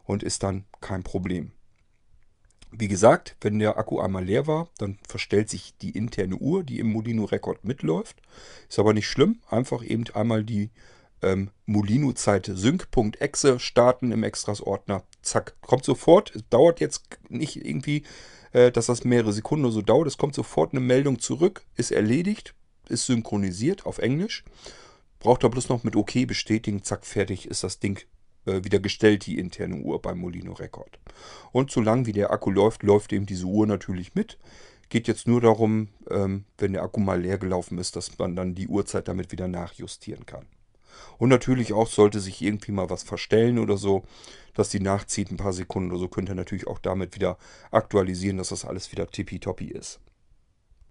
und 0.06 0.24
ist 0.24 0.44
dann 0.44 0.64
kein 0.80 1.04
Problem. 1.04 1.52
Wie 2.72 2.88
gesagt, 2.88 3.36
wenn 3.42 3.60
der 3.60 3.78
Akku 3.78 4.00
einmal 4.00 4.24
leer 4.24 4.48
war, 4.48 4.70
dann 4.78 4.98
verstellt 5.06 5.50
sich 5.50 5.76
die 5.78 5.92
interne 5.92 6.38
Uhr, 6.38 6.64
die 6.64 6.80
im 6.80 6.90
Molino 6.90 7.26
Record 7.26 7.66
mitläuft. 7.66 8.22
Ist 8.70 8.80
aber 8.80 8.94
nicht 8.94 9.08
schlimm, 9.08 9.40
einfach 9.50 9.84
eben 9.84 10.06
einmal 10.14 10.46
die 10.46 10.70
ähm, 11.22 11.50
Molino-Zeit 11.66 12.50
sync.exe 12.54 13.60
starten 13.60 14.14
im 14.14 14.24
Extras-Ordner. 14.24 15.04
Zack, 15.30 15.54
kommt 15.62 15.86
sofort. 15.86 16.36
Es 16.36 16.42
dauert 16.50 16.80
jetzt 16.80 17.04
nicht 17.30 17.64
irgendwie, 17.64 18.02
äh, 18.52 18.72
dass 18.72 18.88
das 18.88 19.04
mehrere 19.04 19.32
Sekunden 19.32 19.66
oder 19.66 19.74
so 19.76 19.82
dauert. 19.84 20.08
Es 20.08 20.18
kommt 20.18 20.34
sofort 20.34 20.74
eine 20.74 20.80
Meldung 20.80 21.20
zurück, 21.20 21.66
ist 21.76 21.92
erledigt, 21.92 22.56
ist 22.88 23.06
synchronisiert 23.06 23.86
auf 23.86 24.00
Englisch. 24.00 24.44
Braucht 25.20 25.44
er 25.44 25.50
bloß 25.50 25.70
noch 25.70 25.84
mit 25.84 25.96
OK 25.96 26.26
bestätigen, 26.26 26.84
zack, 26.84 27.06
fertig 27.06 27.48
ist 27.48 27.64
das 27.64 27.80
Ding 27.80 28.00
äh, 28.48 28.64
wieder 28.64 28.80
gestellt, 28.80 29.28
die 29.28 29.38
interne 29.38 29.76
Uhr 29.76 30.02
beim 30.02 30.18
Molino 30.18 30.54
Record. 30.54 30.98
Und 31.52 31.70
solange 31.70 32.08
wie 32.08 32.14
der 32.14 32.32
Akku 32.32 32.50
läuft, 32.50 32.82
läuft 32.82 33.14
eben 33.14 33.28
diese 33.28 33.46
Uhr 33.46 33.68
natürlich 33.68 34.16
mit. 34.16 34.40
Geht 34.90 35.08
jetzt 35.08 35.28
nur 35.28 35.42
darum, 35.42 35.90
ähm, 36.10 36.46
wenn 36.58 36.74
der 36.74 36.82
Akku 36.82 37.00
mal 37.00 37.22
leer 37.22 37.38
gelaufen 37.38 37.78
ist, 37.78 37.96
dass 37.96 38.18
man 38.18 38.36
dann 38.36 38.56
die 38.56 38.68
Uhrzeit 38.68 39.08
damit 39.08 39.32
wieder 39.32 39.48
nachjustieren 39.48 40.26
kann. 40.26 40.48
Und 41.18 41.30
natürlich 41.30 41.74
auch, 41.74 41.88
sollte 41.88 42.20
sich 42.20 42.42
irgendwie 42.42 42.72
mal 42.72 42.90
was 42.90 43.04
verstellen 43.04 43.60
oder 43.60 43.78
so, 43.78 44.04
dass 44.54 44.70
die 44.70 44.80
nachzieht 44.80 45.32
ein 45.32 45.38
paar 45.38 45.54
Sekunden 45.54 45.92
oder 45.92 46.00
so, 46.00 46.08
könnt 46.08 46.30
ihr 46.30 46.36
natürlich 46.36 46.68
auch 46.68 46.80
damit 46.80 47.16
wieder 47.16 47.38
aktualisieren, 47.72 48.38
dass 48.38 48.50
das 48.50 48.66
alles 48.66 48.92
wieder 48.92 49.08
tippitoppi 49.08 49.68
ist. 49.68 50.00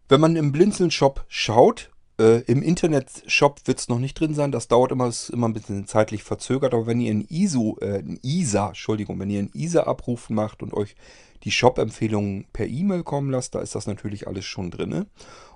Wenn 0.09 0.21
man 0.21 0.37
im 0.37 0.53
Blinzeln-Shop 0.53 1.25
schaut, 1.29 1.91
äh, 2.19 2.41
im 2.47 2.63
Internet-Shop 2.63 3.61
wird 3.67 3.79
es 3.79 3.89
noch 3.89 3.99
nicht 3.99 4.19
drin 4.19 4.35
sein. 4.35 4.51
Das 4.51 4.69
dauert 4.69 4.91
immer, 4.91 5.07
ist 5.07 5.31
immer 5.31 5.49
ein 5.49 5.53
bisschen 5.53 5.87
zeitlich 5.87 6.25
verzögert. 6.25 6.75
Aber 6.75 6.87
wenn 6.87 7.01
ihr 7.01 7.13
ein 7.13 7.27
ISO, 7.29 7.77
äh, 7.81 7.99
ein 7.99 8.19
ISA, 8.23 8.69
Entschuldigung, 8.69 9.21
wenn 9.21 9.31
ihr 9.31 9.41
ein 9.41 9.51
ISA-Abruf 9.53 10.31
macht 10.31 10.63
und 10.63 10.75
euch 10.75 10.97
die 11.45 11.53
Shop-Empfehlungen 11.53 12.47
per 12.53 12.67
E-Mail 12.67 13.05
kommen 13.05 13.31
lasst, 13.31 13.55
da 13.55 13.61
ist 13.61 13.75
das 13.75 13.87
natürlich 13.87 14.27
alles 14.27 14.45
schon 14.45 14.71
drin. 14.71 15.07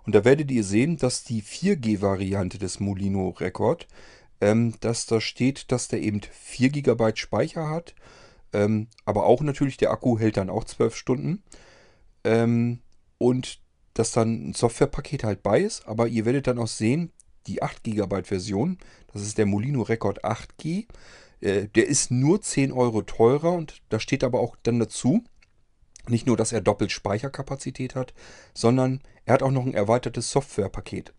Und 0.04 0.14
da 0.14 0.24
werdet 0.24 0.50
ihr 0.50 0.64
sehen, 0.64 0.96
dass 0.96 1.24
die 1.24 1.42
4G-Variante 1.42 2.58
des 2.58 2.78
Molino 2.78 3.30
Record 3.30 3.88
ähm, 4.42 4.74
dass 4.80 5.06
da 5.06 5.20
steht, 5.20 5.70
dass 5.70 5.86
der 5.86 6.02
eben 6.02 6.20
4 6.20 6.70
GB 6.70 7.12
Speicher 7.14 7.70
hat. 7.70 7.94
Ähm, 8.52 8.88
aber 9.04 9.24
auch 9.24 9.40
natürlich, 9.40 9.76
der 9.76 9.92
Akku 9.92 10.18
hält 10.18 10.36
dann 10.36 10.50
auch 10.50 10.64
12 10.64 10.96
Stunden. 10.96 11.44
Ähm, 12.24 12.80
und 13.18 13.60
dass 13.94 14.10
dann 14.10 14.50
ein 14.50 14.52
Softwarepaket 14.52 15.22
halt 15.22 15.44
bei 15.44 15.60
ist. 15.60 15.86
Aber 15.86 16.08
ihr 16.08 16.24
werdet 16.24 16.48
dann 16.48 16.58
auch 16.58 16.66
sehen, 16.66 17.12
die 17.46 17.62
8 17.62 17.84
GB 17.84 18.24
Version, 18.24 18.78
das 19.12 19.22
ist 19.22 19.38
der 19.38 19.46
Molino 19.46 19.82
Record 19.82 20.24
8G, 20.24 20.86
äh, 21.40 21.68
der 21.68 21.86
ist 21.86 22.10
nur 22.10 22.42
10 22.42 22.72
Euro 22.72 23.02
teurer 23.02 23.52
und 23.52 23.80
da 23.90 24.00
steht 24.00 24.24
aber 24.24 24.40
auch 24.40 24.56
dann 24.64 24.80
dazu, 24.80 25.22
nicht 26.08 26.26
nur, 26.26 26.36
dass 26.36 26.50
er 26.50 26.60
doppelt 26.60 26.90
Speicherkapazität 26.90 27.94
hat, 27.94 28.12
sondern 28.54 29.02
er 29.24 29.34
hat 29.34 29.44
auch 29.44 29.52
noch 29.52 29.66
ein 29.66 29.74
erweitertes 29.74 30.32
Softwarepaket. 30.32 31.14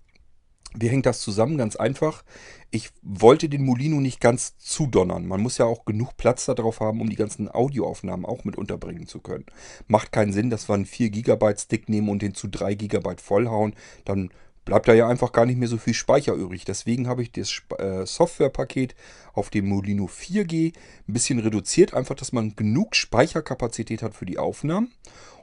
Wie 0.75 0.89
hängt 0.89 1.05
das 1.05 1.21
zusammen? 1.21 1.57
Ganz 1.57 1.75
einfach. 1.75 2.23
Ich 2.71 2.89
wollte 3.03 3.49
den 3.49 3.63
Molino 3.63 3.99
nicht 3.99 4.19
ganz 4.19 4.57
zudonnern. 4.57 5.27
Man 5.27 5.41
muss 5.41 5.59
ja 5.59 5.65
auch 5.65 5.85
genug 5.85 6.17
Platz 6.17 6.45
darauf 6.45 6.79
haben, 6.79 7.01
um 7.01 7.09
die 7.09 7.15
ganzen 7.15 7.53
Audioaufnahmen 7.53 8.25
auch 8.25 8.43
mit 8.43 8.57
unterbringen 8.57 9.05
zu 9.05 9.19
können. 9.19 9.45
Macht 9.87 10.11
keinen 10.11 10.33
Sinn, 10.33 10.49
dass 10.49 10.67
wir 10.67 10.73
einen 10.73 10.85
4 10.85 11.11
GB 11.11 11.55
Stick 11.57 11.89
nehmen 11.89 12.09
und 12.09 12.21
den 12.21 12.33
zu 12.33 12.47
3 12.47 12.73
GB 12.73 13.15
vollhauen. 13.17 13.75
Dann 14.05 14.31
bleibt 14.65 14.87
da 14.87 14.93
ja 14.93 15.07
einfach 15.07 15.31
gar 15.31 15.45
nicht 15.45 15.57
mehr 15.57 15.67
so 15.67 15.77
viel 15.77 15.93
Speicher 15.93 16.33
übrig. 16.33 16.65
Deswegen 16.65 17.07
habe 17.07 17.21
ich 17.21 17.31
das 17.31 17.61
äh, 17.77 18.05
Softwarepaket 18.05 18.95
auf 19.33 19.49
dem 19.49 19.67
Molino 19.67 20.05
4G 20.05 20.73
ein 21.07 21.13
bisschen 21.13 21.39
reduziert. 21.39 21.93
Einfach, 21.93 22.15
dass 22.15 22.31
man 22.31 22.55
genug 22.55 22.95
Speicherkapazität 22.95 24.01
hat 24.01 24.15
für 24.15 24.25
die 24.25 24.37
Aufnahmen. 24.37 24.91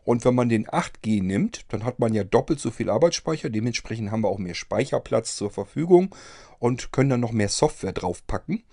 Und 0.04 0.24
wenn 0.24 0.34
man 0.34 0.48
den 0.48 0.66
8G 0.66 1.22
nimmt, 1.22 1.66
dann 1.68 1.84
hat 1.84 1.98
man 1.98 2.14
ja 2.14 2.24
doppelt 2.24 2.58
so 2.58 2.70
viel 2.70 2.88
Arbeitsspeicher. 2.88 3.50
Dementsprechend 3.50 4.10
haben 4.10 4.22
wir 4.22 4.28
auch 4.28 4.38
mehr 4.38 4.54
Speicherplatz 4.54 5.36
zur 5.36 5.50
Verfügung 5.50 6.14
und 6.58 6.92
können 6.92 7.10
dann 7.10 7.20
noch 7.20 7.32
mehr 7.32 7.48
Software 7.48 7.92
draufpacken. 7.92 8.64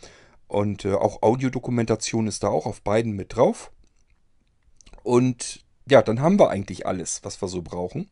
Und 0.47 0.85
äh, 0.85 0.93
auch 0.93 1.21
Audiodokumentation 1.21 2.27
ist 2.27 2.43
da 2.43 2.47
auch 2.47 2.65
auf 2.65 2.81
beiden 2.81 3.13
mit 3.13 3.35
drauf. 3.35 3.71
Und 5.03 5.65
ja, 5.89 6.01
dann 6.01 6.21
haben 6.21 6.39
wir 6.39 6.49
eigentlich 6.49 6.85
alles, 6.85 7.23
was 7.23 7.41
wir 7.41 7.47
so 7.47 7.61
brauchen. 7.61 8.09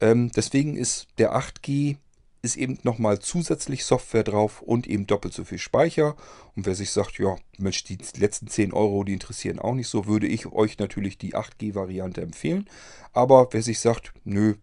Ähm, 0.00 0.30
deswegen 0.34 0.76
ist 0.76 1.08
der 1.18 1.34
8G 1.34 1.96
ist 2.42 2.56
eben 2.56 2.78
nochmal 2.82 3.18
zusätzlich 3.18 3.84
Software 3.84 4.24
drauf 4.24 4.62
und 4.62 4.86
eben 4.86 5.06
doppelt 5.06 5.34
so 5.34 5.44
viel 5.44 5.58
Speicher. 5.58 6.16
Und 6.56 6.66
wer 6.66 6.74
sich 6.74 6.90
sagt, 6.90 7.18
ja, 7.18 7.36
Mensch, 7.58 7.84
die 7.84 7.98
letzten 8.16 8.48
10 8.48 8.72
Euro, 8.72 9.04
die 9.04 9.12
interessieren 9.12 9.58
auch 9.58 9.74
nicht 9.74 9.88
so, 9.88 10.06
würde 10.06 10.26
ich 10.26 10.46
euch 10.46 10.78
natürlich 10.78 11.18
die 11.18 11.34
8G-Variante 11.34 12.22
empfehlen. 12.22 12.68
Aber 13.12 13.48
wer 13.50 13.62
sich 13.62 13.80
sagt, 13.80 14.12
nö, 14.24 14.54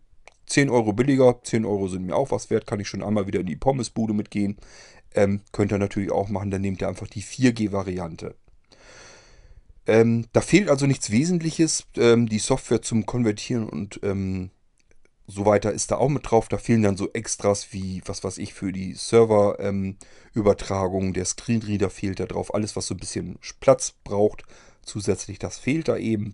10 0.47 0.69
Euro 0.69 0.93
billiger, 0.93 1.39
10 1.43 1.65
Euro 1.65 1.87
sind 1.87 2.05
mir 2.05 2.15
auch 2.15 2.31
was 2.31 2.49
wert, 2.49 2.65
kann 2.65 2.79
ich 2.79 2.87
schon 2.87 3.03
einmal 3.03 3.27
wieder 3.27 3.41
in 3.41 3.45
die 3.47 3.55
Pommesbude 3.55 4.13
mitgehen. 4.13 4.57
Ähm, 5.13 5.41
könnt 5.51 5.71
ihr 5.71 5.77
natürlich 5.77 6.11
auch 6.11 6.29
machen, 6.29 6.51
dann 6.51 6.61
nehmt 6.61 6.81
ihr 6.81 6.87
einfach 6.87 7.07
die 7.07 7.23
4G-Variante. 7.23 8.35
Ähm, 9.85 10.25
da 10.33 10.41
fehlt 10.41 10.69
also 10.69 10.85
nichts 10.85 11.11
Wesentliches. 11.11 11.85
Ähm, 11.95 12.27
die 12.27 12.39
Software 12.39 12.81
zum 12.81 13.05
Konvertieren 13.05 13.69
und 13.69 13.99
ähm, 14.03 14.49
so 15.27 15.45
weiter 15.45 15.71
ist 15.73 15.91
da 15.91 15.97
auch 15.97 16.09
mit 16.09 16.31
drauf. 16.31 16.47
Da 16.47 16.57
fehlen 16.57 16.83
dann 16.83 16.97
so 16.97 17.11
Extras 17.11 17.73
wie, 17.73 18.01
was 18.05 18.23
weiß 18.23 18.37
ich, 18.37 18.53
für 18.53 18.71
die 18.71 18.93
Serverübertragung. 18.93 21.07
Ähm, 21.07 21.13
der 21.13 21.25
Screenreader 21.25 21.89
fehlt 21.89 22.21
da 22.21 22.25
drauf. 22.25 22.53
Alles, 22.53 22.77
was 22.77 22.87
so 22.87 22.95
ein 22.95 22.99
bisschen 22.99 23.37
Platz 23.59 23.93
braucht, 24.03 24.43
zusätzlich, 24.83 25.37
das 25.37 25.59
fehlt 25.59 25.89
da 25.89 25.97
eben. 25.97 26.33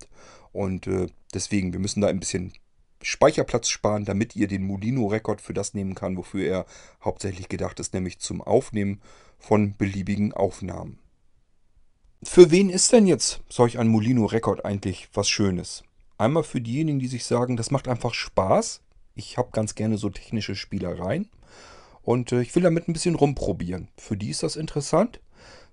Und 0.52 0.88
äh, 0.88 1.08
deswegen, 1.34 1.74
wir 1.74 1.80
müssen 1.80 2.02
da 2.02 2.08
ein 2.08 2.20
bisschen 2.20 2.54
Speicherplatz 3.02 3.68
sparen, 3.68 4.06
damit 4.06 4.36
ihr 4.36 4.48
den 4.48 4.64
Molino-Rekord 4.64 5.42
für 5.42 5.54
das 5.54 5.74
nehmen 5.74 5.96
kann, 5.96 6.16
wofür 6.16 6.46
er 6.46 6.66
hauptsächlich 7.04 7.50
gedacht 7.50 7.80
ist, 7.80 7.94
nämlich 7.94 8.20
zum 8.20 8.42
Aufnehmen 8.42 9.02
von 9.40 9.76
beliebigen 9.76 10.34
Aufnahmen. 10.34 11.00
für 12.24 12.52
wen 12.52 12.70
ist 12.70 12.94
denn 12.94 13.06
jetzt 13.06 13.42
solch 13.50 13.80
ein 13.80 13.90
Molino 13.90 14.26
Rekord 14.26 14.64
eigentlich 14.64 15.10
was 15.14 15.28
Schönes? 15.28 15.84
Einmal 16.18 16.44
für 16.44 16.62
diejenigen, 16.62 17.00
die 17.00 17.08
sich 17.08 17.26
sagen, 17.26 17.58
das 17.58 17.72
macht 17.72 17.88
einfach 17.88 18.14
Spaß. 18.14 18.82
Ich 19.16 19.38
habe 19.38 19.50
ganz 19.52 19.76
gerne 19.76 19.98
so 19.98 20.10
technische 20.10 20.56
Spielereien. 20.56 21.30
Und 22.02 22.32
äh, 22.32 22.42
ich 22.42 22.56
will 22.56 22.64
damit 22.64 22.88
ein 22.88 22.94
bisschen 22.94 23.16
rumprobieren. 23.16 23.90
Für 23.98 24.18
die 24.18 24.30
ist 24.30 24.44
das 24.44 24.56
interessant. 24.56 25.20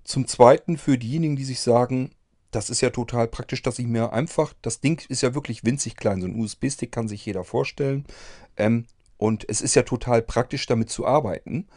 Zum 0.04 0.26
Zweiten 0.26 0.78
für 0.78 0.98
diejenigen, 0.98 1.36
die 1.36 1.44
sich 1.44 1.60
sagen, 1.60 2.10
das 2.50 2.70
ist 2.70 2.80
ja 2.80 2.90
total 2.90 3.28
praktisch, 3.28 3.62
dass 3.62 3.78
ich 3.78 3.86
mir 3.86 4.12
einfach, 4.12 4.54
das 4.62 4.80
Ding 4.80 5.02
ist 5.08 5.22
ja 5.22 5.34
wirklich 5.34 5.64
winzig 5.64 5.96
klein, 5.96 6.20
so 6.20 6.26
ein 6.26 6.38
USB-Stick 6.40 6.90
kann 6.90 7.08
sich 7.08 7.24
jeder 7.24 7.44
vorstellen. 7.44 8.04
Ähm, 8.56 8.86
und 9.16 9.48
es 9.48 9.60
ist 9.60 9.74
ja 9.74 9.82
total 9.82 10.22
praktisch, 10.22 10.66
damit 10.66 10.90
zu 10.90 11.06
arbeiten. 11.06 11.68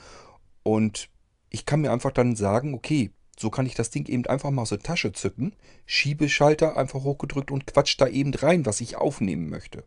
Und 0.63 1.09
ich 1.49 1.65
kann 1.65 1.81
mir 1.81 1.91
einfach 1.91 2.11
dann 2.11 2.35
sagen, 2.35 2.73
okay, 2.73 3.11
so 3.37 3.49
kann 3.49 3.65
ich 3.65 3.75
das 3.75 3.89
Ding 3.89 4.07
eben 4.07 4.25
einfach 4.25 4.51
mal 4.51 4.61
aus 4.63 4.69
der 4.69 4.79
Tasche 4.79 5.11
zücken, 5.11 5.53
Schiebeschalter 5.85 6.77
einfach 6.77 7.03
hochgedrückt 7.03 7.51
und 7.51 7.67
quatsch 7.67 7.95
da 7.97 8.07
eben 8.07 8.33
rein, 8.33 8.65
was 8.65 8.81
ich 8.81 8.95
aufnehmen 8.95 9.49
möchte. 9.49 9.83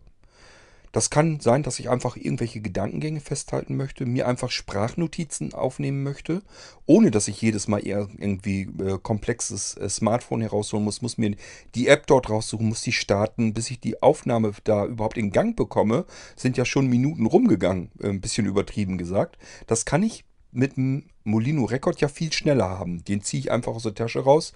Das 0.97 1.11
kann 1.11 1.41
sein, 1.41 1.63
dass 1.63 1.79
ich 1.79 1.91
einfach 1.91 2.17
irgendwelche 2.17 2.63
Gedankengänge 2.63 3.21
festhalten 3.21 3.77
möchte, 3.77 4.07
mir 4.07 4.27
einfach 4.27 4.51
Sprachnotizen 4.51 5.53
aufnehmen 5.53 6.03
möchte, 6.03 6.41
ohne 6.87 7.11
dass 7.11 7.29
ich 7.29 7.43
jedes 7.43 7.69
Mal 7.69 7.81
irgendwie 7.81 8.63
äh, 8.63 8.99
komplexes 9.03 9.77
äh, 9.77 9.91
Smartphone 9.91 10.41
herausholen 10.41 10.87
muss, 10.87 11.03
muss 11.03 11.19
mir 11.19 11.37
die 11.75 11.89
App 11.89 12.07
dort 12.07 12.31
raussuchen, 12.31 12.67
muss 12.67 12.81
die 12.81 12.93
starten, 12.93 13.53
bis 13.53 13.71
ich 13.71 13.79
die 13.79 14.03
Aufnahme 14.03 14.53
da 14.65 14.87
überhaupt 14.87 15.19
in 15.19 15.33
Gang 15.33 15.55
bekomme, 15.55 16.07
sind 16.35 16.57
ja 16.57 16.65
schon 16.65 16.87
Minuten 16.87 17.27
rumgegangen, 17.27 17.91
äh, 18.01 18.09
ein 18.09 18.23
bisschen 18.23 18.47
übertrieben 18.47 18.97
gesagt. 18.97 19.37
Das 19.67 19.85
kann 19.85 20.03
ich 20.03 20.25
mit 20.51 20.79
dem 20.79 21.11
Molino 21.27 21.65
Record 21.65 22.01
ja 22.01 22.09
viel 22.09 22.33
schneller 22.33 22.69
haben. 22.69 23.05
Den 23.05 23.23
ziehe 23.23 23.41
ich 23.41 23.51
einfach 23.51 23.75
aus 23.75 23.83
der 23.83 23.95
Tasche 23.95 24.21
raus. 24.21 24.53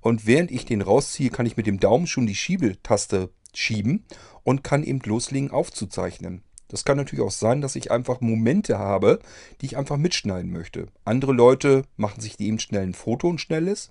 Und 0.00 0.26
während 0.26 0.50
ich 0.50 0.64
den 0.64 0.82
rausziehe, 0.82 1.30
kann 1.30 1.46
ich 1.46 1.56
mit 1.56 1.66
dem 1.66 1.80
Daumen 1.80 2.06
schon 2.06 2.26
die 2.26 2.34
Schiebetaste 2.34 3.30
schieben 3.54 4.04
und 4.44 4.64
kann 4.64 4.84
eben 4.84 5.00
loslegen 5.00 5.50
aufzuzeichnen. 5.50 6.42
Das 6.68 6.84
kann 6.84 6.96
natürlich 6.96 7.24
auch 7.24 7.32
sein, 7.32 7.60
dass 7.60 7.74
ich 7.74 7.90
einfach 7.90 8.20
Momente 8.20 8.78
habe, 8.78 9.18
die 9.60 9.66
ich 9.66 9.76
einfach 9.76 9.96
mitschneiden 9.96 10.52
möchte. 10.52 10.86
Andere 11.04 11.32
Leute 11.32 11.82
machen 11.96 12.20
sich 12.20 12.38
eben 12.38 12.60
schnell 12.60 12.84
ein 12.84 12.94
Foto 12.94 13.28
und 13.28 13.40
schnelles 13.40 13.90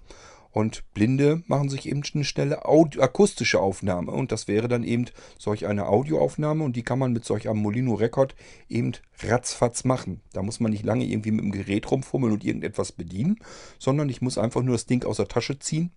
und 0.52 0.84
Blinde 0.94 1.44
machen 1.46 1.70
sich 1.70 1.88
eben 1.88 2.02
eine 2.14 2.24
schnelle 2.24 2.66
Audio 2.66 3.02
akustische 3.02 3.60
Aufnahme. 3.60 4.12
Und 4.12 4.32
das 4.32 4.48
wäre 4.48 4.68
dann 4.68 4.84
eben 4.84 5.06
solch 5.38 5.68
eine 5.68 5.88
Audioaufnahme. 5.88 6.64
Und 6.64 6.76
die 6.76 6.84
kann 6.84 7.00
man 7.00 7.14
mit 7.14 7.24
solch 7.24 7.48
einem 7.48 7.62
Molino 7.62 7.94
Record 7.94 8.36
eben 8.68 8.94
ratzfatz 9.22 9.84
machen. 9.84 10.22
Da 10.34 10.42
muss 10.42 10.60
man 10.60 10.72
nicht 10.72 10.84
lange 10.84 11.06
irgendwie 11.06 11.32
mit 11.32 11.44
dem 11.44 11.52
Gerät 11.52 11.90
rumfummeln 11.92 12.34
und 12.34 12.44
irgendetwas 12.44 12.92
bedienen, 12.92 13.40
sondern 13.78 14.10
ich 14.10 14.22
muss 14.22 14.38
einfach 14.38 14.64
nur 14.64 14.76
das 14.76 14.88
Ding 14.88 15.06
aus 15.06 15.18
der 15.18 15.28
Tasche 15.28 15.60
ziehen 15.60 15.92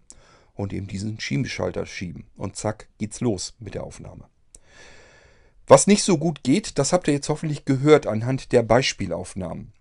und 0.55 0.73
eben 0.73 0.87
diesen 0.87 1.19
Schiebeschalter 1.19 1.87
schieben. 1.87 2.27
Und 2.37 2.57
zack, 2.57 2.89
geht's 2.99 3.21
los 3.21 3.55
mit 3.59 3.75
der 3.75 3.85
Aufnahme. 3.85 4.29
Was 5.67 5.87
nicht 5.87 6.03
so 6.03 6.19
gut 6.19 6.43
geht, 6.43 6.79
das 6.79 6.93
habt 6.93 7.09
ihr 7.09 7.15
jetzt 7.15 7.29
hoffentlich 7.31 7.65
gehört 7.65 8.07
anhand 8.07 8.53
der 8.53 8.63
Beispielaufnahmen. 8.63 9.73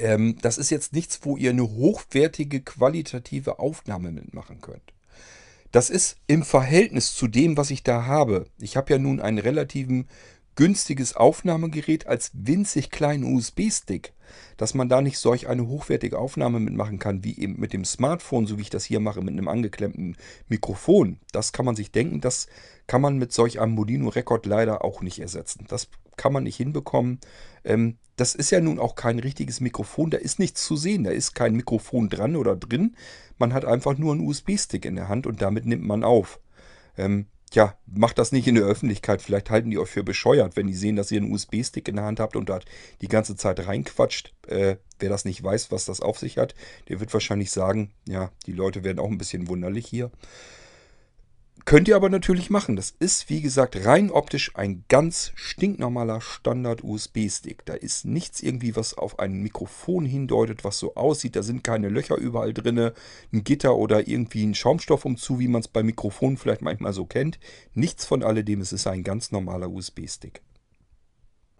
Ähm, 0.00 0.36
das 0.40 0.58
ist 0.58 0.70
jetzt 0.70 0.92
nichts, 0.92 1.20
wo 1.22 1.36
ihr 1.36 1.50
eine 1.50 1.68
hochwertige, 1.70 2.60
qualitative 2.60 3.58
Aufnahme 3.58 4.10
mitmachen 4.10 4.60
könnt. 4.60 4.92
Das 5.72 5.90
ist 5.90 6.16
im 6.26 6.42
Verhältnis 6.42 7.14
zu 7.14 7.28
dem, 7.28 7.56
was 7.56 7.70
ich 7.70 7.84
da 7.84 8.06
habe. 8.06 8.46
Ich 8.58 8.76
habe 8.76 8.92
ja 8.92 8.98
nun 8.98 9.20
einen 9.20 9.38
relativen 9.38 10.08
günstiges 10.56 11.14
Aufnahmegerät 11.14 12.06
als 12.06 12.32
winzig 12.34 12.90
kleinen 12.90 13.24
USB-Stick, 13.34 14.12
dass 14.56 14.74
man 14.74 14.88
da 14.88 15.00
nicht 15.00 15.18
solch 15.18 15.48
eine 15.48 15.68
hochwertige 15.68 16.18
Aufnahme 16.18 16.58
mitmachen 16.58 16.98
kann, 16.98 17.22
wie 17.22 17.38
eben 17.38 17.58
mit 17.58 17.72
dem 17.72 17.84
Smartphone, 17.84 18.46
so 18.46 18.58
wie 18.58 18.62
ich 18.62 18.70
das 18.70 18.84
hier 18.84 19.00
mache, 19.00 19.20
mit 19.20 19.32
einem 19.32 19.48
angeklemmten 19.48 20.16
Mikrofon. 20.48 21.20
Das 21.32 21.52
kann 21.52 21.64
man 21.64 21.76
sich 21.76 21.92
denken, 21.92 22.20
das 22.20 22.48
kann 22.88 23.00
man 23.00 23.16
mit 23.16 23.32
solch 23.32 23.60
einem 23.60 23.74
Molino 23.74 24.08
Record 24.08 24.44
leider 24.46 24.84
auch 24.84 25.02
nicht 25.02 25.20
ersetzen. 25.20 25.66
Das 25.68 25.88
kann 26.16 26.32
man 26.32 26.42
nicht 26.42 26.56
hinbekommen. 26.56 27.20
Ähm, 27.64 27.98
das 28.16 28.34
ist 28.34 28.50
ja 28.50 28.60
nun 28.60 28.78
auch 28.78 28.94
kein 28.94 29.18
richtiges 29.18 29.60
Mikrofon, 29.60 30.10
da 30.10 30.18
ist 30.18 30.38
nichts 30.38 30.64
zu 30.64 30.76
sehen, 30.76 31.04
da 31.04 31.10
ist 31.10 31.34
kein 31.34 31.54
Mikrofon 31.54 32.10
dran 32.10 32.36
oder 32.36 32.54
drin. 32.54 32.96
Man 33.38 33.54
hat 33.54 33.64
einfach 33.64 33.96
nur 33.96 34.12
einen 34.12 34.26
USB-Stick 34.26 34.84
in 34.84 34.96
der 34.96 35.08
Hand 35.08 35.26
und 35.26 35.40
damit 35.40 35.64
nimmt 35.64 35.84
man 35.84 36.04
auf. 36.04 36.40
Ähm, 36.98 37.26
Tja, 37.50 37.76
macht 37.86 38.16
das 38.18 38.30
nicht 38.30 38.46
in 38.46 38.54
der 38.54 38.64
Öffentlichkeit. 38.64 39.22
Vielleicht 39.22 39.50
halten 39.50 39.70
die 39.70 39.78
euch 39.78 39.90
für 39.90 40.04
bescheuert, 40.04 40.54
wenn 40.54 40.68
die 40.68 40.74
sehen, 40.74 40.94
dass 40.94 41.10
ihr 41.10 41.20
einen 41.20 41.32
USB-Stick 41.32 41.88
in 41.88 41.96
der 41.96 42.04
Hand 42.04 42.20
habt 42.20 42.36
und 42.36 42.48
dort 42.48 42.64
die 43.00 43.08
ganze 43.08 43.34
Zeit 43.34 43.66
reinquatscht. 43.66 44.32
Äh, 44.46 44.76
wer 45.00 45.08
das 45.08 45.24
nicht 45.24 45.42
weiß, 45.42 45.72
was 45.72 45.84
das 45.84 46.00
auf 46.00 46.16
sich 46.16 46.38
hat, 46.38 46.54
der 46.88 47.00
wird 47.00 47.12
wahrscheinlich 47.12 47.50
sagen, 47.50 47.90
ja, 48.06 48.30
die 48.46 48.52
Leute 48.52 48.84
werden 48.84 49.00
auch 49.00 49.10
ein 49.10 49.18
bisschen 49.18 49.48
wunderlich 49.48 49.86
hier. 49.86 50.12
Könnt 51.64 51.88
ihr 51.88 51.96
aber 51.96 52.08
natürlich 52.08 52.48
machen. 52.48 52.76
Das 52.76 52.90
ist, 52.90 53.28
wie 53.28 53.40
gesagt, 53.40 53.84
rein 53.84 54.10
optisch 54.10 54.52
ein 54.54 54.84
ganz 54.88 55.32
stinknormaler 55.34 56.20
Standard-USB-Stick. 56.20 57.64
Da 57.64 57.74
ist 57.74 58.04
nichts 58.04 58.40
irgendwie, 58.40 58.76
was 58.76 58.94
auf 58.96 59.18
ein 59.18 59.42
Mikrofon 59.42 60.06
hindeutet, 60.06 60.64
was 60.64 60.78
so 60.78 60.94
aussieht. 60.94 61.36
Da 61.36 61.42
sind 61.42 61.64
keine 61.64 61.88
Löcher 61.88 62.16
überall 62.16 62.54
drin, 62.54 62.92
ein 63.32 63.44
Gitter 63.44 63.76
oder 63.76 64.08
irgendwie 64.08 64.44
ein 64.44 64.54
Schaumstoff 64.54 65.04
umzu, 65.04 65.38
wie 65.38 65.48
man 65.48 65.60
es 65.60 65.68
bei 65.68 65.82
Mikrofonen 65.82 66.38
vielleicht 66.38 66.62
manchmal 66.62 66.92
so 66.92 67.04
kennt. 67.04 67.38
Nichts 67.74 68.04
von 68.04 68.22
alledem. 68.22 68.60
Es 68.60 68.72
ist 68.72 68.86
ein 68.86 69.02
ganz 69.02 69.32
normaler 69.32 69.70
USB-Stick. 69.70 70.42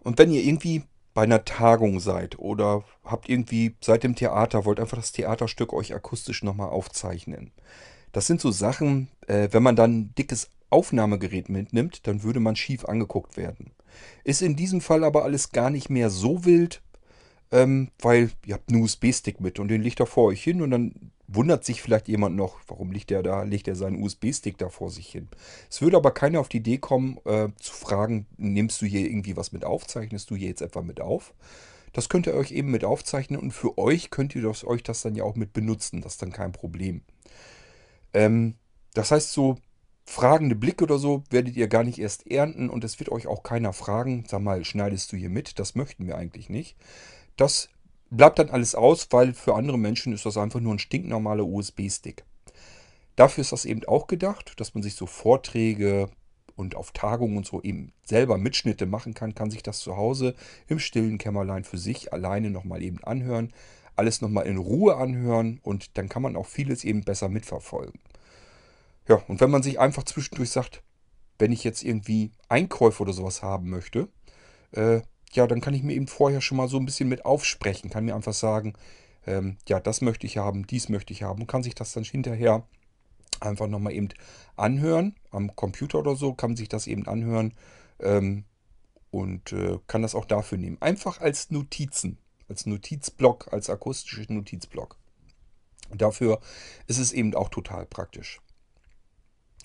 Und 0.03 0.17
wenn 0.17 0.31
ihr 0.31 0.43
irgendwie 0.43 0.83
bei 1.13 1.23
einer 1.23 1.43
Tagung 1.43 1.99
seid 1.99 2.39
oder 2.39 2.85
habt 3.03 3.29
irgendwie 3.29 3.75
seit 3.81 4.03
dem 4.03 4.15
Theater, 4.15 4.65
wollt 4.65 4.79
einfach 4.79 4.97
das 4.97 5.11
Theaterstück 5.11 5.73
euch 5.73 5.93
akustisch 5.93 6.43
nochmal 6.43 6.69
aufzeichnen 6.69 7.51
das 8.11 8.27
sind 8.27 8.41
so 8.41 8.51
Sachen, 8.51 9.09
äh, 9.27 9.49
wenn 9.51 9.63
man 9.63 9.75
dann 9.75 9.91
ein 9.91 10.15
dickes 10.15 10.49
Aufnahmegerät 10.69 11.49
mitnimmt, 11.49 12.07
dann 12.07 12.23
würde 12.23 12.39
man 12.39 12.55
schief 12.55 12.85
angeguckt 12.85 13.37
werden. 13.37 13.71
Ist 14.23 14.41
in 14.41 14.55
diesem 14.55 14.81
Fall 14.81 15.03
aber 15.03 15.23
alles 15.23 15.51
gar 15.51 15.69
nicht 15.69 15.89
mehr 15.89 16.09
so 16.09 16.45
wild, 16.45 16.81
ähm, 17.51 17.89
weil 17.99 18.31
ihr 18.45 18.53
habt 18.53 18.71
einen 18.71 18.81
USB-Stick 18.81 19.41
mit 19.41 19.59
und 19.59 19.67
den 19.67 19.81
legt 19.81 19.99
er 19.99 20.05
vor 20.05 20.25
euch 20.25 20.41
hin 20.43 20.61
und 20.61 20.71
dann 20.71 21.11
wundert 21.27 21.63
sich 21.63 21.81
vielleicht 21.81 22.07
jemand 22.07 22.35
noch, 22.35 22.59
warum 22.67 22.91
liegt 22.91 23.11
er 23.11 23.23
da, 23.23 23.43
legt 23.43 23.67
er 23.67 23.75
seinen 23.75 24.01
USB-Stick 24.01 24.57
da 24.57 24.69
vor 24.69 24.89
sich 24.89 25.07
hin. 25.07 25.27
Es 25.69 25.81
würde 25.81 25.97
aber 25.97 26.11
keiner 26.11 26.39
auf 26.39 26.49
die 26.49 26.57
Idee 26.57 26.77
kommen, 26.77 27.17
äh, 27.25 27.49
zu 27.59 27.73
fragen, 27.73 28.25
nimmst 28.37 28.81
du 28.81 28.85
hier 28.85 29.01
irgendwie 29.01 29.37
was 29.37 29.51
mit 29.51 29.65
auf, 29.65 29.87
zeichnest 29.87 30.29
du 30.29 30.35
hier 30.35 30.49
jetzt 30.49 30.61
etwa 30.61 30.81
mit 30.81 31.01
auf? 31.01 31.33
Das 31.93 32.07
könnt 32.07 32.27
ihr 32.27 32.33
euch 32.33 32.51
eben 32.51 32.71
mit 32.71 32.85
aufzeichnen 32.85 33.39
und 33.39 33.51
für 33.51 33.77
euch 33.77 34.09
könnt 34.11 34.35
ihr 34.35 34.41
das, 34.41 34.65
euch 34.65 34.83
das 34.83 35.01
dann 35.01 35.15
ja 35.15 35.23
auch 35.23 35.35
mit 35.35 35.51
benutzen, 35.51 36.01
das 36.01 36.13
ist 36.13 36.21
dann 36.21 36.31
kein 36.31 36.53
Problem. 36.53 37.01
Ähm, 38.13 38.55
das 38.93 39.11
heißt, 39.11 39.31
so 39.31 39.57
fragende 40.05 40.55
Blicke 40.55 40.83
oder 40.83 40.97
so 40.97 41.23
werdet 41.29 41.55
ihr 41.55 41.67
gar 41.67 41.83
nicht 41.83 41.99
erst 41.99 42.29
ernten 42.29 42.69
und 42.69 42.83
es 42.83 42.99
wird 42.99 43.09
euch 43.09 43.27
auch 43.27 43.43
keiner 43.43 43.73
fragen, 43.73 44.25
sag 44.27 44.41
mal, 44.41 44.65
schneidest 44.65 45.11
du 45.11 45.17
hier 45.17 45.29
mit? 45.29 45.59
Das 45.59 45.75
möchten 45.75 46.05
wir 46.07 46.17
eigentlich 46.17 46.49
nicht. 46.49 46.75
Das 47.37 47.69
bleibt 48.09 48.39
dann 48.39 48.49
alles 48.49 48.75
aus, 48.75 49.07
weil 49.11 49.33
für 49.33 49.55
andere 49.55 49.77
Menschen 49.77 50.13
ist 50.13 50.25
das 50.25 50.37
einfach 50.37 50.59
nur 50.59 50.73
ein 50.73 50.79
stinknormaler 50.79 51.45
USB-Stick. 51.45 52.25
Dafür 53.15 53.41
ist 53.41 53.51
das 53.51 53.65
eben 53.65 53.83
auch 53.85 54.07
gedacht, 54.07 54.59
dass 54.59 54.73
man 54.73 54.83
sich 54.83 54.95
so 54.95 55.05
Vorträge 55.05 56.09
und 56.55 56.75
auf 56.75 56.91
Tagungen 56.91 57.37
und 57.37 57.45
so 57.45 57.61
eben 57.61 57.93
selber 58.03 58.37
Mitschnitte 58.37 58.85
machen 58.85 59.13
kann, 59.13 59.35
kann 59.35 59.49
sich 59.49 59.63
das 59.63 59.79
zu 59.79 59.95
Hause 59.95 60.35
im 60.67 60.79
stillen 60.79 61.17
Kämmerlein 61.17 61.63
für 61.63 61.77
sich 61.77 62.11
alleine 62.13 62.49
nochmal 62.49 62.81
eben 62.83 63.03
anhören 63.03 63.53
alles 63.95 64.21
nochmal 64.21 64.47
in 64.47 64.57
Ruhe 64.57 64.97
anhören 64.97 65.59
und 65.63 65.97
dann 65.97 66.09
kann 66.09 66.21
man 66.21 66.35
auch 66.35 66.47
vieles 66.47 66.83
eben 66.83 67.03
besser 67.03 67.29
mitverfolgen. 67.29 67.99
Ja, 69.07 69.15
und 69.27 69.41
wenn 69.41 69.51
man 69.51 69.63
sich 69.63 69.79
einfach 69.79 70.03
zwischendurch 70.03 70.51
sagt, 70.51 70.83
wenn 71.39 71.51
ich 71.51 71.63
jetzt 71.63 71.83
irgendwie 71.83 72.31
Einkäufe 72.49 73.03
oder 73.03 73.13
sowas 73.13 73.41
haben 73.41 73.69
möchte, 73.69 74.07
äh, 74.71 75.01
ja, 75.33 75.47
dann 75.47 75.61
kann 75.61 75.73
ich 75.73 75.83
mir 75.83 75.93
eben 75.93 76.07
vorher 76.07 76.41
schon 76.41 76.57
mal 76.57 76.67
so 76.67 76.77
ein 76.77 76.85
bisschen 76.85 77.09
mit 77.09 77.25
aufsprechen, 77.25 77.89
kann 77.89 78.05
mir 78.05 78.15
einfach 78.15 78.33
sagen, 78.33 78.73
ähm, 79.25 79.57
ja, 79.67 79.79
das 79.79 80.01
möchte 80.01 80.27
ich 80.27 80.37
haben, 80.37 80.67
dies 80.67 80.89
möchte 80.89 81.13
ich 81.13 81.23
haben 81.23 81.41
und 81.41 81.47
kann 81.47 81.63
sich 81.63 81.75
das 81.75 81.93
dann 81.93 82.03
hinterher 82.03 82.67
einfach 83.39 83.67
nochmal 83.67 83.93
eben 83.93 84.09
anhören, 84.55 85.15
am 85.31 85.55
Computer 85.55 85.99
oder 85.99 86.15
so, 86.15 86.33
kann 86.33 86.55
sich 86.55 86.69
das 86.69 86.87
eben 86.87 87.07
anhören 87.07 87.53
ähm, 87.99 88.45
und 89.09 89.51
äh, 89.51 89.79
kann 89.87 90.01
das 90.01 90.15
auch 90.15 90.25
dafür 90.25 90.57
nehmen. 90.57 90.77
Einfach 90.79 91.21
als 91.21 91.49
Notizen 91.49 92.17
als 92.51 92.65
Notizblock, 92.65 93.51
als 93.53 93.69
akustisches 93.69 94.29
Notizblock. 94.29 94.97
Dafür 95.93 96.39
ist 96.87 96.99
es 96.99 97.13
eben 97.13 97.33
auch 97.33 97.49
total 97.49 97.85
praktisch. 97.85 98.41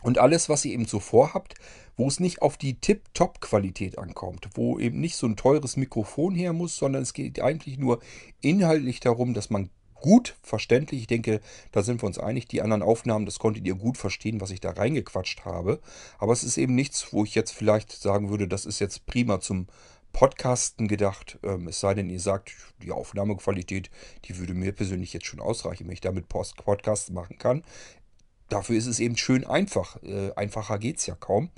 Und 0.03 0.19
alles, 0.19 0.49
was 0.49 0.65
ihr 0.65 0.73
eben 0.73 0.87
so 0.87 1.01
vorhabt, 1.01 1.55
wo 1.97 2.07
es 2.07 2.21
nicht 2.21 2.43
auf 2.43 2.57
die 2.57 2.79
Tip-Top-Qualität 2.79 3.99
ankommt, 3.99 4.49
wo 4.55 4.79
eben 4.79 5.01
nicht 5.01 5.17
so 5.17 5.27
ein 5.27 5.37
teures 5.37 5.77
Mikrofon 5.77 6.35
her 6.35 6.53
muss, 6.53 6.77
sondern 6.77 7.03
es 7.03 7.13
geht 7.13 7.41
eigentlich 7.41 7.79
nur 7.79 8.01
inhaltlich 8.41 9.01
darum, 9.01 9.35
dass 9.35 9.51
man 9.51 9.71
gut 9.95 10.37
verständlich, 10.43 11.01
ich 11.01 11.07
denke, 11.07 11.41
da 11.73 11.83
sind 11.83 12.03
wir 12.03 12.07
uns 12.07 12.19
einig, 12.19 12.47
die 12.47 12.63
anderen 12.63 12.83
Aufnahmen, 12.83 13.27
das 13.27 13.41
konntet 13.41 13.67
ihr 13.67 13.75
gut 13.75 13.97
verstehen, 13.97 14.41
was 14.41 14.51
ich 14.51 14.61
da 14.61 14.71
reingequatscht 14.71 15.45
habe. 15.45 15.81
Aber 16.19 16.33
es 16.33 16.45
ist 16.45 16.59
eben 16.59 16.75
nichts, 16.75 17.13
wo 17.13 17.25
ich 17.25 17.35
jetzt 17.35 17.53
vielleicht 17.53 17.91
sagen 17.91 18.31
würde, 18.31 18.47
das 18.47 18.67
ist 18.67 18.79
jetzt 18.79 19.07
prima 19.07 19.41
zum 19.41 19.67
Podcasten 20.17 20.89
gedacht. 20.89 21.39
Ähm, 21.43 21.69
es 21.69 21.81
sei 21.81 21.93
denn, 21.93 22.09
ihr 22.09 22.21
sagt, 22.21 22.55
die 22.83 22.91
Aufnahmequalität, 22.91 23.91
die 24.25 24.39
würde 24.39 24.55
mir 24.55 24.73
persönlich 24.73 25.13
jetzt 25.13 25.27
schon 25.27 25.41
ausreichen, 25.41 25.87
wenn 25.87 25.93
ich 25.93 26.01
damit 26.01 26.31
Post 26.31 26.57
Podcasts 26.57 27.11
machen 27.11 27.37
kann. 27.37 27.63
dafür 28.49 28.79
ist 28.79 28.87
es 28.87 28.99
eben 28.99 29.19
schön 29.19 29.47
einfach. 29.47 30.03
Äh, 30.03 30.33
einfacher 30.35 30.79
geht 30.79 30.97
es 30.97 31.07
ja 31.07 31.15
kaum. 31.17 31.51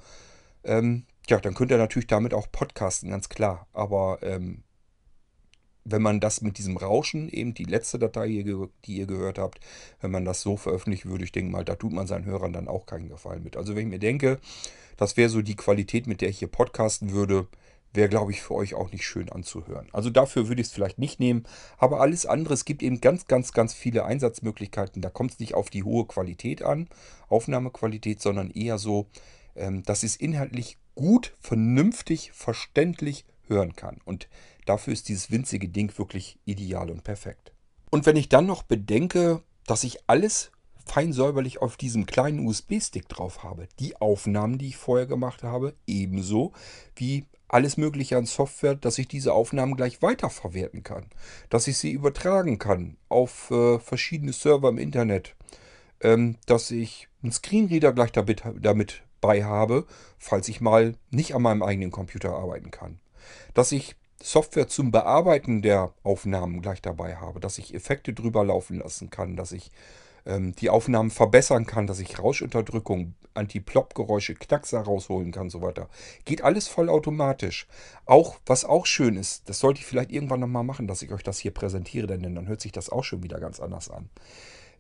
Ähm, 0.65 1.07
ja, 1.29 1.39
dann 1.39 1.55
könnt 1.55 1.71
ihr 1.71 1.79
natürlich 1.79 2.09
damit 2.09 2.35
auch 2.35 2.51
podcasten, 2.51 3.11
ganz 3.11 3.29
klar. 3.29 3.69
Aber 3.73 4.19
ähm, 4.23 4.65
wenn 5.85 6.03
man 6.03 6.19
das 6.19 6.41
mit 6.41 6.59
diesem 6.59 6.79
Rauschen, 6.79 7.29
eben 7.29 7.55
die 7.55 7.65
letzte 7.65 8.01
Datei, 8.01 8.27
die 8.27 8.97
ihr 8.97 9.07
gehört 9.07 9.39
habt, 9.39 9.61
wenn 10.01 10.11
man 10.11 10.25
das 10.25 10.41
so 10.41 10.57
veröffentlichen 10.57 11.11
würde, 11.11 11.23
ich 11.23 11.33
denke 11.33 11.53
mal, 11.53 11.65
da 11.65 11.77
tut 11.77 11.93
man 11.93 12.09
seinen 12.09 12.25
Hörern 12.25 12.53
dann 12.53 12.67
auch 12.67 12.87
keinen 12.87 13.09
Gefallen 13.09 13.45
mit. 13.45 13.57
Also 13.57 13.77
wenn 13.77 13.85
ich 13.85 13.93
mir 13.93 14.01
denke, 14.01 14.41
das 14.97 15.17
wäre 15.17 15.29
so 15.29 15.43
die 15.43 15.55
Qualität, 15.55 16.09
mit 16.09 16.23
der 16.23 16.31
ich 16.31 16.41
hier 16.41 16.49
podcasten 16.49 17.13
würde, 17.13 17.47
wäre, 17.95 18.09
glaube 18.09 18.33
ich, 18.33 18.43
für 18.43 18.55
euch 18.55 18.75
auch 18.75 18.93
nicht 18.93 19.07
schön 19.07 19.31
anzuhören. 19.31 19.89
Also 19.93 20.11
dafür 20.11 20.49
würde 20.49 20.61
ich 20.61 20.69
es 20.69 20.73
vielleicht 20.73 20.99
nicht 20.99 21.21
nehmen. 21.21 21.45
Aber 21.79 22.01
alles 22.01 22.27
andere, 22.27 22.55
es 22.55 22.65
gibt 22.65 22.83
eben 22.83 23.01
ganz, 23.01 23.27
ganz, 23.27 23.53
ganz 23.53 23.75
viele 23.75 24.05
Einsatzmöglichkeiten. 24.05 25.03
Da 25.03 25.11
kommt 25.11 25.33
es 25.33 25.39
nicht 25.39 25.55
auf 25.55 25.71
die 25.71 25.85
hohe 25.85 26.07
Qualität 26.07 26.63
an, 26.63 26.89
Aufnahmequalität, 27.29 28.21
sondern 28.21 28.51
eher 28.51 28.79
so, 28.79 29.07
ähm, 29.57 29.83
dass 29.83 30.03
es 30.03 30.17
inhaltlich 30.17 30.79
gut, 30.95 31.35
vernünftig, 31.41 32.33
verständlich 32.33 33.25
hören 33.47 33.75
kann. 33.75 33.99
Und 34.05 34.29
dafür 34.67 34.93
ist 34.93 35.09
dieses 35.09 35.31
winzige 35.31 35.69
Ding 35.69 35.97
wirklich 35.99 36.39
ideal 36.45 36.91
und 36.91 37.05
perfekt. 37.05 37.53
Und 37.91 38.05
wenn 38.05 38.17
ich 38.17 38.29
dann 38.29 38.47
noch 38.47 38.63
bedenke, 38.63 39.43
dass 39.67 39.85
ich 39.85 39.99
alles 40.07 40.51
fein 40.85 41.13
säuberlich 41.13 41.61
auf 41.61 41.77
diesem 41.77 42.07
kleinen 42.07 42.47
USB-Stick 42.47 43.09
drauf 43.09 43.43
habe, 43.43 43.69
die 43.79 43.97
Aufnahmen, 43.97 44.59
die 44.59 44.69
ich 44.69 44.77
vorher 44.77 45.07
gemacht 45.07 45.43
habe, 45.43 45.75
ebenso 45.87 46.53
wie 46.97 47.27
alles 47.49 47.77
Mögliche 47.77 48.17
an 48.17 48.27
Software, 48.27 48.75
dass 48.75 48.99
ich 48.99 49.09
diese 49.09 49.33
Aufnahmen 49.33 49.77
gleich 49.77 50.03
weiterverwerten 50.03 50.83
kann, 50.83 51.07
dass 51.49 51.67
ich 51.67 51.79
sie 51.79 51.91
übertragen 51.93 52.59
kann 52.59 52.97
auf 53.09 53.51
äh, 53.51 53.79
verschiedene 53.79 54.33
Server 54.33 54.69
im 54.69 54.79
Internet, 54.79 55.35
ähm, 56.01 56.37
dass 56.47 56.71
ich 56.71 57.09
einen 57.23 57.33
Screenreader 57.33 57.93
gleich 57.93 58.13
damit, 58.13 58.43
damit 58.61 59.03
bei 59.21 59.45
habe, 59.45 59.87
falls 60.19 60.49
ich 60.49 60.61
mal 60.61 60.95
nicht 61.11 61.35
an 61.35 61.43
meinem 61.43 61.63
eigenen 61.63 61.91
Computer 61.91 62.35
arbeiten 62.35 62.71
kann, 62.71 63.01
dass 63.55 63.73
ich 63.73 63.97
Software 64.23 64.69
zum 64.69 64.91
Bearbeiten 64.91 65.63
der 65.63 65.93
Aufnahmen 66.03 66.61
gleich 66.61 66.83
dabei 66.83 67.17
habe, 67.17 67.41
dass 67.41 67.59
ich 67.59 67.75
Effekte 67.75 68.13
drüber 68.13 68.45
laufen 68.45 68.79
lassen 68.79 69.11
kann, 69.11 69.37
dass 69.37 69.53
ich 69.53 69.71
ähm, 70.27 70.55
die 70.55 70.71
Aufnahmen 70.71 71.11
verbessern 71.11 71.67
kann, 71.67 71.87
dass 71.87 72.01
ich 72.01 72.19
Rauschunterdrückung, 72.19 73.15
Anti-Plop-Geräusche, 73.35 74.35
Knackser 74.35 74.81
rausholen 74.81 75.33
kann, 75.33 75.51
so 75.51 75.63
weiter. 75.63 75.89
Geht 76.25 76.43
alles 76.43 76.69
vollautomatisch. 76.69 77.67
Auch, 78.07 78.39
was 78.47 78.65
auch 78.65 78.87
schön 78.87 79.17
ist, 79.17 79.49
das 79.49 79.61
sollte 79.61 79.81
ich 79.81 79.87
vielleicht 79.87 80.13
irgendwann 80.13 80.41
nochmal 80.41 80.65
machen, 80.65 80.87
dass 80.87 81.03
ich 81.03 81.13
euch 81.13 81.23
das 81.23 81.39
hier 81.39 81.53
präsentiere, 81.53 82.07
denn 82.07 82.35
dann 82.35 82.49
hört 82.49 82.61
sich 82.61 82.73
das 82.73 82.91
auch 82.91 83.05
schon 83.05 83.23
wieder 83.23 83.41
ganz 83.41 83.61
anders 83.61 83.91
an. 83.91 84.09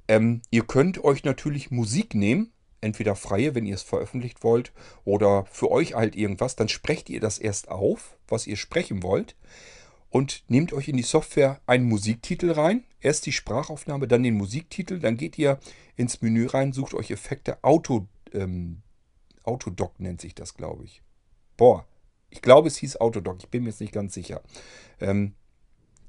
Ähm, 0.08 0.42
ihr 0.50 0.64
könnt 0.64 1.04
euch 1.04 1.24
natürlich 1.24 1.70
Musik 1.70 2.14
nehmen, 2.14 2.52
entweder 2.80 3.14
freie, 3.14 3.54
wenn 3.54 3.66
ihr 3.66 3.74
es 3.74 3.82
veröffentlicht 3.82 4.42
wollt, 4.42 4.72
oder 5.04 5.44
für 5.50 5.70
euch 5.70 5.94
halt 5.94 6.16
irgendwas, 6.16 6.56
dann 6.56 6.68
sprecht 6.68 7.10
ihr 7.10 7.20
das 7.20 7.38
erst 7.38 7.68
auf, 7.68 8.16
was 8.26 8.46
ihr 8.46 8.56
sprechen 8.56 9.02
wollt 9.02 9.36
und 10.10 10.44
nehmt 10.48 10.72
euch 10.72 10.88
in 10.88 10.96
die 10.96 11.02
Software 11.02 11.60
einen 11.66 11.88
Musiktitel 11.88 12.50
rein. 12.50 12.84
Erst 13.00 13.26
die 13.26 13.32
Sprachaufnahme, 13.32 14.08
dann 14.08 14.22
den 14.22 14.36
Musiktitel. 14.36 14.98
Dann 14.98 15.16
geht 15.16 15.38
ihr 15.38 15.58
ins 15.96 16.22
Menü 16.22 16.46
rein, 16.46 16.72
sucht 16.72 16.94
euch 16.94 17.10
Effekte. 17.10 17.62
Auto, 17.62 18.06
ähm, 18.32 18.82
Autodoc 19.44 20.00
nennt 20.00 20.20
sich 20.20 20.34
das, 20.34 20.54
glaube 20.54 20.84
ich. 20.84 21.02
Boah, 21.56 21.86
ich 22.30 22.42
glaube, 22.42 22.68
es 22.68 22.76
hieß 22.78 22.96
Autodoc. 22.96 23.38
Ich 23.40 23.48
bin 23.48 23.64
mir 23.64 23.70
jetzt 23.70 23.80
nicht 23.80 23.92
ganz 23.92 24.14
sicher. 24.14 24.42
Ähm, 25.00 25.34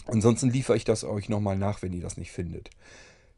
ansonsten 0.05 0.49
liefere 0.49 0.77
ich 0.77 0.85
das 0.85 1.03
euch 1.03 1.29
nochmal 1.29 1.57
nach, 1.57 1.81
wenn 1.81 1.93
ihr 1.93 2.01
das 2.01 2.17
nicht 2.17 2.31
findet. 2.31 2.69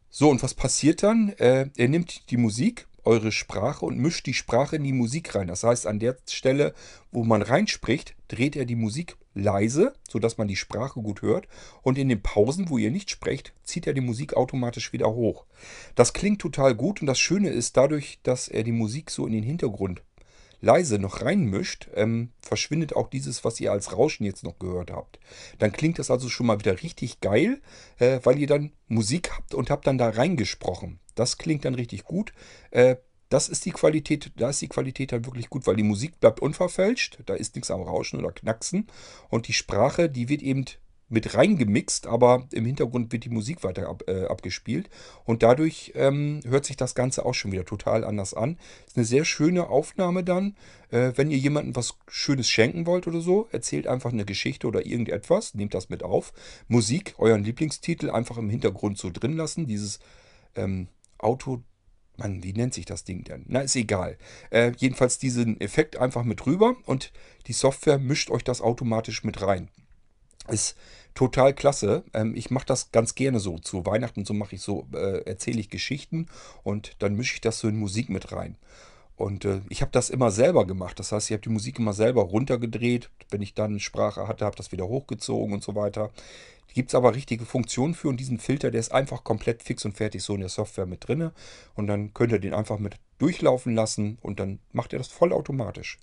So, 0.09 0.29
und 0.29 0.43
was 0.43 0.53
passiert 0.53 1.03
dann? 1.03 1.29
Äh, 1.37 1.69
er 1.77 1.87
nimmt 1.87 2.29
die 2.31 2.37
Musik, 2.37 2.87
eure 3.03 3.31
Sprache 3.31 3.85
und 3.85 3.97
mischt 3.97 4.25
die 4.25 4.33
Sprache 4.33 4.75
in 4.75 4.83
die 4.83 4.93
Musik 4.93 5.35
rein. 5.35 5.47
Das 5.47 5.63
heißt, 5.63 5.87
an 5.87 5.99
der 5.99 6.17
Stelle, 6.29 6.73
wo 7.11 7.23
man 7.23 7.41
reinspricht, 7.41 8.15
dreht 8.27 8.55
er 8.55 8.65
die 8.65 8.75
Musik 8.75 9.17
leise, 9.33 9.93
sodass 10.09 10.37
man 10.37 10.47
die 10.47 10.55
Sprache 10.55 11.01
gut 11.01 11.21
hört. 11.21 11.47
Und 11.81 11.97
in 11.97 12.09
den 12.09 12.21
Pausen, 12.21 12.69
wo 12.69 12.77
ihr 12.77 12.91
nicht 12.91 13.09
sprecht, 13.09 13.53
zieht 13.63 13.87
er 13.87 13.93
die 13.93 14.01
Musik 14.01 14.35
automatisch 14.35 14.93
wieder 14.93 15.13
hoch. 15.13 15.45
Das 15.95 16.13
klingt 16.13 16.41
total 16.41 16.75
gut 16.75 17.01
und 17.01 17.07
das 17.07 17.19
Schöne 17.19 17.49
ist, 17.49 17.77
dadurch, 17.77 18.19
dass 18.23 18.47
er 18.47 18.63
die 18.63 18.71
Musik 18.71 19.09
so 19.09 19.25
in 19.25 19.33
den 19.33 19.43
Hintergrund 19.43 20.01
leise 20.61 20.99
noch 20.99 21.21
reinmischt, 21.21 21.89
ähm, 21.95 22.29
verschwindet 22.39 22.95
auch 22.95 23.09
dieses, 23.09 23.43
was 23.43 23.59
ihr 23.59 23.71
als 23.71 23.97
Rauschen 23.97 24.25
jetzt 24.25 24.43
noch 24.43 24.59
gehört 24.59 24.91
habt. 24.91 25.19
Dann 25.57 25.71
klingt 25.71 25.99
das 25.99 26.11
also 26.11 26.29
schon 26.29 26.45
mal 26.45 26.59
wieder 26.59 26.81
richtig 26.81 27.19
geil, 27.19 27.61
äh, 27.97 28.19
weil 28.23 28.39
ihr 28.39 28.47
dann 28.47 28.71
Musik 28.87 29.31
habt 29.35 29.53
und 29.53 29.69
habt 29.69 29.87
dann 29.87 29.97
da 29.97 30.09
reingesprochen. 30.09 30.99
Das 31.15 31.37
klingt 31.37 31.65
dann 31.65 31.75
richtig 31.75 32.03
gut. 32.03 32.33
Äh, 32.71 32.97
das 33.29 33.47
ist 33.47 33.65
die 33.65 33.71
Qualität, 33.71 34.31
da 34.35 34.49
ist 34.49 34.61
die 34.61 34.67
Qualität 34.67 35.13
dann 35.13 35.25
wirklich 35.25 35.49
gut, 35.49 35.65
weil 35.65 35.77
die 35.77 35.83
Musik 35.83 36.19
bleibt 36.19 36.41
unverfälscht, 36.41 37.19
da 37.25 37.33
ist 37.33 37.55
nichts 37.55 37.71
am 37.71 37.81
Rauschen 37.81 38.19
oder 38.19 38.33
Knacksen 38.33 38.87
und 39.29 39.47
die 39.47 39.53
Sprache, 39.53 40.09
die 40.09 40.27
wird 40.27 40.41
eben 40.41 40.65
mit 41.11 41.35
reingemixt, 41.35 42.07
aber 42.07 42.47
im 42.51 42.65
Hintergrund 42.65 43.11
wird 43.11 43.25
die 43.25 43.29
Musik 43.29 43.63
weiter 43.63 43.89
ab, 43.89 44.03
äh, 44.07 44.25
abgespielt 44.25 44.89
und 45.25 45.43
dadurch 45.43 45.91
ähm, 45.95 46.39
hört 46.45 46.65
sich 46.65 46.77
das 46.77 46.95
Ganze 46.95 47.25
auch 47.25 47.33
schon 47.33 47.51
wieder 47.51 47.65
total 47.65 48.05
anders 48.05 48.33
an. 48.33 48.57
Ist 48.87 48.95
eine 48.95 49.05
sehr 49.05 49.25
schöne 49.25 49.67
Aufnahme 49.67 50.23
dann. 50.23 50.55
Äh, 50.89 51.11
wenn 51.15 51.29
ihr 51.29 51.37
jemandem 51.37 51.75
was 51.75 51.95
Schönes 52.07 52.49
schenken 52.49 52.85
wollt 52.85 53.07
oder 53.07 53.19
so, 53.19 53.49
erzählt 53.51 53.87
einfach 53.87 54.13
eine 54.13 54.25
Geschichte 54.25 54.67
oder 54.67 54.85
irgendetwas, 54.85 55.53
nehmt 55.53 55.73
das 55.73 55.89
mit 55.89 56.01
auf. 56.01 56.31
Musik, 56.69 57.15
euren 57.17 57.43
Lieblingstitel 57.43 58.09
einfach 58.09 58.37
im 58.37 58.49
Hintergrund 58.49 58.97
so 58.97 59.09
drin 59.09 59.35
lassen, 59.35 59.67
dieses 59.67 59.99
ähm, 60.55 60.87
Auto 61.23 61.63
Mann, 62.17 62.43
wie 62.43 62.53
nennt 62.53 62.73
sich 62.73 62.85
das 62.85 63.03
Ding 63.03 63.23
denn? 63.23 63.45
Na, 63.47 63.61
ist 63.61 63.75
egal. 63.75 64.17
Äh, 64.51 64.73
jedenfalls 64.77 65.17
diesen 65.17 65.59
Effekt 65.59 65.97
einfach 65.97 66.23
mit 66.23 66.45
rüber 66.45 66.75
und 66.85 67.11
die 67.47 67.53
Software 67.53 67.97
mischt 67.97 68.29
euch 68.29 68.43
das 68.43 68.61
automatisch 68.61 69.23
mit 69.23 69.41
rein. 69.41 69.69
Ist 70.47 70.75
total 71.13 71.53
klasse. 71.53 72.03
Ähm, 72.13 72.35
ich 72.35 72.51
mache 72.51 72.65
das 72.65 72.91
ganz 72.91 73.15
gerne 73.15 73.39
so. 73.39 73.57
Zu 73.59 73.85
Weihnachten 73.85 74.25
so 74.25 74.33
mache 74.33 74.55
ich 74.55 74.61
so, 74.61 74.87
äh, 74.93 75.23
erzähle 75.25 75.59
ich 75.59 75.69
Geschichten 75.69 76.27
und 76.63 76.95
dann 76.99 77.15
mische 77.15 77.35
ich 77.35 77.41
das 77.41 77.59
so 77.59 77.67
in 77.67 77.77
Musik 77.77 78.09
mit 78.09 78.31
rein. 78.31 78.57
Und 79.21 79.45
äh, 79.45 79.61
ich 79.69 79.81
habe 79.81 79.91
das 79.91 80.09
immer 80.09 80.31
selber 80.31 80.65
gemacht. 80.65 80.99
Das 80.99 81.11
heißt, 81.11 81.29
ich 81.29 81.33
habe 81.33 81.43
die 81.43 81.49
Musik 81.49 81.79
immer 81.79 81.93
selber 81.93 82.23
runtergedreht. 82.23 83.09
Wenn 83.29 83.41
ich 83.41 83.53
dann 83.53 83.79
Sprache 83.79 84.27
hatte, 84.27 84.45
habe 84.45 84.55
das 84.55 84.71
wieder 84.71 84.87
hochgezogen 84.87 85.53
und 85.53 85.63
so 85.63 85.75
weiter. 85.75 86.11
Gibt 86.73 86.89
es 86.89 86.95
aber 86.95 87.13
richtige 87.15 87.45
Funktionen 87.45 87.93
für 87.93 88.07
und 88.07 88.19
diesen 88.19 88.39
Filter, 88.39 88.71
der 88.71 88.79
ist 88.79 88.93
einfach 88.93 89.23
komplett 89.23 89.61
fix 89.61 89.83
und 89.83 89.97
fertig 89.97 90.23
so 90.23 90.33
in 90.33 90.39
der 90.39 90.49
Software 90.49 90.85
mit 90.85 91.07
drin. 91.07 91.31
Und 91.75 91.87
dann 91.87 92.13
könnt 92.13 92.31
ihr 92.31 92.39
den 92.39 92.53
einfach 92.53 92.79
mit 92.79 92.95
durchlaufen 93.19 93.75
lassen 93.75 94.17
und 94.21 94.39
dann 94.39 94.59
macht 94.71 94.93
er 94.93 94.99
das 94.99 95.09
vollautomatisch. 95.09 95.99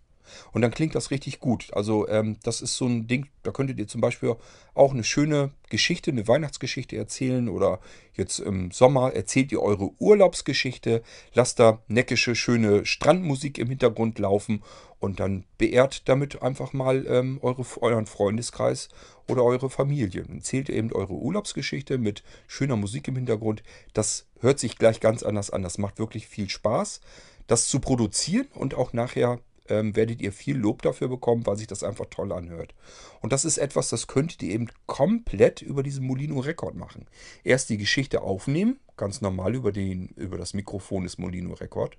Und 0.52 0.62
dann 0.62 0.70
klingt 0.70 0.94
das 0.94 1.10
richtig 1.10 1.40
gut. 1.40 1.68
Also 1.72 2.08
ähm, 2.08 2.36
das 2.42 2.60
ist 2.60 2.76
so 2.76 2.86
ein 2.86 3.06
Ding, 3.06 3.26
da 3.42 3.50
könntet 3.50 3.78
ihr 3.78 3.88
zum 3.88 4.00
Beispiel 4.00 4.36
auch 4.74 4.92
eine 4.92 5.04
schöne 5.04 5.52
Geschichte, 5.70 6.10
eine 6.10 6.28
Weihnachtsgeschichte 6.28 6.96
erzählen 6.96 7.48
oder 7.48 7.80
jetzt 8.14 8.38
im 8.38 8.70
Sommer 8.70 9.12
erzählt 9.12 9.52
ihr 9.52 9.62
eure 9.62 9.90
Urlaubsgeschichte, 9.98 11.02
lasst 11.34 11.58
da 11.58 11.82
neckische, 11.88 12.34
schöne 12.34 12.86
Strandmusik 12.86 13.58
im 13.58 13.68
Hintergrund 13.68 14.18
laufen 14.18 14.62
und 15.00 15.20
dann 15.20 15.44
beehrt 15.58 16.08
damit 16.08 16.42
einfach 16.42 16.72
mal 16.72 17.06
ähm, 17.06 17.38
eure, 17.42 17.64
euren 17.80 18.06
Freundeskreis 18.06 18.88
oder 19.28 19.44
eure 19.44 19.70
Familie. 19.70 20.22
Dann 20.22 20.36
erzählt 20.38 20.68
ihr 20.68 20.76
eben 20.76 20.92
eure 20.92 21.14
Urlaubsgeschichte 21.14 21.98
mit 21.98 22.22
schöner 22.46 22.76
Musik 22.76 23.08
im 23.08 23.16
Hintergrund. 23.16 23.62
Das 23.92 24.26
hört 24.40 24.58
sich 24.58 24.78
gleich 24.78 25.00
ganz 25.00 25.22
anders 25.22 25.50
an. 25.50 25.62
Das 25.62 25.78
macht 25.78 25.98
wirklich 25.98 26.26
viel 26.26 26.48
Spaß, 26.48 27.00
das 27.46 27.68
zu 27.68 27.80
produzieren 27.80 28.48
und 28.54 28.74
auch 28.74 28.92
nachher 28.92 29.40
ähm, 29.68 29.96
werdet 29.96 30.20
ihr 30.20 30.32
viel 30.32 30.56
Lob 30.56 30.82
dafür 30.82 31.08
bekommen, 31.08 31.46
weil 31.46 31.56
sich 31.56 31.66
das 31.66 31.82
einfach 31.82 32.06
toll 32.10 32.32
anhört. 32.32 32.74
Und 33.20 33.32
das 33.32 33.44
ist 33.44 33.58
etwas, 33.58 33.88
das 33.88 34.06
könntet 34.06 34.42
ihr 34.42 34.54
eben 34.54 34.68
komplett 34.86 35.62
über 35.62 35.82
diesen 35.82 36.06
Molino 36.06 36.40
Record 36.40 36.74
machen. 36.74 37.06
Erst 37.44 37.68
die 37.70 37.78
Geschichte 37.78 38.22
aufnehmen, 38.22 38.78
ganz 38.96 39.20
normal 39.20 39.54
über, 39.54 39.72
den, 39.72 40.08
über 40.16 40.38
das 40.38 40.54
Mikrofon 40.54 41.04
des 41.04 41.18
Molino 41.18 41.54
Record. 41.54 41.96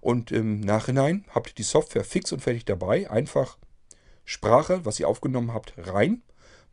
Und 0.00 0.30
im 0.30 0.60
Nachhinein 0.60 1.24
habt 1.30 1.50
ihr 1.50 1.54
die 1.54 1.62
Software 1.62 2.04
fix 2.04 2.32
und 2.32 2.40
fertig 2.40 2.64
dabei. 2.64 3.10
Einfach 3.10 3.56
Sprache, 4.24 4.84
was 4.84 5.00
ihr 5.00 5.08
aufgenommen 5.08 5.52
habt, 5.52 5.74
rein. 5.76 6.22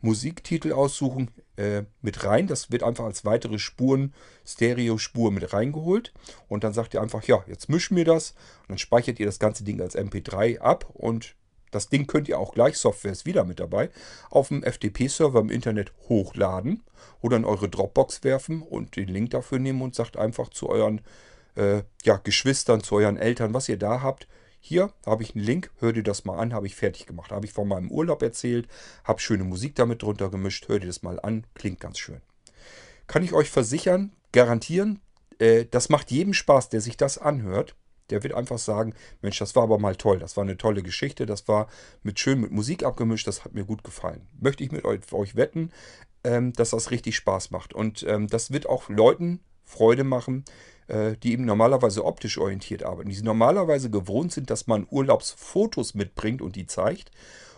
Musiktitel 0.02 0.72
aussuchen, 0.72 1.30
äh, 1.56 1.84
mit 2.02 2.24
rein. 2.24 2.46
Das 2.46 2.70
wird 2.70 2.82
einfach 2.82 3.04
als 3.04 3.24
weitere 3.24 3.58
Spuren, 3.58 4.12
Stereo-Spur 4.44 5.30
mit 5.30 5.52
reingeholt. 5.52 6.12
Und 6.48 6.64
dann 6.64 6.74
sagt 6.74 6.94
ihr 6.94 7.00
einfach, 7.00 7.22
ja, 7.24 7.42
jetzt 7.46 7.68
mischen 7.68 7.96
wir 7.96 8.04
das. 8.04 8.32
Und 8.62 8.70
dann 8.70 8.78
speichert 8.78 9.18
ihr 9.20 9.26
das 9.26 9.38
ganze 9.38 9.64
Ding 9.64 9.80
als 9.80 9.96
MP3 9.96 10.58
ab. 10.58 10.90
Und 10.92 11.34
das 11.70 11.88
Ding 11.88 12.06
könnt 12.06 12.28
ihr 12.28 12.38
auch 12.38 12.52
gleich, 12.52 12.76
Software 12.76 13.12
ist 13.12 13.24
wieder 13.26 13.44
mit 13.44 13.58
dabei, 13.58 13.90
auf 14.30 14.48
dem 14.48 14.62
FTP-Server 14.62 15.40
im 15.40 15.50
Internet 15.50 15.92
hochladen 16.08 16.82
oder 17.22 17.38
in 17.38 17.46
eure 17.46 17.68
Dropbox 17.68 18.24
werfen 18.24 18.62
und 18.62 18.96
den 18.96 19.08
Link 19.08 19.30
dafür 19.30 19.58
nehmen 19.58 19.80
und 19.80 19.94
sagt 19.94 20.18
einfach 20.18 20.50
zu 20.50 20.68
euren 20.68 21.00
äh, 21.54 21.82
ja, 22.04 22.18
Geschwistern, 22.18 22.82
zu 22.82 22.96
euren 22.96 23.16
Eltern, 23.16 23.54
was 23.54 23.68
ihr 23.68 23.78
da 23.78 24.02
habt, 24.02 24.28
hier 24.64 24.92
habe 25.04 25.24
ich 25.24 25.34
einen 25.34 25.44
Link, 25.44 25.72
hör 25.80 25.92
dir 25.92 26.04
das 26.04 26.24
mal 26.24 26.38
an, 26.38 26.54
habe 26.54 26.68
ich 26.68 26.76
fertig 26.76 27.06
gemacht. 27.06 27.32
Habe 27.32 27.44
ich 27.44 27.52
von 27.52 27.66
meinem 27.66 27.90
Urlaub 27.90 28.22
erzählt, 28.22 28.68
habe 29.02 29.18
schöne 29.18 29.42
Musik 29.42 29.74
damit 29.74 30.02
drunter 30.02 30.30
gemischt, 30.30 30.68
hör 30.68 30.78
dir 30.78 30.86
das 30.86 31.02
mal 31.02 31.18
an, 31.18 31.44
klingt 31.54 31.80
ganz 31.80 31.98
schön. 31.98 32.20
Kann 33.08 33.24
ich 33.24 33.32
euch 33.32 33.50
versichern, 33.50 34.12
garantieren, 34.30 35.00
äh, 35.40 35.66
das 35.68 35.88
macht 35.88 36.12
jedem 36.12 36.32
Spaß, 36.32 36.68
der 36.68 36.80
sich 36.80 36.96
das 36.96 37.18
anhört. 37.18 37.74
Der 38.10 38.22
wird 38.22 38.34
einfach 38.34 38.58
sagen, 38.58 38.94
Mensch, 39.20 39.38
das 39.40 39.56
war 39.56 39.64
aber 39.64 39.78
mal 39.78 39.96
toll, 39.96 40.20
das 40.20 40.36
war 40.36 40.44
eine 40.44 40.56
tolle 40.56 40.84
Geschichte, 40.84 41.26
das 41.26 41.48
war 41.48 41.66
mit 42.04 42.20
schön 42.20 42.40
mit 42.40 42.52
Musik 42.52 42.84
abgemischt, 42.84 43.26
das 43.26 43.44
hat 43.44 43.54
mir 43.54 43.64
gut 43.64 43.82
gefallen. 43.82 44.28
Möchte 44.38 44.62
ich 44.62 44.70
mit 44.70 44.84
euch, 44.84 45.12
euch 45.12 45.34
wetten, 45.34 45.72
ähm, 46.22 46.52
dass 46.52 46.70
das 46.70 46.92
richtig 46.92 47.16
Spaß 47.16 47.50
macht. 47.50 47.74
Und 47.74 48.04
ähm, 48.04 48.28
das 48.28 48.52
wird 48.52 48.68
auch 48.68 48.88
Leuten 48.88 49.40
Freude 49.64 50.04
machen, 50.04 50.44
äh, 50.88 51.16
die 51.22 51.32
eben 51.32 51.44
normalerweise 51.44 52.04
optisch 52.04 52.38
orientiert 52.38 52.82
arbeiten, 52.82 53.10
die 53.10 53.22
normalerweise 53.22 53.90
gewohnt 53.90 54.32
sind, 54.32 54.50
dass 54.50 54.66
man 54.66 54.86
Urlaubsfotos 54.90 55.94
mitbringt 55.94 56.42
und 56.42 56.56
die 56.56 56.66
zeigt. 56.66 57.10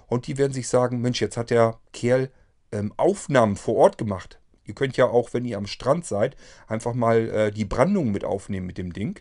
Und 0.07 0.27
die 0.27 0.39
werden 0.39 0.53
sich 0.53 0.69
sagen, 0.69 1.01
Mensch, 1.01 1.21
jetzt 1.21 1.37
hat 1.37 1.51
der 1.51 1.79
Kerl 1.93 2.31
ähm, 2.73 2.93
Aufnahmen 2.97 3.57
vor 3.57 3.77
Ort 3.77 3.99
gemacht. 3.99 4.39
Ihr 4.67 4.75
könnt 4.75 4.97
ja 4.97 5.07
auch, 5.07 5.33
wenn 5.33 5.45
ihr 5.45 5.59
am 5.59 5.67
Strand 5.67 6.07
seid, 6.07 6.37
einfach 6.67 6.95
mal 6.95 7.29
äh, 7.29 7.53
die 7.53 7.65
Brandung 7.65 8.11
mit 8.11 8.25
aufnehmen 8.25 8.67
mit 8.67 8.79
dem 8.79 8.93
Ding. 8.93 9.21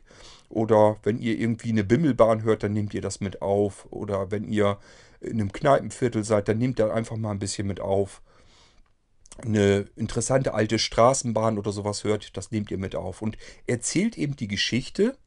Oder 0.50 0.98
wenn 1.04 1.20
ihr 1.20 1.38
irgendwie 1.38 1.70
eine 1.70 1.84
Bimmelbahn 1.84 2.44
hört, 2.44 2.64
dann 2.64 2.74
nehmt 2.74 2.94
ihr 2.94 3.02
das 3.02 3.20
mit 3.20 3.42
auf. 3.42 3.88
Oder 3.90 4.32
wenn 4.32 4.44
ihr 4.44 4.78
in 5.20 5.40
einem 5.40 5.52
Kneipenviertel 5.52 6.24
seid, 6.24 6.48
dann 6.48 6.60
nehmt 6.60 6.80
ihr 6.80 6.94
einfach 6.94 7.18
mal 7.18 7.32
ein 7.32 7.40
bisschen 7.40 7.68
mit 7.68 7.80
auf. 7.80 8.22
Eine 9.38 9.88
interessante 9.96 10.54
alte 10.54 10.80
Straßenbahn 10.80 11.58
oder 11.58 11.72
sowas 11.72 12.04
hört, 12.04 12.38
das 12.38 12.52
nehmt 12.52 12.72
ihr 12.72 12.78
mit 12.78 12.96
auf. 12.96 13.22
Und 13.22 13.38
erzählt 13.68 14.18
eben 14.18 14.36
die 14.36 14.48
Geschichte, 14.48 15.18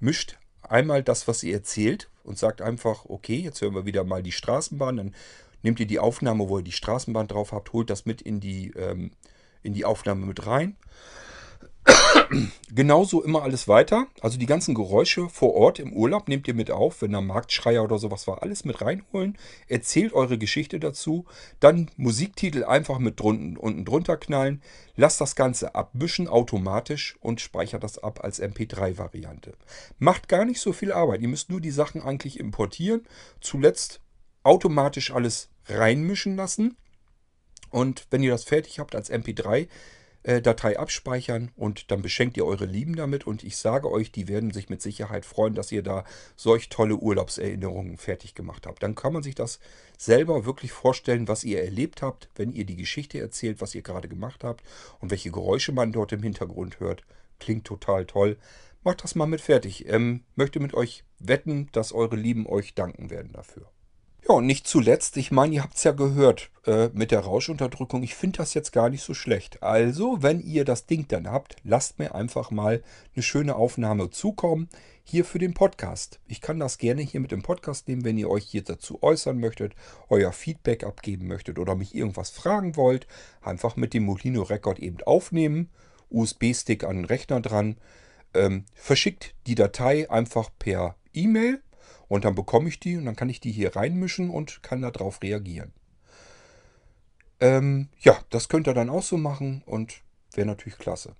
mischt 0.00 0.38
einmal 0.62 1.02
das, 1.02 1.26
was 1.28 1.42
ihr 1.42 1.54
erzählt 1.54 2.10
und 2.24 2.38
sagt 2.38 2.60
einfach, 2.60 3.06
okay, 3.06 3.36
jetzt 3.36 3.60
hören 3.60 3.74
wir 3.74 3.86
wieder 3.86 4.04
mal 4.04 4.22
die 4.22 4.32
Straßenbahn, 4.32 4.96
dann 4.96 5.14
nehmt 5.62 5.80
ihr 5.80 5.86
die 5.86 5.98
Aufnahme, 5.98 6.48
wo 6.48 6.58
ihr 6.58 6.64
die 6.64 6.72
Straßenbahn 6.72 7.26
drauf 7.26 7.52
habt, 7.52 7.72
holt 7.72 7.90
das 7.90 8.04
mit 8.06 8.22
in 8.22 8.40
die 8.40 8.70
ähm, 8.76 9.12
in 9.62 9.72
die 9.72 9.84
Aufnahme 9.84 10.26
mit 10.26 10.46
rein. 10.46 10.76
Genauso 12.74 13.22
immer 13.22 13.42
alles 13.42 13.68
weiter. 13.68 14.06
Also 14.20 14.38
die 14.38 14.46
ganzen 14.46 14.74
Geräusche 14.74 15.28
vor 15.28 15.54
Ort 15.54 15.78
im 15.78 15.92
Urlaub 15.92 16.28
nehmt 16.28 16.48
ihr 16.48 16.54
mit 16.54 16.70
auf. 16.70 17.02
Wenn 17.02 17.12
da 17.12 17.20
Marktschreier 17.20 17.82
oder 17.82 17.98
sowas 17.98 18.26
war, 18.26 18.42
alles 18.42 18.64
mit 18.64 18.80
reinholen. 18.80 19.36
Erzählt 19.68 20.12
eure 20.12 20.38
Geschichte 20.38 20.80
dazu. 20.80 21.26
Dann 21.60 21.90
Musiktitel 21.96 22.64
einfach 22.64 22.98
mit 22.98 23.20
drunten, 23.20 23.56
unten 23.56 23.84
drunter 23.84 24.16
knallen. 24.16 24.62
Lasst 24.96 25.20
das 25.20 25.36
Ganze 25.36 25.74
abmischen 25.74 26.28
automatisch 26.28 27.16
und 27.20 27.40
speichert 27.40 27.84
das 27.84 27.98
ab 27.98 28.20
als 28.22 28.42
MP3-Variante. 28.42 29.54
Macht 29.98 30.28
gar 30.28 30.44
nicht 30.44 30.60
so 30.60 30.72
viel 30.72 30.92
Arbeit. 30.92 31.20
Ihr 31.20 31.28
müsst 31.28 31.50
nur 31.50 31.60
die 31.60 31.70
Sachen 31.70 32.02
eigentlich 32.02 32.40
importieren. 32.40 33.02
Zuletzt 33.40 34.00
automatisch 34.42 35.10
alles 35.10 35.48
reinmischen 35.66 36.36
lassen. 36.36 36.76
Und 37.70 38.06
wenn 38.10 38.22
ihr 38.22 38.30
das 38.30 38.44
fertig 38.44 38.78
habt 38.78 38.94
als 38.94 39.10
MP3, 39.10 39.68
äh, 40.24 40.40
Datei 40.40 40.78
abspeichern 40.78 41.52
und 41.54 41.90
dann 41.90 42.02
beschenkt 42.02 42.36
ihr 42.36 42.46
eure 42.46 42.64
Lieben 42.64 42.96
damit 42.96 43.26
und 43.26 43.44
ich 43.44 43.56
sage 43.56 43.90
euch, 43.90 44.10
die 44.10 44.26
werden 44.26 44.52
sich 44.52 44.70
mit 44.70 44.82
Sicherheit 44.82 45.24
freuen, 45.24 45.54
dass 45.54 45.70
ihr 45.70 45.82
da 45.82 46.04
solch 46.34 46.70
tolle 46.70 46.96
Urlaubserinnerungen 46.96 47.98
fertig 47.98 48.34
gemacht 48.34 48.66
habt. 48.66 48.82
Dann 48.82 48.94
kann 48.94 49.12
man 49.12 49.22
sich 49.22 49.34
das 49.34 49.60
selber 49.98 50.46
wirklich 50.46 50.72
vorstellen, 50.72 51.28
was 51.28 51.44
ihr 51.44 51.62
erlebt 51.62 52.02
habt, 52.02 52.30
wenn 52.34 52.52
ihr 52.52 52.64
die 52.64 52.76
Geschichte 52.76 53.20
erzählt, 53.20 53.60
was 53.60 53.74
ihr 53.74 53.82
gerade 53.82 54.08
gemacht 54.08 54.44
habt 54.44 54.64
und 54.98 55.10
welche 55.10 55.30
Geräusche 55.30 55.72
man 55.72 55.92
dort 55.92 56.12
im 56.12 56.22
Hintergrund 56.22 56.80
hört. 56.80 57.02
Klingt 57.38 57.66
total 57.66 58.06
toll. 58.06 58.38
Macht 58.82 59.04
das 59.04 59.14
mal 59.14 59.26
mit 59.26 59.42
fertig. 59.42 59.88
Ähm, 59.88 60.24
möchte 60.36 60.58
mit 60.58 60.72
euch 60.74 61.04
wetten, 61.18 61.68
dass 61.72 61.92
eure 61.92 62.16
Lieben 62.16 62.46
euch 62.46 62.74
danken 62.74 63.10
werden 63.10 63.32
dafür. 63.32 63.73
Ja, 64.26 64.36
und 64.36 64.46
nicht 64.46 64.66
zuletzt, 64.66 65.18
ich 65.18 65.30
meine, 65.32 65.56
ihr 65.56 65.62
habt 65.62 65.76
es 65.76 65.84
ja 65.84 65.92
gehört 65.92 66.50
äh, 66.64 66.88
mit 66.94 67.10
der 67.10 67.20
Rauschunterdrückung. 67.20 68.02
Ich 68.02 68.14
finde 68.14 68.38
das 68.38 68.54
jetzt 68.54 68.72
gar 68.72 68.88
nicht 68.88 69.02
so 69.02 69.12
schlecht. 69.12 69.62
Also, 69.62 70.22
wenn 70.22 70.40
ihr 70.40 70.64
das 70.64 70.86
Ding 70.86 71.06
dann 71.08 71.30
habt, 71.30 71.56
lasst 71.62 71.98
mir 71.98 72.14
einfach 72.14 72.50
mal 72.50 72.82
eine 73.14 73.22
schöne 73.22 73.54
Aufnahme 73.54 74.08
zukommen. 74.08 74.70
Hier 75.02 75.26
für 75.26 75.38
den 75.38 75.52
Podcast. 75.52 76.20
Ich 76.26 76.40
kann 76.40 76.58
das 76.58 76.78
gerne 76.78 77.02
hier 77.02 77.20
mit 77.20 77.32
dem 77.32 77.42
Podcast 77.42 77.86
nehmen, 77.86 78.06
wenn 78.06 78.16
ihr 78.16 78.30
euch 78.30 78.44
hier 78.44 78.64
dazu 78.64 79.02
äußern 79.02 79.38
möchtet, 79.38 79.74
euer 80.08 80.32
Feedback 80.32 80.84
abgeben 80.84 81.26
möchtet 81.26 81.58
oder 81.58 81.74
mich 81.74 81.94
irgendwas 81.94 82.30
fragen 82.30 82.76
wollt. 82.76 83.06
Einfach 83.42 83.76
mit 83.76 83.92
dem 83.92 84.04
Molino 84.04 84.40
Record 84.40 84.78
eben 84.78 85.02
aufnehmen. 85.02 85.68
USB-Stick 86.08 86.84
an 86.84 86.96
den 86.96 87.04
Rechner 87.04 87.42
dran. 87.42 87.76
Ähm, 88.32 88.64
verschickt 88.74 89.34
die 89.46 89.54
Datei 89.54 90.10
einfach 90.10 90.48
per 90.58 90.96
E-Mail 91.12 91.60
und 92.08 92.24
dann 92.24 92.34
bekomme 92.34 92.68
ich 92.68 92.80
die 92.80 92.96
und 92.96 93.04
dann 93.04 93.16
kann 93.16 93.28
ich 93.28 93.40
die 93.40 93.52
hier 93.52 93.76
reinmischen 93.76 94.30
und 94.30 94.62
kann 94.62 94.82
darauf 94.82 95.22
reagieren. 95.22 95.72
Ähm, 97.40 97.88
ja, 98.00 98.16
das 98.30 98.48
könnt 98.48 98.66
ihr 98.68 98.74
dann 98.74 98.90
auch 98.90 99.02
so 99.02 99.16
machen 99.16 99.62
und 99.66 100.02
wäre 100.32 100.46
natürlich 100.46 100.78
klasse. 100.78 101.14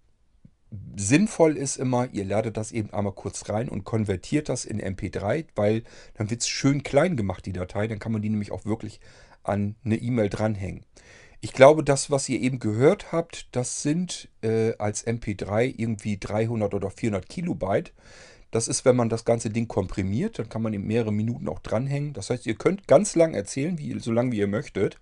Sinnvoll 0.96 1.56
ist 1.56 1.76
immer, 1.76 2.08
ihr 2.12 2.24
ladet 2.24 2.56
das 2.56 2.72
eben 2.72 2.92
einmal 2.92 3.12
kurz 3.12 3.48
rein 3.48 3.68
und 3.68 3.84
konvertiert 3.84 4.48
das 4.48 4.64
in 4.64 4.80
MP3, 4.80 5.46
weil 5.54 5.84
dann 6.14 6.30
wird 6.30 6.40
es 6.40 6.48
schön 6.48 6.82
klein 6.82 7.16
gemacht, 7.16 7.46
die 7.46 7.52
Datei. 7.52 7.86
Dann 7.86 7.98
kann 7.98 8.12
man 8.12 8.22
die 8.22 8.30
nämlich 8.30 8.50
auch 8.50 8.64
wirklich 8.64 9.00
an 9.42 9.76
eine 9.84 9.96
E-Mail 9.96 10.30
dranhängen. 10.30 10.84
Ich 11.40 11.52
glaube, 11.52 11.84
das, 11.84 12.10
was 12.10 12.28
ihr 12.28 12.40
eben 12.40 12.58
gehört 12.58 13.12
habt, 13.12 13.54
das 13.54 13.82
sind 13.82 14.30
äh, 14.42 14.72
als 14.78 15.06
MP3 15.06 15.74
irgendwie 15.76 16.18
300 16.18 16.72
oder 16.72 16.90
400 16.90 17.28
Kilobyte. 17.28 17.92
Das 18.54 18.68
ist, 18.68 18.84
wenn 18.84 18.94
man 18.94 19.08
das 19.08 19.24
ganze 19.24 19.50
Ding 19.50 19.66
komprimiert, 19.66 20.38
dann 20.38 20.48
kann 20.48 20.62
man 20.62 20.72
eben 20.72 20.86
mehrere 20.86 21.12
Minuten 21.12 21.48
auch 21.48 21.58
dranhängen. 21.58 22.12
Das 22.12 22.30
heißt, 22.30 22.46
ihr 22.46 22.54
könnt 22.54 22.86
ganz 22.86 23.16
lang 23.16 23.34
erzählen, 23.34 23.80
wie, 23.80 23.98
so 23.98 24.12
lange 24.12 24.30
wie 24.30 24.38
ihr 24.38 24.46
möchtet. 24.46 25.00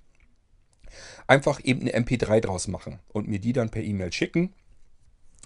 Einfach 1.27 1.61
eben 1.63 1.83
eine 1.83 1.93
MP3 1.95 2.41
draus 2.41 2.67
machen 2.67 3.01
und 3.09 3.29
mir 3.29 3.41
die 3.41 3.53
dann 3.53 3.69
per 3.69 3.83
E-Mail 3.83 4.11
schicken. 4.11 4.55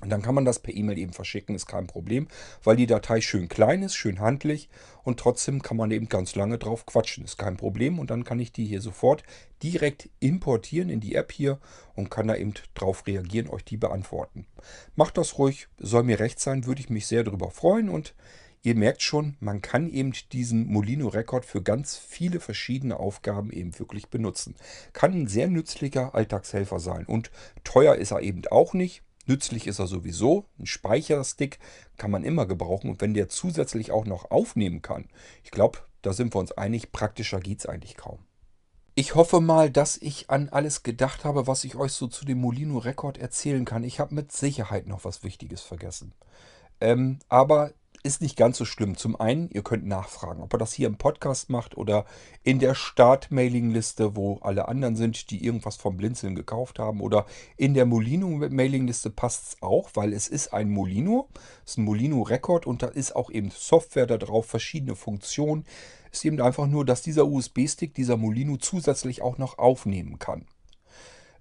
Und 0.02 0.10
dann 0.10 0.20
kann 0.20 0.34
man 0.34 0.44
das 0.44 0.58
per 0.58 0.74
E-Mail 0.74 0.98
eben 0.98 1.14
verschicken, 1.14 1.54
ist 1.54 1.66
kein 1.66 1.86
Problem, 1.86 2.28
weil 2.62 2.76
die 2.76 2.86
Datei 2.86 3.22
schön 3.22 3.48
klein 3.48 3.82
ist, 3.82 3.94
schön 3.94 4.20
handlich 4.20 4.68
und 5.04 5.18
trotzdem 5.18 5.62
kann 5.62 5.78
man 5.78 5.90
eben 5.90 6.10
ganz 6.10 6.34
lange 6.34 6.58
drauf 6.58 6.84
quatschen, 6.84 7.24
ist 7.24 7.38
kein 7.38 7.56
Problem. 7.56 7.98
Und 7.98 8.10
dann 8.10 8.22
kann 8.22 8.38
ich 8.38 8.52
die 8.52 8.66
hier 8.66 8.82
sofort 8.82 9.22
direkt 9.62 10.10
importieren 10.20 10.90
in 10.90 11.00
die 11.00 11.14
App 11.14 11.32
hier 11.32 11.58
und 11.94 12.10
kann 12.10 12.28
da 12.28 12.36
eben 12.36 12.52
drauf 12.74 13.06
reagieren, 13.06 13.48
euch 13.48 13.64
die 13.64 13.78
beantworten. 13.78 14.46
Macht 14.96 15.16
das 15.16 15.38
ruhig, 15.38 15.68
soll 15.78 16.02
mir 16.02 16.20
recht 16.20 16.40
sein, 16.40 16.66
würde 16.66 16.82
ich 16.82 16.90
mich 16.90 17.06
sehr 17.06 17.24
darüber 17.24 17.50
freuen 17.50 17.88
und 17.88 18.14
ihr 18.62 18.74
merkt 18.74 19.00
schon, 19.00 19.36
man 19.40 19.62
kann 19.62 19.88
eben 19.88 20.12
diesen 20.32 20.66
Molino 20.66 21.08
Record 21.08 21.46
für 21.46 21.62
ganz 21.62 21.96
viele 21.96 22.40
verschiedene 22.40 22.98
Aufgaben 22.98 23.50
eben 23.50 23.78
wirklich 23.78 24.08
benutzen. 24.08 24.56
Kann 24.92 25.14
ein 25.14 25.26
sehr 25.26 25.48
nützlicher 25.48 26.14
Alltagshelfer 26.14 26.80
sein 26.80 27.06
und 27.06 27.30
teuer 27.64 27.94
ist 27.94 28.10
er 28.10 28.20
eben 28.20 28.42
auch 28.50 28.74
nicht. 28.74 29.05
Nützlich 29.26 29.66
ist 29.66 29.78
er 29.78 29.86
sowieso. 29.86 30.46
Ein 30.58 30.66
Speicherstick 30.66 31.58
kann 31.96 32.10
man 32.10 32.24
immer 32.24 32.46
gebrauchen. 32.46 32.90
Und 32.90 33.00
wenn 33.00 33.14
der 33.14 33.28
zusätzlich 33.28 33.92
auch 33.92 34.06
noch 34.06 34.30
aufnehmen 34.30 34.82
kann, 34.82 35.08
ich 35.42 35.50
glaube, 35.50 35.80
da 36.02 36.12
sind 36.12 36.34
wir 36.34 36.38
uns 36.38 36.52
einig, 36.52 36.92
praktischer 36.92 37.40
geht 37.40 37.60
es 37.60 37.66
eigentlich 37.66 37.96
kaum. 37.96 38.20
Ich 38.94 39.14
hoffe 39.14 39.40
mal, 39.40 39.70
dass 39.70 39.98
ich 39.98 40.30
an 40.30 40.48
alles 40.48 40.82
gedacht 40.82 41.24
habe, 41.24 41.46
was 41.46 41.64
ich 41.64 41.76
euch 41.76 41.92
so 41.92 42.06
zu 42.06 42.24
dem 42.24 42.40
Molino 42.40 42.78
Rekord 42.78 43.18
erzählen 43.18 43.64
kann. 43.64 43.84
Ich 43.84 44.00
habe 44.00 44.14
mit 44.14 44.32
Sicherheit 44.32 44.86
noch 44.86 45.04
was 45.04 45.22
Wichtiges 45.22 45.60
vergessen. 45.60 46.14
Ähm, 46.80 47.18
aber 47.28 47.72
ist 48.06 48.22
nicht 48.22 48.36
ganz 48.36 48.56
so 48.56 48.64
schlimm. 48.64 48.96
Zum 48.96 49.20
einen, 49.20 49.50
ihr 49.50 49.62
könnt 49.62 49.84
nachfragen, 49.84 50.42
ob 50.42 50.52
er 50.54 50.58
das 50.58 50.72
hier 50.72 50.86
im 50.86 50.96
Podcast 50.96 51.50
macht 51.50 51.76
oder 51.76 52.06
in 52.44 52.58
der 52.58 52.74
Start-Mailing-Liste, 52.74 54.16
wo 54.16 54.38
alle 54.40 54.68
anderen 54.68 54.96
sind, 54.96 55.30
die 55.30 55.44
irgendwas 55.44 55.76
vom 55.76 55.96
Blinzeln 55.96 56.34
gekauft 56.34 56.78
haben. 56.78 57.00
Oder 57.00 57.26
in 57.56 57.74
der 57.74 57.84
Molino-Mailing-Liste 57.84 59.10
passt 59.10 59.48
es 59.48 59.62
auch, 59.62 59.90
weil 59.94 60.12
es 60.12 60.28
ist 60.28 60.52
ein 60.52 60.70
Molino. 60.70 61.28
Es 61.64 61.72
ist 61.72 61.78
ein 61.78 61.84
Molino-Rekord 61.84 62.66
und 62.66 62.82
da 62.82 62.86
ist 62.86 63.14
auch 63.16 63.30
eben 63.30 63.50
Software 63.50 64.06
da 64.06 64.16
drauf, 64.16 64.46
verschiedene 64.46 64.94
Funktionen. 64.94 65.64
Ist 66.12 66.24
eben 66.24 66.40
einfach 66.40 66.66
nur, 66.66 66.84
dass 66.84 67.02
dieser 67.02 67.26
USB-Stick, 67.26 67.92
dieser 67.92 68.16
Molino 68.16 68.56
zusätzlich 68.56 69.20
auch 69.20 69.36
noch 69.36 69.58
aufnehmen 69.58 70.18
kann. 70.18 70.46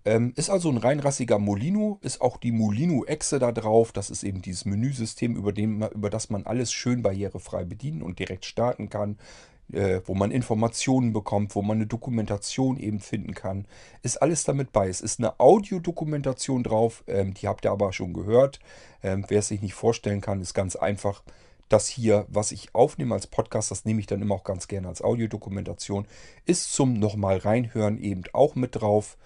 Ähm, 0.05 0.33
ist 0.35 0.51
also 0.51 0.69
ein 0.69 0.77
reinrassiger 0.77 1.39
Molino, 1.39 1.97
ist 2.01 2.21
auch 2.21 2.37
die 2.37 2.51
Molino-Echse 2.51 3.39
da 3.39 3.51
drauf. 3.51 3.91
Das 3.91 4.11
ist 4.11 4.23
eben 4.23 4.41
dieses 4.41 4.65
Menüsystem, 4.65 5.35
über, 5.35 5.51
dem, 5.51 5.81
über 5.81 6.11
das 6.11 6.29
man 6.29 6.45
alles 6.45 6.71
schön 6.71 7.01
barrierefrei 7.01 7.65
bedienen 7.65 8.03
und 8.03 8.19
direkt 8.19 8.45
starten 8.45 8.89
kann. 8.89 9.17
Äh, 9.73 10.01
wo 10.05 10.13
man 10.13 10.29
Informationen 10.29 11.11
bekommt, 11.11 11.55
wo 11.55 11.63
man 11.63 11.77
eine 11.77 11.87
Dokumentation 11.87 12.77
eben 12.77 12.99
finden 12.99 13.33
kann. 13.33 13.65
Ist 14.03 14.21
alles 14.21 14.43
damit 14.43 14.71
bei. 14.71 14.89
Es 14.89 15.01
ist 15.01 15.19
eine 15.19 15.39
Audiodokumentation 15.39 16.61
drauf, 16.61 17.03
ähm, 17.07 17.33
die 17.33 17.47
habt 17.47 17.65
ihr 17.65 17.71
aber 17.71 17.91
schon 17.91 18.13
gehört. 18.13 18.59
Ähm, 19.01 19.25
wer 19.27 19.39
es 19.39 19.47
sich 19.47 19.63
nicht 19.63 19.73
vorstellen 19.73 20.21
kann, 20.21 20.39
ist 20.39 20.53
ganz 20.53 20.75
einfach. 20.75 21.23
Das 21.67 21.87
hier, 21.87 22.27
was 22.29 22.51
ich 22.51 22.75
aufnehme 22.75 23.15
als 23.15 23.25
Podcast, 23.25 23.71
das 23.71 23.85
nehme 23.85 23.99
ich 23.99 24.05
dann 24.05 24.21
immer 24.21 24.35
auch 24.35 24.43
ganz 24.43 24.67
gerne 24.67 24.87
als 24.87 25.01
Audiodokumentation, 25.01 26.05
ist 26.45 26.71
zum 26.71 26.93
nochmal 26.99 27.37
reinhören 27.37 27.97
eben 27.97 28.21
auch 28.33 28.53
mit 28.53 28.75
drauf. 28.75 29.17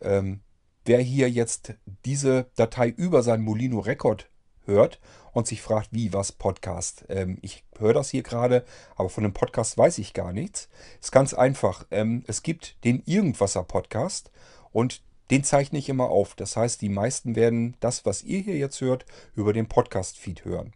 Ähm, 0.00 0.40
wer 0.84 1.00
hier 1.00 1.30
jetzt 1.30 1.74
diese 2.04 2.50
Datei 2.56 2.88
über 2.88 3.22
seinen 3.22 3.44
Molino 3.44 3.80
Record 3.80 4.28
hört 4.64 5.00
und 5.32 5.46
sich 5.46 5.62
fragt, 5.62 5.88
wie, 5.92 6.12
was 6.12 6.32
Podcast. 6.32 7.04
Ähm, 7.08 7.38
ich 7.42 7.64
höre 7.78 7.94
das 7.94 8.10
hier 8.10 8.22
gerade, 8.22 8.64
aber 8.96 9.08
von 9.08 9.22
dem 9.22 9.32
Podcast 9.32 9.76
weiß 9.78 9.98
ich 9.98 10.14
gar 10.14 10.32
nichts. 10.32 10.68
Ist 11.00 11.12
ganz 11.12 11.34
einfach. 11.34 11.86
Ähm, 11.90 12.24
es 12.26 12.42
gibt 12.42 12.82
den 12.84 13.02
Irgendwasser 13.06 13.62
Podcast 13.62 14.30
und 14.72 15.02
den 15.30 15.44
zeichne 15.44 15.78
ich 15.78 15.88
immer 15.88 16.08
auf. 16.08 16.34
Das 16.34 16.56
heißt, 16.56 16.80
die 16.80 16.88
meisten 16.88 17.36
werden 17.36 17.76
das, 17.80 18.06
was 18.06 18.22
ihr 18.22 18.40
hier 18.40 18.56
jetzt 18.56 18.80
hört, 18.80 19.04
über 19.34 19.52
den 19.52 19.68
Podcast-Feed 19.68 20.44
hören. 20.44 20.72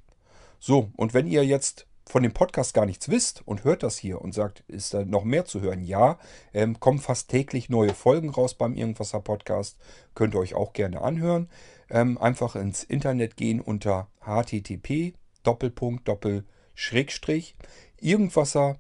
So, 0.58 0.90
und 0.96 1.14
wenn 1.14 1.26
ihr 1.26 1.44
jetzt 1.44 1.86
von 2.10 2.22
dem 2.22 2.32
Podcast 2.32 2.74
gar 2.74 2.86
nichts 2.86 3.08
wisst 3.08 3.46
und 3.46 3.64
hört 3.64 3.82
das 3.82 3.96
hier 3.96 4.20
und 4.20 4.34
sagt, 4.34 4.64
ist 4.68 4.92
da 4.94 5.04
noch 5.04 5.24
mehr 5.24 5.44
zu 5.44 5.60
hören? 5.60 5.82
Ja, 5.82 6.18
ähm, 6.52 6.80
kommen 6.80 6.98
fast 6.98 7.30
täglich 7.30 7.70
neue 7.70 7.94
Folgen 7.94 8.30
raus 8.30 8.54
beim 8.54 8.74
Irgendwasser 8.74 9.20
Podcast. 9.20 9.78
Könnt 10.14 10.34
ihr 10.34 10.40
euch 10.40 10.54
auch 10.54 10.72
gerne 10.72 11.02
anhören. 11.02 11.48
Ähm, 11.88 12.18
einfach 12.18 12.56
ins 12.56 12.82
Internet 12.84 13.36
gehen 13.36 13.60
unter 13.60 14.08
http 14.20 15.14
Doppelpunkt 15.42 16.06
Doppel 16.08 16.44
Schrägstrich 16.74 17.56
Irgendwasser 17.98 18.78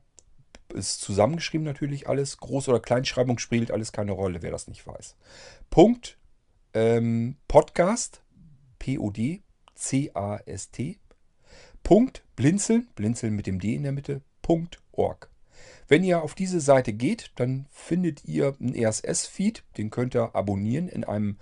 ist 0.74 1.00
zusammengeschrieben 1.00 1.64
natürlich 1.64 2.08
alles. 2.08 2.38
Groß- 2.38 2.68
oder 2.68 2.80
Kleinschreibung 2.80 3.38
spielt 3.38 3.70
alles 3.70 3.92
keine 3.92 4.12
Rolle, 4.12 4.42
wer 4.42 4.50
das 4.50 4.66
nicht 4.66 4.86
weiß. 4.86 5.16
Punkt 5.68 6.18
ähm, 6.74 7.36
Podcast 7.48 8.22
P-O-D-C-A-S-T 8.78 9.40
Punkt 11.82 12.22
Blinzeln, 12.36 12.88
Blinzeln 12.94 13.34
mit 13.34 13.46
dem 13.46 13.60
D 13.60 13.74
in 13.74 13.82
der 13.82 13.92
Mitte, 13.92 14.22
Punkt 14.42 14.80
org. 14.92 15.30
Wenn 15.88 16.04
ihr 16.04 16.22
auf 16.22 16.34
diese 16.34 16.60
Seite 16.60 16.92
geht, 16.92 17.32
dann 17.34 17.66
findet 17.70 18.24
ihr 18.24 18.54
einen 18.60 18.74
RSS-Feed, 18.74 19.64
den 19.76 19.90
könnt 19.90 20.14
ihr 20.14 20.34
abonnieren 20.34 20.88
in 20.88 21.04
einem 21.04 21.36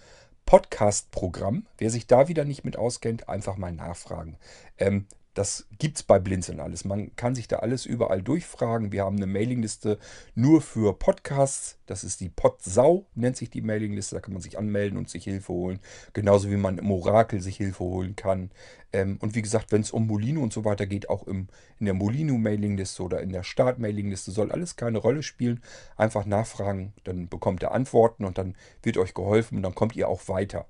Podcast-Programm. 0.47 1.67
Wer 1.77 1.91
sich 1.91 2.07
da 2.07 2.29
wieder 2.29 2.47
nicht 2.47 2.65
mit 2.65 2.79
auskennt, 2.79 3.29
einfach 3.29 3.59
mal 3.59 3.73
nachfragen. 3.73 4.39
Ähm, 4.79 5.07
das 5.39 5.69
gibt 5.79 5.99
es 5.99 6.03
bei 6.03 6.19
Blinzeln 6.19 6.59
alles. 6.59 6.85
Man 6.85 7.15
kann 7.15 7.37
sich 7.37 7.47
da 7.47 7.61
alles 7.61 7.87
überall 7.87 8.23
durchfragen. 8.23 8.91
Wir 8.91 9.05
haben 9.05 9.17
eine 9.17 9.27
Mailingliste 9.27 9.99
nur 10.35 10.61
für 10.61 10.99
Podcasts. 10.99 11.79
Das 11.87 12.03
ist 12.03 12.21
die 12.21 12.29
Podsau, 12.29 13.07
nennt 13.15 13.37
sich 13.37 13.49
die 13.49 13.61
Mailingliste. 13.61 14.17
Da 14.17 14.21
kann 14.21 14.33
man 14.33 14.43
sich 14.43 14.59
anmelden 14.59 14.99
und 14.99 15.09
sich 15.09 15.23
Hilfe 15.23 15.53
holen. 15.53 15.79
Genauso 16.13 16.51
wie 16.51 16.57
man 16.57 16.79
im 16.79 16.91
Orakel 16.91 17.41
sich 17.41 17.57
Hilfe 17.57 17.85
holen 17.85 18.17
kann. 18.17 18.51
Ähm, 18.93 19.19
und 19.21 19.37
wie 19.37 19.43
gesagt, 19.43 19.71
wenn 19.71 19.83
es 19.83 19.93
um 19.93 20.09
Molino 20.09 20.43
und 20.43 20.53
so 20.53 20.65
weiter 20.65 20.87
geht, 20.87 21.09
auch 21.09 21.25
im, 21.29 21.47
in 21.79 21.87
der 21.87 21.95
Molino-Mailingliste 21.95 23.01
oder 23.05 23.21
in 23.21 23.31
der 23.31 23.45
Start-Mailingliste, 23.45 24.33
soll 24.33 24.51
alles 24.51 24.75
keine 24.75 24.99
Rolle 24.99 25.23
spielen. 25.23 25.63
Einfach 25.97 26.27
nachfragen, 26.27 26.95
dann 27.05 27.29
bekommt 27.29 27.63
ihr 27.63 27.71
Antworten 27.71 28.25
und 28.25 28.39
dann 28.39 28.57
wird 28.83 28.97
euch 28.97 29.15
geholfen 29.15 29.59
und 29.59 29.63
dann 29.63 29.77
kommt 29.77 29.95
ihr 29.95 30.09
auch 30.09 30.27
weiter. 30.27 30.67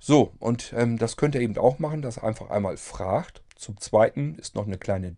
So, 0.00 0.32
und 0.40 0.72
ähm, 0.76 0.98
das 0.98 1.16
könnt 1.16 1.36
ihr 1.36 1.40
eben 1.40 1.56
auch 1.56 1.78
machen, 1.78 2.02
dass 2.02 2.16
ihr 2.18 2.24
einfach 2.24 2.50
einmal 2.50 2.76
fragt. 2.76 3.42
Zum 3.60 3.78
Zweiten 3.78 4.36
ist 4.36 4.54
noch 4.54 4.66
eine 4.66 4.78
kleine 4.78 5.16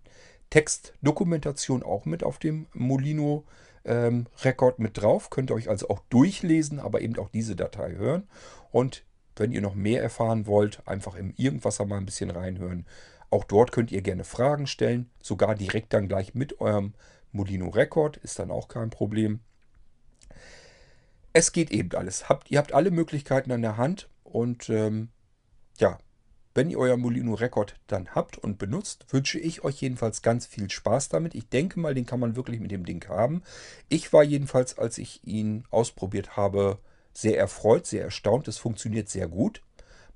Textdokumentation 0.50 1.82
auch 1.82 2.04
mit 2.04 2.24
auf 2.24 2.38
dem 2.38 2.66
Molino 2.74 3.44
ähm, 3.84 4.26
Rekord 4.42 4.80
mit 4.80 5.00
drauf. 5.00 5.30
Könnt 5.30 5.50
ihr 5.50 5.54
euch 5.54 5.68
also 5.70 5.88
auch 5.88 6.00
durchlesen, 6.10 6.80
aber 6.80 7.00
eben 7.00 7.16
auch 7.18 7.28
diese 7.28 7.54
Datei 7.54 7.92
hören. 7.92 8.28
Und 8.72 9.04
wenn 9.36 9.52
ihr 9.52 9.60
noch 9.60 9.74
mehr 9.74 10.02
erfahren 10.02 10.46
wollt, 10.46 10.86
einfach 10.86 11.14
im 11.14 11.32
Irgendwasser 11.36 11.86
mal 11.86 11.98
ein 11.98 12.04
bisschen 12.04 12.30
reinhören. 12.30 12.84
Auch 13.30 13.44
dort 13.44 13.70
könnt 13.70 13.92
ihr 13.92 14.02
gerne 14.02 14.24
Fragen 14.24 14.66
stellen, 14.66 15.08
sogar 15.22 15.54
direkt 15.54 15.92
dann 15.94 16.08
gleich 16.08 16.34
mit 16.34 16.60
eurem 16.60 16.94
Molino 17.30 17.68
Rekord, 17.68 18.18
ist 18.18 18.38
dann 18.38 18.50
auch 18.50 18.68
kein 18.68 18.90
Problem. 18.90 19.38
Es 21.32 21.52
geht 21.52 21.70
eben 21.70 21.96
alles. 21.96 22.28
Habt, 22.28 22.50
ihr 22.50 22.58
habt 22.58 22.74
alle 22.74 22.90
Möglichkeiten 22.90 23.52
an 23.52 23.62
der 23.62 23.76
Hand 23.76 24.10
und 24.24 24.68
ähm, 24.68 25.08
ja, 25.78 25.98
wenn 26.54 26.70
ihr 26.70 26.78
euer 26.78 26.96
Molino 26.96 27.34
Rekord 27.34 27.76
dann 27.86 28.14
habt 28.14 28.36
und 28.38 28.58
benutzt, 28.58 29.06
wünsche 29.10 29.38
ich 29.38 29.64
euch 29.64 29.80
jedenfalls 29.80 30.22
ganz 30.22 30.46
viel 30.46 30.70
Spaß 30.70 31.08
damit. 31.08 31.34
Ich 31.34 31.48
denke 31.48 31.80
mal, 31.80 31.94
den 31.94 32.06
kann 32.06 32.20
man 32.20 32.36
wirklich 32.36 32.60
mit 32.60 32.70
dem 32.70 32.84
Ding 32.84 33.08
haben. 33.08 33.42
Ich 33.88 34.12
war 34.12 34.22
jedenfalls, 34.22 34.78
als 34.78 34.98
ich 34.98 35.26
ihn 35.26 35.64
ausprobiert 35.70 36.36
habe, 36.36 36.78
sehr 37.12 37.38
erfreut, 37.38 37.86
sehr 37.86 38.04
erstaunt. 38.04 38.48
Es 38.48 38.58
funktioniert 38.58 39.08
sehr 39.08 39.28
gut. 39.28 39.62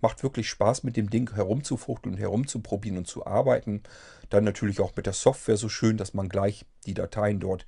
Macht 0.00 0.22
wirklich 0.22 0.48
Spaß, 0.48 0.82
mit 0.82 0.96
dem 0.96 1.08
Ding 1.08 1.34
herumzufuchteln 1.34 2.14
und 2.14 2.20
herumzuprobieren 2.20 2.98
und 2.98 3.06
zu 3.06 3.26
arbeiten. 3.26 3.82
Dann 4.28 4.44
natürlich 4.44 4.80
auch 4.80 4.94
mit 4.94 5.06
der 5.06 5.14
Software 5.14 5.56
so 5.56 5.68
schön, 5.68 5.96
dass 5.96 6.12
man 6.12 6.28
gleich 6.28 6.66
die 6.84 6.94
Dateien 6.94 7.40
dort 7.40 7.66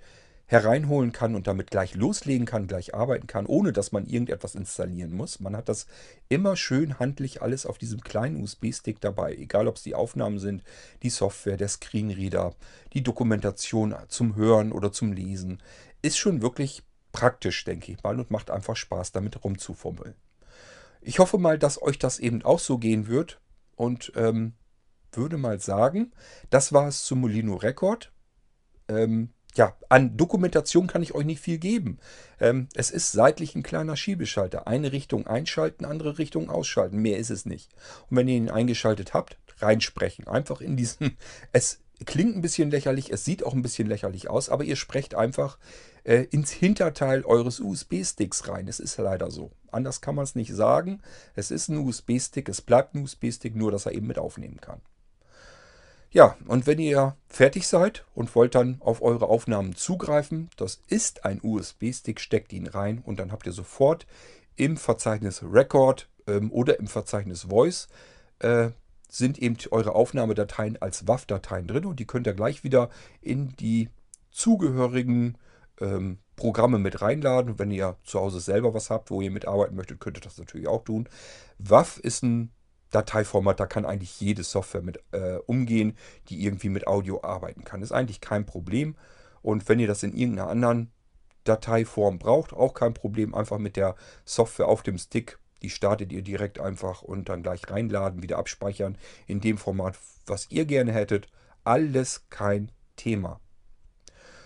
hereinholen 0.48 1.12
kann 1.12 1.34
und 1.34 1.46
damit 1.46 1.70
gleich 1.70 1.94
loslegen 1.94 2.46
kann, 2.46 2.66
gleich 2.66 2.94
arbeiten 2.94 3.26
kann, 3.26 3.44
ohne 3.46 3.72
dass 3.72 3.92
man 3.92 4.06
irgendetwas 4.06 4.54
installieren 4.54 5.12
muss. 5.12 5.40
Man 5.40 5.54
hat 5.54 5.68
das 5.68 5.86
immer 6.30 6.56
schön 6.56 6.98
handlich 6.98 7.42
alles 7.42 7.66
auf 7.66 7.76
diesem 7.76 8.00
kleinen 8.00 8.42
USB-Stick 8.42 9.00
dabei, 9.00 9.34
egal 9.34 9.68
ob 9.68 9.76
es 9.76 9.82
die 9.82 9.94
Aufnahmen 9.94 10.38
sind, 10.38 10.64
die 11.02 11.10
Software, 11.10 11.58
der 11.58 11.68
Screenreader, 11.68 12.54
die 12.94 13.02
Dokumentation 13.02 13.94
zum 14.08 14.36
Hören 14.36 14.72
oder 14.72 14.90
zum 14.90 15.12
Lesen. 15.12 15.62
Ist 16.00 16.18
schon 16.18 16.40
wirklich 16.40 16.82
praktisch, 17.12 17.64
denke 17.64 17.92
ich 17.92 18.02
mal, 18.02 18.18
und 18.18 18.30
macht 18.30 18.50
einfach 18.50 18.76
Spaß, 18.76 19.12
damit 19.12 19.44
rumzufummeln. 19.44 20.14
Ich 21.02 21.18
hoffe 21.18 21.36
mal, 21.36 21.58
dass 21.58 21.80
euch 21.80 21.98
das 21.98 22.18
eben 22.18 22.42
auch 22.42 22.58
so 22.58 22.78
gehen 22.78 23.06
wird 23.06 23.40
und 23.76 24.12
ähm, 24.16 24.54
würde 25.12 25.36
mal 25.36 25.60
sagen, 25.60 26.12
das 26.48 26.72
war 26.72 26.88
es 26.88 27.04
zum 27.04 27.20
Molino 27.20 27.56
Record. 27.56 28.12
Ähm, 28.88 29.34
ja, 29.54 29.76
an 29.88 30.16
Dokumentation 30.16 30.86
kann 30.86 31.02
ich 31.02 31.14
euch 31.14 31.24
nicht 31.24 31.40
viel 31.40 31.58
geben. 31.58 31.98
Ähm, 32.40 32.68
es 32.74 32.90
ist 32.90 33.12
seitlich 33.12 33.54
ein 33.54 33.62
kleiner 33.62 33.96
Schiebeschalter. 33.96 34.66
Eine 34.68 34.92
Richtung 34.92 35.26
einschalten, 35.26 35.84
andere 35.84 36.18
Richtung 36.18 36.50
ausschalten. 36.50 36.98
Mehr 36.98 37.18
ist 37.18 37.30
es 37.30 37.46
nicht. 37.46 37.70
Und 38.08 38.16
wenn 38.16 38.28
ihr 38.28 38.36
ihn 38.36 38.50
eingeschaltet 38.50 39.14
habt, 39.14 39.38
reinsprechen. 39.60 40.26
Einfach 40.26 40.60
in 40.60 40.76
diesen. 40.76 41.16
Es 41.52 41.80
klingt 42.04 42.36
ein 42.36 42.42
bisschen 42.42 42.70
lächerlich, 42.70 43.10
es 43.10 43.24
sieht 43.24 43.44
auch 43.44 43.54
ein 43.54 43.62
bisschen 43.62 43.88
lächerlich 43.88 44.30
aus, 44.30 44.50
aber 44.50 44.62
ihr 44.62 44.76
sprecht 44.76 45.16
einfach 45.16 45.58
äh, 46.04 46.26
ins 46.30 46.52
Hinterteil 46.52 47.24
eures 47.24 47.58
USB-Sticks 47.58 48.48
rein. 48.48 48.68
Es 48.68 48.78
ist 48.78 48.96
leider 48.98 49.30
so. 49.30 49.50
Anders 49.72 50.00
kann 50.00 50.14
man 50.14 50.22
es 50.22 50.36
nicht 50.36 50.54
sagen. 50.54 51.00
Es 51.34 51.50
ist 51.50 51.68
ein 51.68 51.78
USB-Stick, 51.78 52.48
es 52.48 52.60
bleibt 52.60 52.94
ein 52.94 53.02
USB-Stick, 53.02 53.56
nur 53.56 53.72
dass 53.72 53.86
er 53.86 53.92
eben 53.92 54.06
mit 54.06 54.18
aufnehmen 54.18 54.60
kann. 54.60 54.80
Ja, 56.10 56.36
und 56.46 56.66
wenn 56.66 56.78
ihr 56.78 57.16
fertig 57.28 57.66
seid 57.66 58.04
und 58.14 58.34
wollt 58.34 58.54
dann 58.54 58.78
auf 58.80 59.02
eure 59.02 59.26
Aufnahmen 59.26 59.76
zugreifen, 59.76 60.48
das 60.56 60.80
ist 60.88 61.26
ein 61.26 61.40
USB-Stick, 61.42 62.18
steckt 62.20 62.52
ihn 62.52 62.66
rein 62.66 63.02
und 63.04 63.20
dann 63.20 63.30
habt 63.30 63.46
ihr 63.46 63.52
sofort 63.52 64.06
im 64.56 64.78
Verzeichnis 64.78 65.42
Record 65.42 66.08
ähm, 66.26 66.50
oder 66.50 66.78
im 66.78 66.86
Verzeichnis 66.86 67.42
Voice 67.42 67.88
äh, 68.38 68.70
sind 69.10 69.38
eben 69.38 69.56
eure 69.70 69.94
Aufnahmedateien 69.94 70.80
als 70.80 71.06
WAV-Dateien 71.06 71.66
drin 71.66 71.84
und 71.84 72.00
die 72.00 72.06
könnt 72.06 72.26
ihr 72.26 72.34
gleich 72.34 72.64
wieder 72.64 72.90
in 73.20 73.54
die 73.56 73.88
zugehörigen 74.30 75.36
ähm, 75.80 76.18
Programme 76.36 76.78
mit 76.78 77.02
reinladen. 77.02 77.58
Wenn 77.58 77.70
ihr 77.70 77.96
zu 78.04 78.20
Hause 78.20 78.40
selber 78.40 78.74
was 78.74 78.90
habt, 78.90 79.10
wo 79.10 79.20
ihr 79.20 79.30
mitarbeiten 79.30 79.76
möchtet, 79.76 80.00
könnt 80.00 80.18
ihr 80.18 80.22
das 80.22 80.38
natürlich 80.38 80.68
auch 80.68 80.84
tun. 80.84 81.08
WAV 81.58 81.98
ist 81.98 82.22
ein 82.22 82.50
Dateiformat, 82.90 83.60
da 83.60 83.66
kann 83.66 83.84
eigentlich 83.84 84.20
jede 84.20 84.42
Software 84.42 84.82
mit 84.82 85.02
äh, 85.12 85.36
umgehen, 85.46 85.96
die 86.28 86.44
irgendwie 86.44 86.68
mit 86.68 86.86
Audio 86.86 87.22
arbeiten 87.22 87.64
kann. 87.64 87.82
Ist 87.82 87.92
eigentlich 87.92 88.20
kein 88.20 88.46
Problem. 88.46 88.96
Und 89.42 89.68
wenn 89.68 89.78
ihr 89.78 89.86
das 89.86 90.02
in 90.02 90.14
irgendeiner 90.14 90.48
anderen 90.48 90.90
Dateiform 91.44 92.18
braucht, 92.18 92.52
auch 92.52 92.74
kein 92.74 92.94
Problem. 92.94 93.34
Einfach 93.34 93.58
mit 93.58 93.76
der 93.76 93.94
Software 94.24 94.68
auf 94.68 94.82
dem 94.82 94.98
Stick, 94.98 95.38
die 95.62 95.70
startet 95.70 96.12
ihr 96.12 96.22
direkt 96.22 96.60
einfach 96.60 97.02
und 97.02 97.28
dann 97.28 97.42
gleich 97.42 97.68
reinladen, 97.68 98.22
wieder 98.22 98.38
abspeichern 98.38 98.96
in 99.26 99.40
dem 99.40 99.58
Format, 99.58 99.98
was 100.26 100.50
ihr 100.50 100.66
gerne 100.66 100.92
hättet. 100.92 101.28
Alles 101.64 102.26
kein 102.30 102.70
Thema. 102.96 103.40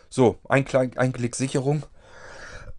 So, 0.09 0.39
ein, 0.49 0.65
Klick 0.65 1.37
Sicherung. 1.37 1.85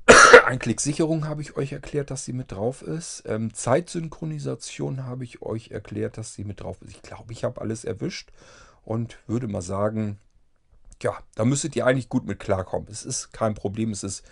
Ein 0.45 0.59
Klick 0.59 0.81
Sicherung 0.81 1.27
habe 1.27 1.41
ich 1.41 1.55
euch 1.55 1.71
erklärt, 1.71 2.11
dass 2.11 2.25
sie 2.25 2.33
mit 2.33 2.51
drauf 2.51 2.81
ist. 2.81 3.23
Ähm, 3.25 3.53
Zeitsynchronisation 3.53 5.05
habe 5.05 5.23
ich 5.23 5.41
euch 5.41 5.71
erklärt, 5.71 6.17
dass 6.17 6.33
sie 6.33 6.43
mit 6.43 6.61
drauf 6.61 6.81
ist. 6.81 6.91
Ich 6.91 7.01
glaube, 7.01 7.31
ich 7.33 7.43
habe 7.43 7.61
alles 7.61 7.85
erwischt 7.85 8.31
und 8.83 9.17
würde 9.27 9.47
mal 9.47 9.61
sagen, 9.61 10.17
ja, 11.01 11.17
da 11.35 11.45
müsstet 11.45 11.75
ihr 11.75 11.85
eigentlich 11.85 12.09
gut 12.09 12.25
mit 12.25 12.39
klarkommen. 12.39 12.87
Es 12.89 13.03
ist 13.03 13.33
kein 13.33 13.55
Problem, 13.55 13.91
es 13.91 14.03
ist 14.03 14.23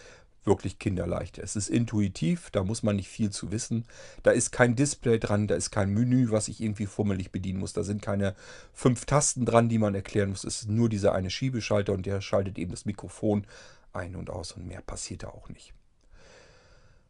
wirklich 0.44 0.80
kinderleicht. 0.80 1.38
Es 1.38 1.56
ist 1.56 1.70
intuitiv, 1.70 2.50
da 2.52 2.64
muss 2.64 2.82
man 2.82 2.96
nicht 2.96 3.10
viel 3.10 3.30
zu 3.30 3.52
wissen. 3.52 3.86
Da 4.24 4.32
ist 4.32 4.52
kein 4.52 4.76
Display 4.76 5.20
dran, 5.20 5.48
da 5.48 5.56
ist 5.56 5.72
kein 5.72 5.94
Menü, 5.94 6.32
was 6.32 6.48
ich 6.48 6.62
irgendwie 6.62 6.88
fummelig 6.88 7.32
bedienen 7.32 7.60
muss. 7.60 7.74
Da 7.74 7.84
sind 7.84 8.02
keine 8.02 8.36
fünf 8.74 9.06
Tasten 9.06 9.46
dran, 9.46 9.70
die 9.70 9.78
man 9.78 9.94
erklären 9.94 10.30
muss. 10.30 10.44
Es 10.44 10.64
ist 10.64 10.70
nur 10.70 10.90
dieser 10.90 11.14
eine 11.14 11.30
Schiebeschalter 11.30 11.94
und 11.94 12.06
der 12.06 12.22
schaltet 12.22 12.58
eben 12.58 12.72
das 12.72 12.86
Mikrofon 12.86 13.46
ein 13.94 14.16
und 14.16 14.30
aus 14.30 14.54
und 14.54 14.68
mehr 14.68 14.82
passiert 14.82 15.24
da 15.24 15.30
auch 15.30 15.50
nicht. 15.50 15.74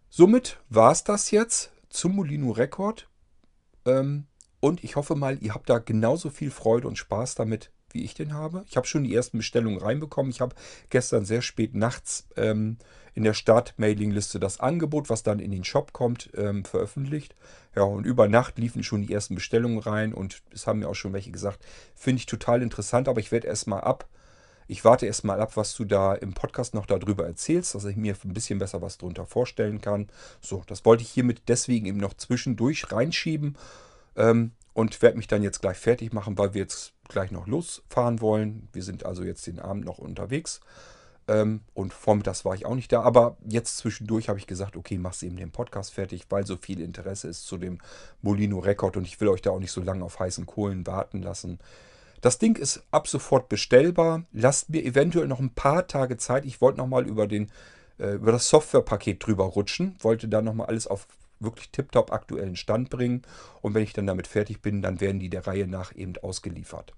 Somit 0.09 0.59
war 0.69 0.91
es 0.91 1.03
das 1.03 1.31
jetzt 1.31 1.71
zum 1.89 2.15
Molino 2.15 2.51
Rekord. 2.51 3.07
Ähm, 3.85 4.27
und 4.59 4.83
ich 4.83 4.95
hoffe 4.95 5.15
mal, 5.15 5.41
ihr 5.41 5.53
habt 5.53 5.69
da 5.69 5.79
genauso 5.79 6.29
viel 6.29 6.51
Freude 6.51 6.87
und 6.87 6.97
Spaß 6.97 7.35
damit, 7.35 7.71
wie 7.91 8.03
ich 8.03 8.13
den 8.13 8.33
habe. 8.33 8.63
Ich 8.67 8.77
habe 8.77 8.87
schon 8.87 9.03
die 9.03 9.15
ersten 9.15 9.37
Bestellungen 9.37 9.79
reinbekommen. 9.79 10.31
Ich 10.31 10.41
habe 10.41 10.55
gestern 10.89 11.25
sehr 11.25 11.41
spät 11.41 11.73
nachts 11.75 12.27
ähm, 12.37 12.77
in 13.13 13.23
der 13.23 13.33
Start-Mailing-Liste 13.33 14.39
das 14.39 14.59
Angebot, 14.59 15.09
was 15.09 15.23
dann 15.23 15.39
in 15.39 15.51
den 15.51 15.63
Shop 15.63 15.93
kommt, 15.93 16.29
ähm, 16.35 16.63
veröffentlicht. 16.63 17.35
Ja, 17.75 17.83
und 17.83 18.05
über 18.05 18.27
Nacht 18.27 18.57
liefen 18.57 18.83
schon 18.83 19.01
die 19.01 19.13
ersten 19.13 19.35
Bestellungen 19.35 19.79
rein 19.79 20.13
und 20.13 20.41
es 20.51 20.67
haben 20.67 20.79
mir 20.79 20.89
auch 20.89 20.95
schon 20.95 21.13
welche 21.13 21.31
gesagt, 21.31 21.65
finde 21.95 22.19
ich 22.19 22.25
total 22.25 22.61
interessant, 22.61 23.07
aber 23.07 23.19
ich 23.19 23.31
werde 23.31 23.47
erstmal 23.47 23.81
ab 23.81 24.07
Ich 24.71 24.85
warte 24.85 25.05
erst 25.05 25.25
mal 25.25 25.41
ab, 25.41 25.57
was 25.57 25.75
du 25.75 25.83
da 25.83 26.13
im 26.13 26.31
Podcast 26.31 26.73
noch 26.73 26.85
darüber 26.85 27.25
erzählst, 27.25 27.75
dass 27.75 27.83
ich 27.83 27.97
mir 27.97 28.15
ein 28.23 28.33
bisschen 28.33 28.57
besser 28.57 28.81
was 28.81 28.97
darunter 28.97 29.25
vorstellen 29.25 29.81
kann. 29.81 30.07
So, 30.39 30.63
das 30.65 30.85
wollte 30.85 31.03
ich 31.03 31.09
hiermit 31.09 31.41
deswegen 31.49 31.87
eben 31.87 31.97
noch 31.97 32.13
zwischendurch 32.13 32.89
reinschieben 32.89 33.57
ähm, 34.15 34.51
und 34.71 35.01
werde 35.01 35.17
mich 35.17 35.27
dann 35.27 35.43
jetzt 35.43 35.59
gleich 35.59 35.75
fertig 35.75 36.13
machen, 36.13 36.37
weil 36.37 36.53
wir 36.53 36.61
jetzt 36.61 36.93
gleich 37.09 37.31
noch 37.31 37.47
losfahren 37.47 38.21
wollen. 38.21 38.69
Wir 38.71 38.81
sind 38.81 39.05
also 39.05 39.23
jetzt 39.23 39.45
den 39.45 39.59
Abend 39.59 39.83
noch 39.83 39.97
unterwegs. 39.97 40.61
Ähm, 41.27 41.59
und 41.73 41.93
vormittags 41.93 42.45
war 42.45 42.55
ich 42.55 42.65
auch 42.65 42.75
nicht 42.75 42.93
da. 42.93 43.01
Aber 43.01 43.35
jetzt 43.45 43.75
zwischendurch 43.75 44.29
habe 44.29 44.39
ich 44.39 44.47
gesagt, 44.47 44.77
okay, 44.77 44.97
machst 44.97 45.21
eben 45.21 45.35
den 45.35 45.51
Podcast 45.51 45.93
fertig, 45.93 46.27
weil 46.29 46.45
so 46.45 46.55
viel 46.55 46.79
Interesse 46.79 47.27
ist 47.27 47.45
zu 47.45 47.57
dem 47.57 47.79
Molino 48.21 48.59
Record 48.59 48.95
und 48.95 49.05
ich 49.05 49.19
will 49.19 49.27
euch 49.27 49.41
da 49.41 49.51
auch 49.51 49.59
nicht 49.59 49.73
so 49.73 49.81
lange 49.81 50.05
auf 50.05 50.17
heißen 50.17 50.45
Kohlen 50.45 50.87
warten 50.87 51.21
lassen. 51.21 51.59
Das 52.21 52.37
Ding 52.37 52.55
ist 52.55 52.83
ab 52.91 53.07
sofort 53.07 53.49
bestellbar. 53.49 54.23
Lasst 54.31 54.69
mir 54.69 54.83
eventuell 54.83 55.27
noch 55.27 55.39
ein 55.39 55.53
paar 55.53 55.87
Tage 55.87 56.17
Zeit. 56.17 56.45
Ich 56.45 56.61
wollte 56.61 56.77
nochmal 56.77 57.07
über, 57.07 57.29
äh, 57.31 57.47
über 57.97 58.31
das 58.31 58.47
Softwarepaket 58.49 59.25
drüber 59.25 59.45
rutschen. 59.45 59.95
Wollte 60.01 60.27
da 60.27 60.41
nochmal 60.41 60.67
alles 60.67 60.85
auf 60.85 61.07
wirklich 61.39 61.71
tiptop 61.71 62.13
aktuellen 62.13 62.55
Stand 62.55 62.91
bringen. 62.91 63.23
Und 63.61 63.73
wenn 63.73 63.83
ich 63.83 63.93
dann 63.93 64.05
damit 64.05 64.27
fertig 64.27 64.61
bin, 64.61 64.83
dann 64.83 65.01
werden 65.01 65.19
die 65.19 65.29
der 65.29 65.47
Reihe 65.47 65.67
nach 65.67 65.95
eben 65.95 66.13
ausgeliefert. 66.21 66.93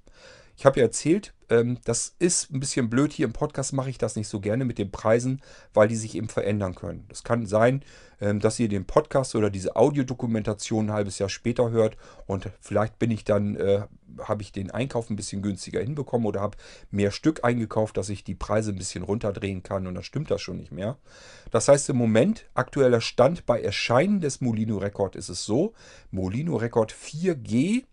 Ich 0.55 0.65
habe 0.65 0.79
ja 0.79 0.85
erzählt, 0.85 1.33
ähm, 1.49 1.77
das 1.85 2.15
ist 2.19 2.51
ein 2.51 2.59
bisschen 2.59 2.89
blöd. 2.89 3.11
Hier 3.11 3.25
im 3.25 3.33
Podcast 3.33 3.73
mache 3.73 3.89
ich 3.89 3.97
das 3.97 4.15
nicht 4.15 4.27
so 4.27 4.39
gerne 4.39 4.65
mit 4.65 4.77
den 4.77 4.91
Preisen, 4.91 5.41
weil 5.73 5.87
die 5.87 5.95
sich 5.95 6.15
eben 6.15 6.29
verändern 6.29 6.75
können. 6.75 7.05
Es 7.09 7.23
kann 7.23 7.45
sein, 7.45 7.83
ähm, 8.21 8.39
dass 8.39 8.59
ihr 8.59 8.69
den 8.69 8.85
Podcast 8.85 9.35
oder 9.35 9.49
diese 9.49 9.75
Audiodokumentation 9.75 10.87
ein 10.87 10.93
halbes 10.93 11.19
Jahr 11.19 11.29
später 11.29 11.71
hört 11.71 11.97
und 12.25 12.49
vielleicht 12.61 12.97
bin 12.99 13.11
ich 13.11 13.23
dann, 13.23 13.55
äh, 13.55 13.83
habe 14.19 14.43
ich 14.43 14.51
den 14.51 14.71
Einkauf 14.71 15.09
ein 15.09 15.15
bisschen 15.15 15.41
günstiger 15.41 15.81
hinbekommen 15.81 16.27
oder 16.27 16.41
habe 16.41 16.57
mehr 16.91 17.11
Stück 17.11 17.43
eingekauft, 17.43 17.97
dass 17.97 18.09
ich 18.09 18.23
die 18.23 18.35
Preise 18.35 18.71
ein 18.71 18.77
bisschen 18.77 19.03
runterdrehen 19.03 19.63
kann 19.63 19.87
und 19.87 19.95
dann 19.95 20.03
stimmt 20.03 20.31
das 20.31 20.41
schon 20.41 20.57
nicht 20.57 20.71
mehr. 20.71 20.97
Das 21.51 21.67
heißt 21.67 21.89
im 21.89 21.97
Moment, 21.97 22.45
aktueller 22.53 23.01
Stand 23.01 23.45
bei 23.45 23.59
Erscheinen 23.61 24.21
des 24.21 24.39
Molino 24.39 24.77
Record 24.77 25.15
ist 25.15 25.29
es 25.29 25.43
so, 25.45 25.73
Molino 26.11 26.55
Record 26.57 26.93
4G 26.93 27.85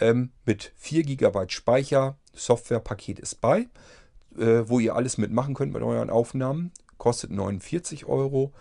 ähm, 0.00 0.32
mit 0.44 0.72
4 0.76 1.04
GB 1.04 1.48
Speicher. 1.48 2.16
Softwarepaket 2.32 3.18
ist 3.18 3.40
bei, 3.40 3.68
äh, 4.36 4.62
wo 4.66 4.78
ihr 4.80 4.94
alles 4.94 5.18
mitmachen 5.18 5.54
könnt 5.54 5.72
mit 5.72 5.82
euren 5.82 6.10
Aufnahmen. 6.10 6.72
Kostet 6.98 7.30
49 7.30 8.06
Euro. 8.06 8.52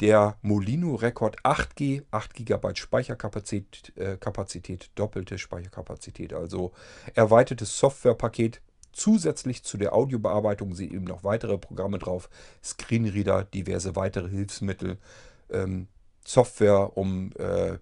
Der 0.00 0.36
Molino 0.42 0.96
Record 0.96 1.36
8G, 1.44 2.02
8 2.10 2.34
GB 2.34 2.74
Speicherkapazität, 2.74 3.92
äh, 3.96 4.16
Kapazität, 4.16 4.90
doppelte 4.96 5.38
Speicherkapazität, 5.38 6.32
also 6.32 6.72
erweitertes 7.14 7.78
Softwarepaket. 7.78 8.60
Zusätzlich 8.92 9.62
zu 9.62 9.76
der 9.76 9.92
Audiobearbeitung 9.92 10.74
sind 10.74 10.92
eben 10.92 11.04
noch 11.04 11.22
weitere 11.22 11.58
Programme 11.58 11.98
drauf, 11.98 12.28
Screenreader, 12.62 13.44
diverse 13.44 13.94
weitere 13.94 14.28
Hilfsmittel, 14.28 14.98
ähm, 15.50 15.86
Software, 16.24 16.96
um 16.96 17.32
äh, 17.38 17.78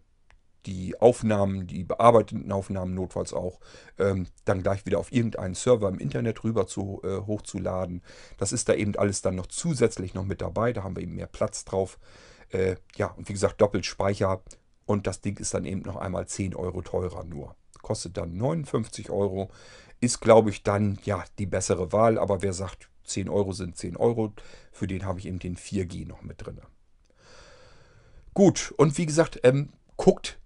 die 0.66 1.00
Aufnahmen, 1.00 1.66
die 1.66 1.84
bearbeiteten 1.84 2.52
Aufnahmen 2.52 2.94
notfalls 2.94 3.32
auch, 3.32 3.60
ähm, 3.98 4.26
dann 4.44 4.62
gleich 4.62 4.86
wieder 4.86 4.98
auf 4.98 5.12
irgendeinen 5.12 5.54
Server 5.54 5.88
im 5.88 5.98
Internet 5.98 6.44
rüber 6.44 6.66
zu, 6.66 7.00
äh, 7.04 7.18
hochzuladen. 7.26 8.02
Das 8.38 8.52
ist 8.52 8.68
da 8.68 8.74
eben 8.74 8.96
alles 8.96 9.22
dann 9.22 9.34
noch 9.34 9.46
zusätzlich 9.46 10.14
noch 10.14 10.24
mit 10.24 10.40
dabei. 10.40 10.72
Da 10.72 10.82
haben 10.82 10.96
wir 10.96 11.02
eben 11.02 11.14
mehr 11.14 11.26
Platz 11.26 11.64
drauf. 11.64 11.98
Äh, 12.50 12.76
ja, 12.96 13.08
und 13.08 13.28
wie 13.28 13.32
gesagt, 13.32 13.60
doppelt 13.60 13.86
Speicher. 13.86 14.42
Und 14.86 15.06
das 15.06 15.20
Ding 15.20 15.38
ist 15.38 15.54
dann 15.54 15.64
eben 15.64 15.82
noch 15.82 15.96
einmal 15.96 16.26
10 16.26 16.54
Euro 16.54 16.82
teurer 16.82 17.24
nur. 17.24 17.56
Kostet 17.82 18.16
dann 18.16 18.36
59 18.36 19.10
Euro. 19.10 19.50
Ist, 20.00 20.20
glaube 20.20 20.50
ich, 20.50 20.62
dann 20.62 20.98
ja 21.04 21.24
die 21.38 21.46
bessere 21.46 21.92
Wahl. 21.92 22.18
Aber 22.18 22.42
wer 22.42 22.52
sagt, 22.52 22.88
10 23.04 23.28
Euro 23.28 23.52
sind 23.52 23.76
10 23.76 23.96
Euro, 23.96 24.32
für 24.70 24.86
den 24.86 25.04
habe 25.04 25.18
ich 25.18 25.26
eben 25.26 25.38
den 25.38 25.56
4G 25.56 26.06
noch 26.06 26.22
mit 26.22 26.44
drin. 26.44 26.60
Gut, 28.34 28.72
und 28.78 28.96
wie 28.96 29.06
gesagt, 29.06 29.40
ähm, 29.42 29.70
guckt 29.96 30.38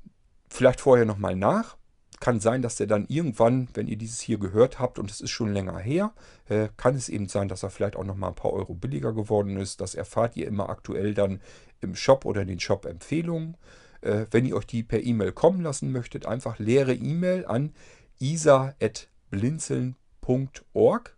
vielleicht 0.57 0.81
vorher 0.81 1.05
nochmal 1.05 1.37
nach. 1.37 1.77
Kann 2.19 2.41
sein, 2.41 2.63
dass 2.63 2.77
der 2.77 2.87
dann 2.87 3.05
irgendwann, 3.09 3.69
wenn 3.75 3.89
ihr 3.89 3.99
dieses 3.99 4.21
hier 4.21 4.39
gehört 4.39 4.79
habt 4.79 4.99
und 4.99 5.11
es 5.11 5.21
ist 5.21 5.29
schon 5.31 5.53
länger 5.53 5.77
her, 5.79 6.15
äh, 6.49 6.71
kann 6.79 6.95
es 6.95 7.11
eben 7.11 7.29
sein, 7.29 7.49
dass 7.49 7.63
er 7.63 7.69
vielleicht 7.69 7.95
auch 7.95 8.05
nochmal 8.05 8.31
ein 8.31 8.37
paar 8.37 8.55
Euro 8.55 8.73
billiger 8.75 9.13
geworden 9.13 9.59
ist. 9.59 9.83
Das 9.83 9.95
erfahrt 9.95 10.35
ihr 10.37 10.47
immer 10.47 10.71
aktuell 10.71 11.13
dann 11.13 11.43
im 11.83 11.95
Shop 11.95 12.25
oder 12.25 12.41
in 12.41 12.49
den 12.49 12.61
Shop-Empfehlungen. 12.61 13.59
Äh, 14.01 14.25
wenn 14.31 14.47
ihr 14.47 14.57
euch 14.57 14.67
die 14.67 14.83
per 14.83 15.03
E-Mail 15.03 15.33
kommen 15.33 15.61
lassen 15.61 15.93
möchtet, 15.93 16.25
einfach 16.25 16.59
leere 16.59 16.95
E-Mail 16.95 17.45
an 17.45 17.75
isa.blinzeln.org 18.19 21.16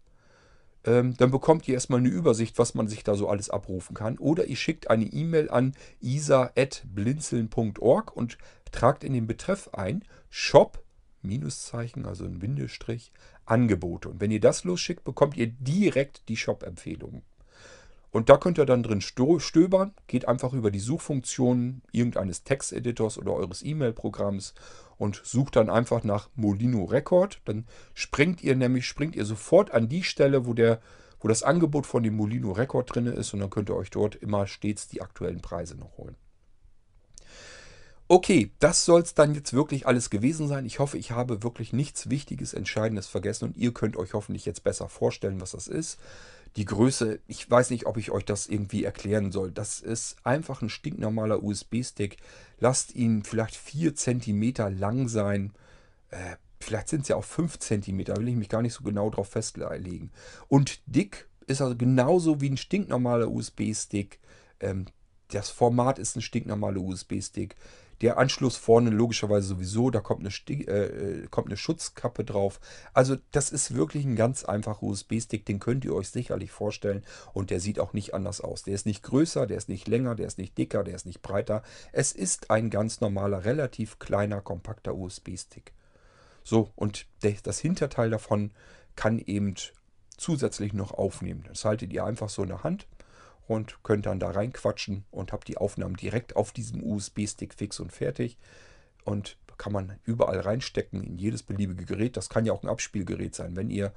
ähm, 0.85 1.17
dann 1.17 1.31
bekommt 1.31 1.69
ihr 1.69 1.75
erstmal 1.75 2.01
eine 2.01 2.09
Übersicht, 2.09 2.59
was 2.59 2.75
man 2.75 2.89
sich 2.89 3.05
da 3.05 3.15
so 3.15 3.29
alles 3.29 3.51
abrufen 3.51 3.95
kann. 3.95 4.19
Oder 4.19 4.47
ihr 4.47 4.57
schickt 4.57 4.91
eine 4.91 5.05
E-Mail 5.05 5.49
an 5.51 5.75
isa.blinzeln.org 6.01 8.17
und 8.17 8.39
tragt 8.71 9.05
in 9.05 9.13
den 9.13 9.27
Betreff 9.27 9.71
ein 9.73 10.05
Shop, 10.31 10.83
Minuszeichen, 11.23 12.07
also 12.07 12.25
ein 12.25 12.39
Bindestrich, 12.39 13.13
Angebote. 13.45 14.09
Und 14.09 14.21
wenn 14.21 14.31
ihr 14.31 14.41
das 14.41 14.65
losschickt, 14.65 15.05
bekommt 15.05 15.37
ihr 15.37 15.49
direkt 15.49 16.29
die 16.29 16.37
Shop-Empfehlungen. 16.37 17.23
Und 18.11 18.31
da 18.31 18.39
könnt 18.39 18.59
ihr 18.59 18.65
dann 18.65 18.83
drin 18.83 19.03
stöbern, 19.03 19.93
geht 20.07 20.27
einfach 20.27 20.55
über 20.55 20.71
die 20.71 20.79
Suchfunktion 20.79 21.83
irgendeines 21.93 22.43
Texteditors 22.43 23.19
oder 23.19 23.35
eures 23.35 23.63
E-Mail-Programms 23.63 24.55
und 24.99 25.23
sucht 25.25 25.57
dann 25.57 25.71
einfach 25.71 26.05
nach 26.05 26.29
Molino 26.35 26.85
Record. 26.85 27.41
Dann 27.45 27.67
springt 27.95 28.43
ihr 28.43 28.57
nämlich, 28.57 28.87
springt 28.87 29.17
ihr 29.17 29.25
sofort 29.25 29.71
an 29.71 29.89
die 29.89 30.03
Stelle, 30.03 30.47
wo 30.47 30.55
der 30.55 30.81
wo 31.21 31.29
das 31.29 31.43
Angebot 31.43 31.87
von 31.87 32.03
dem 32.03 32.15
Molino 32.15 32.53
Record 32.53 32.95
drin 32.95 33.07
ist 33.07 33.35
und 33.35 33.41
dann 33.41 33.51
könnt 33.51 33.71
ihr 33.71 33.77
euch 33.77 33.91
dort 33.91 34.15
immer 34.15 34.47
stets 34.47 34.89
die 34.89 35.03
aktuellen 35.03 35.41
Preise 35.41 35.77
noch 35.77 35.97
holen. 35.99 36.17
Okay, 38.11 38.53
das 38.59 38.87
soll 38.87 39.03
es 39.03 39.13
dann 39.13 39.35
jetzt 39.35 39.53
wirklich 39.53 39.87
alles 39.87 40.09
gewesen 40.09 40.49
sein. 40.49 40.65
Ich 40.65 40.79
hoffe, 40.79 40.97
ich 40.97 41.11
habe 41.11 41.43
wirklich 41.43 41.75
nichts 41.75 42.09
Wichtiges, 42.09 42.55
Entscheidendes 42.55 43.07
vergessen 43.07 43.47
und 43.47 43.57
ihr 43.59 43.75
könnt 43.75 43.99
euch 43.99 44.15
hoffentlich 44.15 44.47
jetzt 44.47 44.65
besser 44.65 44.89
vorstellen, 44.89 45.43
was 45.43 45.51
das 45.51 45.69
ist. 45.69 45.99
Die 46.57 46.65
Größe, 46.65 47.21
ich 47.27 47.49
weiß 47.51 47.71
nicht, 47.71 47.87
ob 47.87 47.97
ich 47.97 48.11
euch 48.11 48.25
das 48.25 48.47
irgendwie 48.47 48.85
erklären 48.85 49.33
soll. 49.33 49.53
Das 49.53 49.81
ist 49.81 50.17
einfach 50.25 50.63
ein 50.63 50.69
stinknormaler 50.69 51.43
USB-Stick. 51.43 52.17
Lasst 52.59 52.95
ihn 52.95 53.23
vielleicht 53.23 53.57
4 53.57 53.95
cm 53.95 54.55
lang 54.79 55.09
sein. 55.09 55.53
Äh, 56.11 56.37
vielleicht 56.61 56.89
sind 56.89 57.03
es 57.03 57.09
ja 57.09 57.17
auch 57.17 57.25
5 57.25 57.59
cm, 57.59 58.05
da 58.05 58.17
will 58.17 58.29
ich 58.29 58.37
mich 58.37 58.49
gar 58.49 58.63
nicht 58.63 58.75
so 58.75 58.83
genau 58.83 59.11
drauf 59.11 59.29
festlegen. 59.29 60.11
Und 60.49 60.81
dick 60.87 61.29
ist 61.47 61.63
also 61.63 61.77
genauso 61.77 62.41
wie 62.41 62.51
ein 62.51 62.57
stinknormaler 62.57 63.31
USB-Stick. 63.31 64.19
Ähm, 64.61 64.87
das 65.29 65.51
Format 65.51 65.99
ist 65.99 66.17
ein 66.17 66.23
stinknormaler 66.23 66.81
USB-Stick. 66.81 67.57
Der 68.01 68.19
Anschluss 68.19 68.57
vorne 68.57 68.91
logischerweise 68.91 69.49
sowieso, 69.49 69.91
da 69.91 70.01
kommt 70.01 70.21
eine, 70.21 70.67
äh, 70.67 71.23
äh, 71.23 71.27
kommt 71.29 71.49
eine 71.49 71.57
Schutzkappe 71.57 72.25
drauf. 72.25 72.61
Also 72.93 73.17
das 73.33 73.51
ist 73.51 73.75
wirklich 73.75 74.05
ein 74.05 74.17
ganz 74.17 74.45
einfacher 74.45 74.85
USB-Stick, 74.85 75.45
den 75.45 75.59
könnt 75.59 75.85
ihr 75.85 75.95
euch 75.95 76.11
sicherlich 76.11 76.51
vorstellen 76.51 77.05
und 77.33 77.51
der 77.51 77.61
sieht 77.61 77.81
auch 77.81 77.93
nicht 77.93 78.15
anders 78.15 78.41
aus. 78.41 78.63
Der 78.63 78.75
ist 78.75 78.87
nicht 78.87 79.03
größer, 79.03 79.47
der 79.47 79.57
ist 79.57 79.69
nicht 79.69 79.89
länger, 79.89 80.15
der 80.15 80.27
ist 80.27 80.39
nicht 80.39 80.57
dicker, 80.57 80.85
der 80.85 80.95
ist 80.95 81.07
nicht 81.07 81.23
breiter. 81.23 81.63
Es 81.93 82.13
ist 82.13 82.51
ein 82.51 82.71
ganz 82.71 83.01
normaler, 83.01 83.45
relativ 83.45 83.99
kleiner, 83.99 84.41
kompakter 84.41 84.95
USB-Stick. 84.95 85.73
So, 86.45 86.71
und 86.77 87.07
das 87.21 87.59
Hinterteil 87.59 88.11
davon 88.11 88.53
kann 88.97 89.19
eben 89.19 89.55
zusätzlich 90.17 90.73
noch 90.73 90.93
aufnehmen. 90.93 91.45
Das 91.49 91.65
haltet 91.65 91.93
ihr 91.93 92.05
einfach 92.05 92.29
so 92.29 92.43
in 92.43 92.49
der 92.49 92.63
Hand 92.63 92.87
und 93.49 93.83
könnt 93.83 94.07
dann 94.07 94.21
da 94.21 94.31
reinquatschen 94.31 95.05
und 95.11 95.33
habt 95.33 95.49
die 95.49 95.57
Aufnahmen 95.57 95.97
direkt 95.97 96.37
auf 96.37 96.53
diesem 96.53 96.85
USB-Stick 96.85 97.55
fix 97.55 97.81
und 97.81 97.93
fertig. 97.93 98.39
Und 99.05 99.39
kann 99.57 99.73
man 99.73 99.99
überall 100.05 100.39
reinstecken, 100.39 101.03
in 101.03 101.19
jedes 101.19 101.43
beliebige 101.43 101.85
Gerät. 101.85 102.17
Das 102.17 102.29
kann 102.29 102.47
ja 102.47 102.53
auch 102.53 102.63
ein 102.63 102.69
Abspielgerät 102.69 103.35
sein. 103.35 103.57
Wenn 103.57 103.71
ihr 103.71 103.93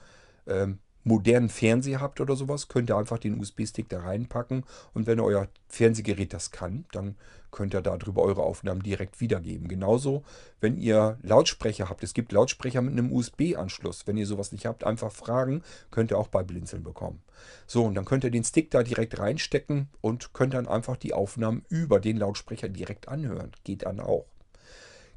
ähm, 0.48 0.80
modernen 1.04 1.50
Fernseher 1.50 2.00
habt 2.00 2.22
oder 2.22 2.36
sowas, 2.36 2.68
könnt 2.68 2.90
ihr 2.90 2.98
einfach 2.98 3.18
den 3.18 3.40
USB-Stick 3.40 3.90
da 3.90 4.02
reinpacken 4.02 4.64
und 4.94 5.08
wenn 5.08 5.20
euer 5.20 5.48
Fernsehgerät 5.68 6.34
das 6.34 6.52
kann, 6.52 6.86
dann 6.92 7.16
könnt 7.52 7.74
ihr 7.74 7.82
darüber 7.82 8.24
eure 8.24 8.44
Aufnahmen 8.44 8.82
direkt 8.82 9.20
wiedergeben. 9.20 9.68
Genauso, 9.68 10.24
wenn 10.62 10.78
ihr 10.78 11.18
Lautsprecher 11.22 11.90
habt. 11.90 12.04
Es 12.04 12.14
gibt 12.14 12.32
Lautsprecher 12.32 12.82
mit 12.82 12.94
einem 12.94 13.12
USB-Anschluss. 13.12 14.08
Wenn 14.08 14.18
ihr 14.18 14.26
sowas 14.26 14.52
nicht 14.52 14.66
habt, 14.66 14.84
einfach 14.84 15.12
fragen, 15.12 15.62
könnt 15.92 16.12
ihr 16.12 16.18
auch 16.18 16.30
bei 16.30 16.44
Blinzeln 16.44 16.84
bekommen. 16.84 17.22
So, 17.68 17.84
und 17.84 17.96
dann 17.96 18.06
könnt 18.06 18.24
ihr 18.24 18.32
den 18.32 18.44
Stick 18.44 18.72
da 18.72 18.84
direkt 18.84 19.20
reinstecken 19.20 19.90
und 20.00 20.34
könnt 20.34 20.54
dann 20.54 20.68
einfach 20.68 20.96
die 20.96 21.14
Aufnahmen 21.14 21.66
über 21.70 22.00
den 22.00 22.18
Lautsprecher 22.18 22.70
direkt 22.70 23.10
anhören. 23.10 23.52
Geht 23.64 23.84
dann 23.84 24.00
auch. 24.00 24.26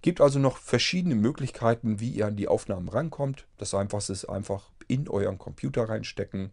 Gibt 0.03 0.21
also 0.21 0.39
noch 0.39 0.59
verschiedene 0.59 1.15
Möglichkeiten, 1.15 1.99
wie 1.99 2.11
ihr 2.11 2.27
an 2.27 2.37
die 2.37 2.49
Aufnahmen 2.49 2.89
rankommt. 2.89 3.47
Das 3.57 3.73
einfachste 3.73 4.13
ist 4.13 4.27
einfach 4.27 4.71
in 4.89 5.09
euren 5.09 5.39
Computer 5.39 5.89
reinstecken. 5.89 6.51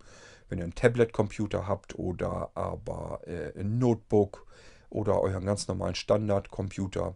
Wenn 0.49 0.57
ihr 0.59 0.65
einen 0.65 0.75
Tablet-Computer 0.75 1.67
habt 1.67 1.97
oder 1.97 2.51
aber 2.55 3.21
äh, 3.25 3.57
ein 3.59 3.79
Notebook 3.79 4.45
oder 4.89 5.21
euren 5.21 5.45
ganz 5.45 5.67
normalen 5.67 5.95
Standard-Computer, 5.95 7.15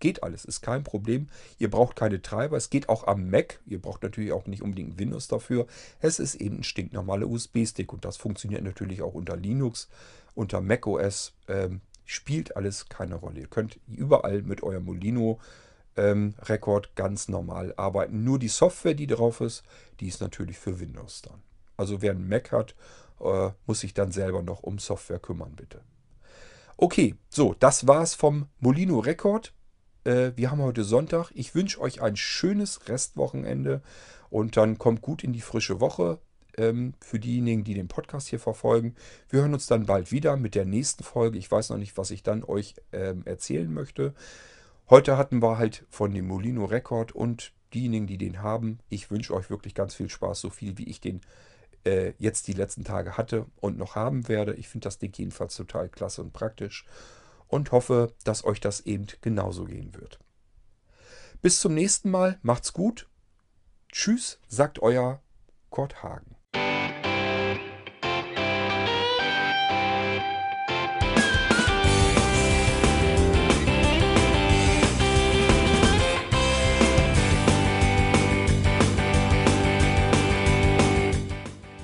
Geht 0.00 0.22
alles, 0.22 0.44
ist 0.44 0.60
kein 0.60 0.84
Problem. 0.84 1.28
Ihr 1.58 1.70
braucht 1.70 1.96
keine 1.96 2.20
Treiber. 2.20 2.58
Es 2.58 2.70
geht 2.70 2.88
auch 2.88 3.06
am 3.06 3.30
Mac. 3.30 3.60
Ihr 3.64 3.80
braucht 3.80 4.02
natürlich 4.02 4.32
auch 4.32 4.46
nicht 4.46 4.62
unbedingt 4.62 4.98
Windows 4.98 5.28
dafür. 5.28 5.66
Es 6.00 6.18
ist 6.18 6.34
eben 6.34 6.58
ein 6.58 6.62
stinknormaler 6.62 7.26
USB-Stick 7.26 7.90
und 7.90 8.04
das 8.04 8.16
funktioniert 8.16 8.62
natürlich 8.62 9.02
auch 9.02 9.14
unter 9.14 9.36
Linux, 9.36 9.88
unter 10.34 10.60
macOS. 10.60 11.32
Ähm, 11.48 11.80
spielt 12.04 12.56
alles 12.56 12.90
keine 12.90 13.14
Rolle. 13.14 13.40
Ihr 13.40 13.46
könnt 13.46 13.80
überall 13.88 14.42
mit 14.42 14.62
eurem 14.62 14.84
Molino 14.84 15.40
ähm, 15.96 16.34
Rekord 16.40 16.94
ganz 16.96 17.28
normal 17.28 17.74
arbeiten. 17.76 18.24
Nur 18.24 18.38
die 18.38 18.48
Software, 18.48 18.94
die 18.94 19.06
drauf 19.06 19.40
ist, 19.40 19.62
die 20.00 20.08
ist 20.08 20.20
natürlich 20.20 20.58
für 20.58 20.80
Windows 20.80 21.22
dann. 21.22 21.42
Also 21.76 22.02
wer 22.02 22.12
einen 22.12 22.28
Mac 22.28 22.52
hat, 22.52 22.74
äh, 23.20 23.50
muss 23.66 23.80
sich 23.80 23.94
dann 23.94 24.12
selber 24.12 24.42
noch 24.42 24.62
um 24.62 24.78
Software 24.78 25.18
kümmern, 25.18 25.54
bitte. 25.56 25.80
Okay, 26.76 27.14
so, 27.28 27.54
das 27.58 27.86
war's 27.86 28.14
vom 28.14 28.48
Molino 28.58 28.98
Rekord. 28.98 29.52
Äh, 30.04 30.32
wir 30.36 30.50
haben 30.50 30.62
heute 30.62 30.84
Sonntag. 30.84 31.30
Ich 31.34 31.54
wünsche 31.54 31.80
euch 31.80 32.02
ein 32.02 32.16
schönes 32.16 32.88
Restwochenende 32.88 33.82
und 34.30 34.56
dann 34.56 34.78
kommt 34.78 35.00
gut 35.00 35.22
in 35.22 35.32
die 35.32 35.40
frische 35.40 35.80
Woche. 35.80 36.18
Ähm, 36.56 36.94
für 37.00 37.18
diejenigen, 37.18 37.64
die 37.64 37.74
den 37.74 37.88
Podcast 37.88 38.28
hier 38.28 38.38
verfolgen. 38.38 38.94
Wir 39.28 39.40
hören 39.40 39.54
uns 39.54 39.66
dann 39.66 39.86
bald 39.86 40.12
wieder 40.12 40.36
mit 40.36 40.54
der 40.54 40.64
nächsten 40.64 41.02
Folge. 41.02 41.36
Ich 41.36 41.50
weiß 41.50 41.70
noch 41.70 41.78
nicht, 41.78 41.96
was 41.96 42.12
ich 42.12 42.22
dann 42.22 42.44
euch 42.44 42.76
ähm, 42.92 43.22
erzählen 43.24 43.72
möchte. 43.72 44.14
Heute 44.90 45.16
hatten 45.16 45.42
wir 45.42 45.56
halt 45.56 45.86
von 45.88 46.12
dem 46.12 46.26
Molino 46.26 46.66
Rekord 46.66 47.12
und 47.12 47.52
diejenigen, 47.72 48.06
die 48.06 48.18
den 48.18 48.42
haben. 48.42 48.78
Ich 48.90 49.10
wünsche 49.10 49.32
euch 49.34 49.48
wirklich 49.48 49.74
ganz 49.74 49.94
viel 49.94 50.10
Spaß, 50.10 50.40
so 50.40 50.50
viel 50.50 50.76
wie 50.76 50.84
ich 50.84 51.00
den 51.00 51.22
äh, 51.84 52.12
jetzt 52.18 52.48
die 52.48 52.52
letzten 52.52 52.84
Tage 52.84 53.16
hatte 53.16 53.46
und 53.60 53.78
noch 53.78 53.94
haben 53.94 54.28
werde. 54.28 54.54
Ich 54.54 54.68
finde 54.68 54.84
das 54.84 54.98
Ding 54.98 55.12
jedenfalls 55.16 55.56
total 55.56 55.88
klasse 55.88 56.22
und 56.22 56.32
praktisch 56.32 56.86
und 57.48 57.72
hoffe, 57.72 58.12
dass 58.24 58.44
euch 58.44 58.60
das 58.60 58.80
eben 58.80 59.06
genauso 59.22 59.64
gehen 59.64 59.94
wird. 59.94 60.18
Bis 61.40 61.60
zum 61.60 61.74
nächsten 61.74 62.10
Mal, 62.10 62.38
macht's 62.42 62.72
gut. 62.72 63.08
Tschüss, 63.90 64.38
sagt 64.48 64.80
euer 64.80 65.22
Kurt 65.70 66.02
Hagen. 66.02 66.36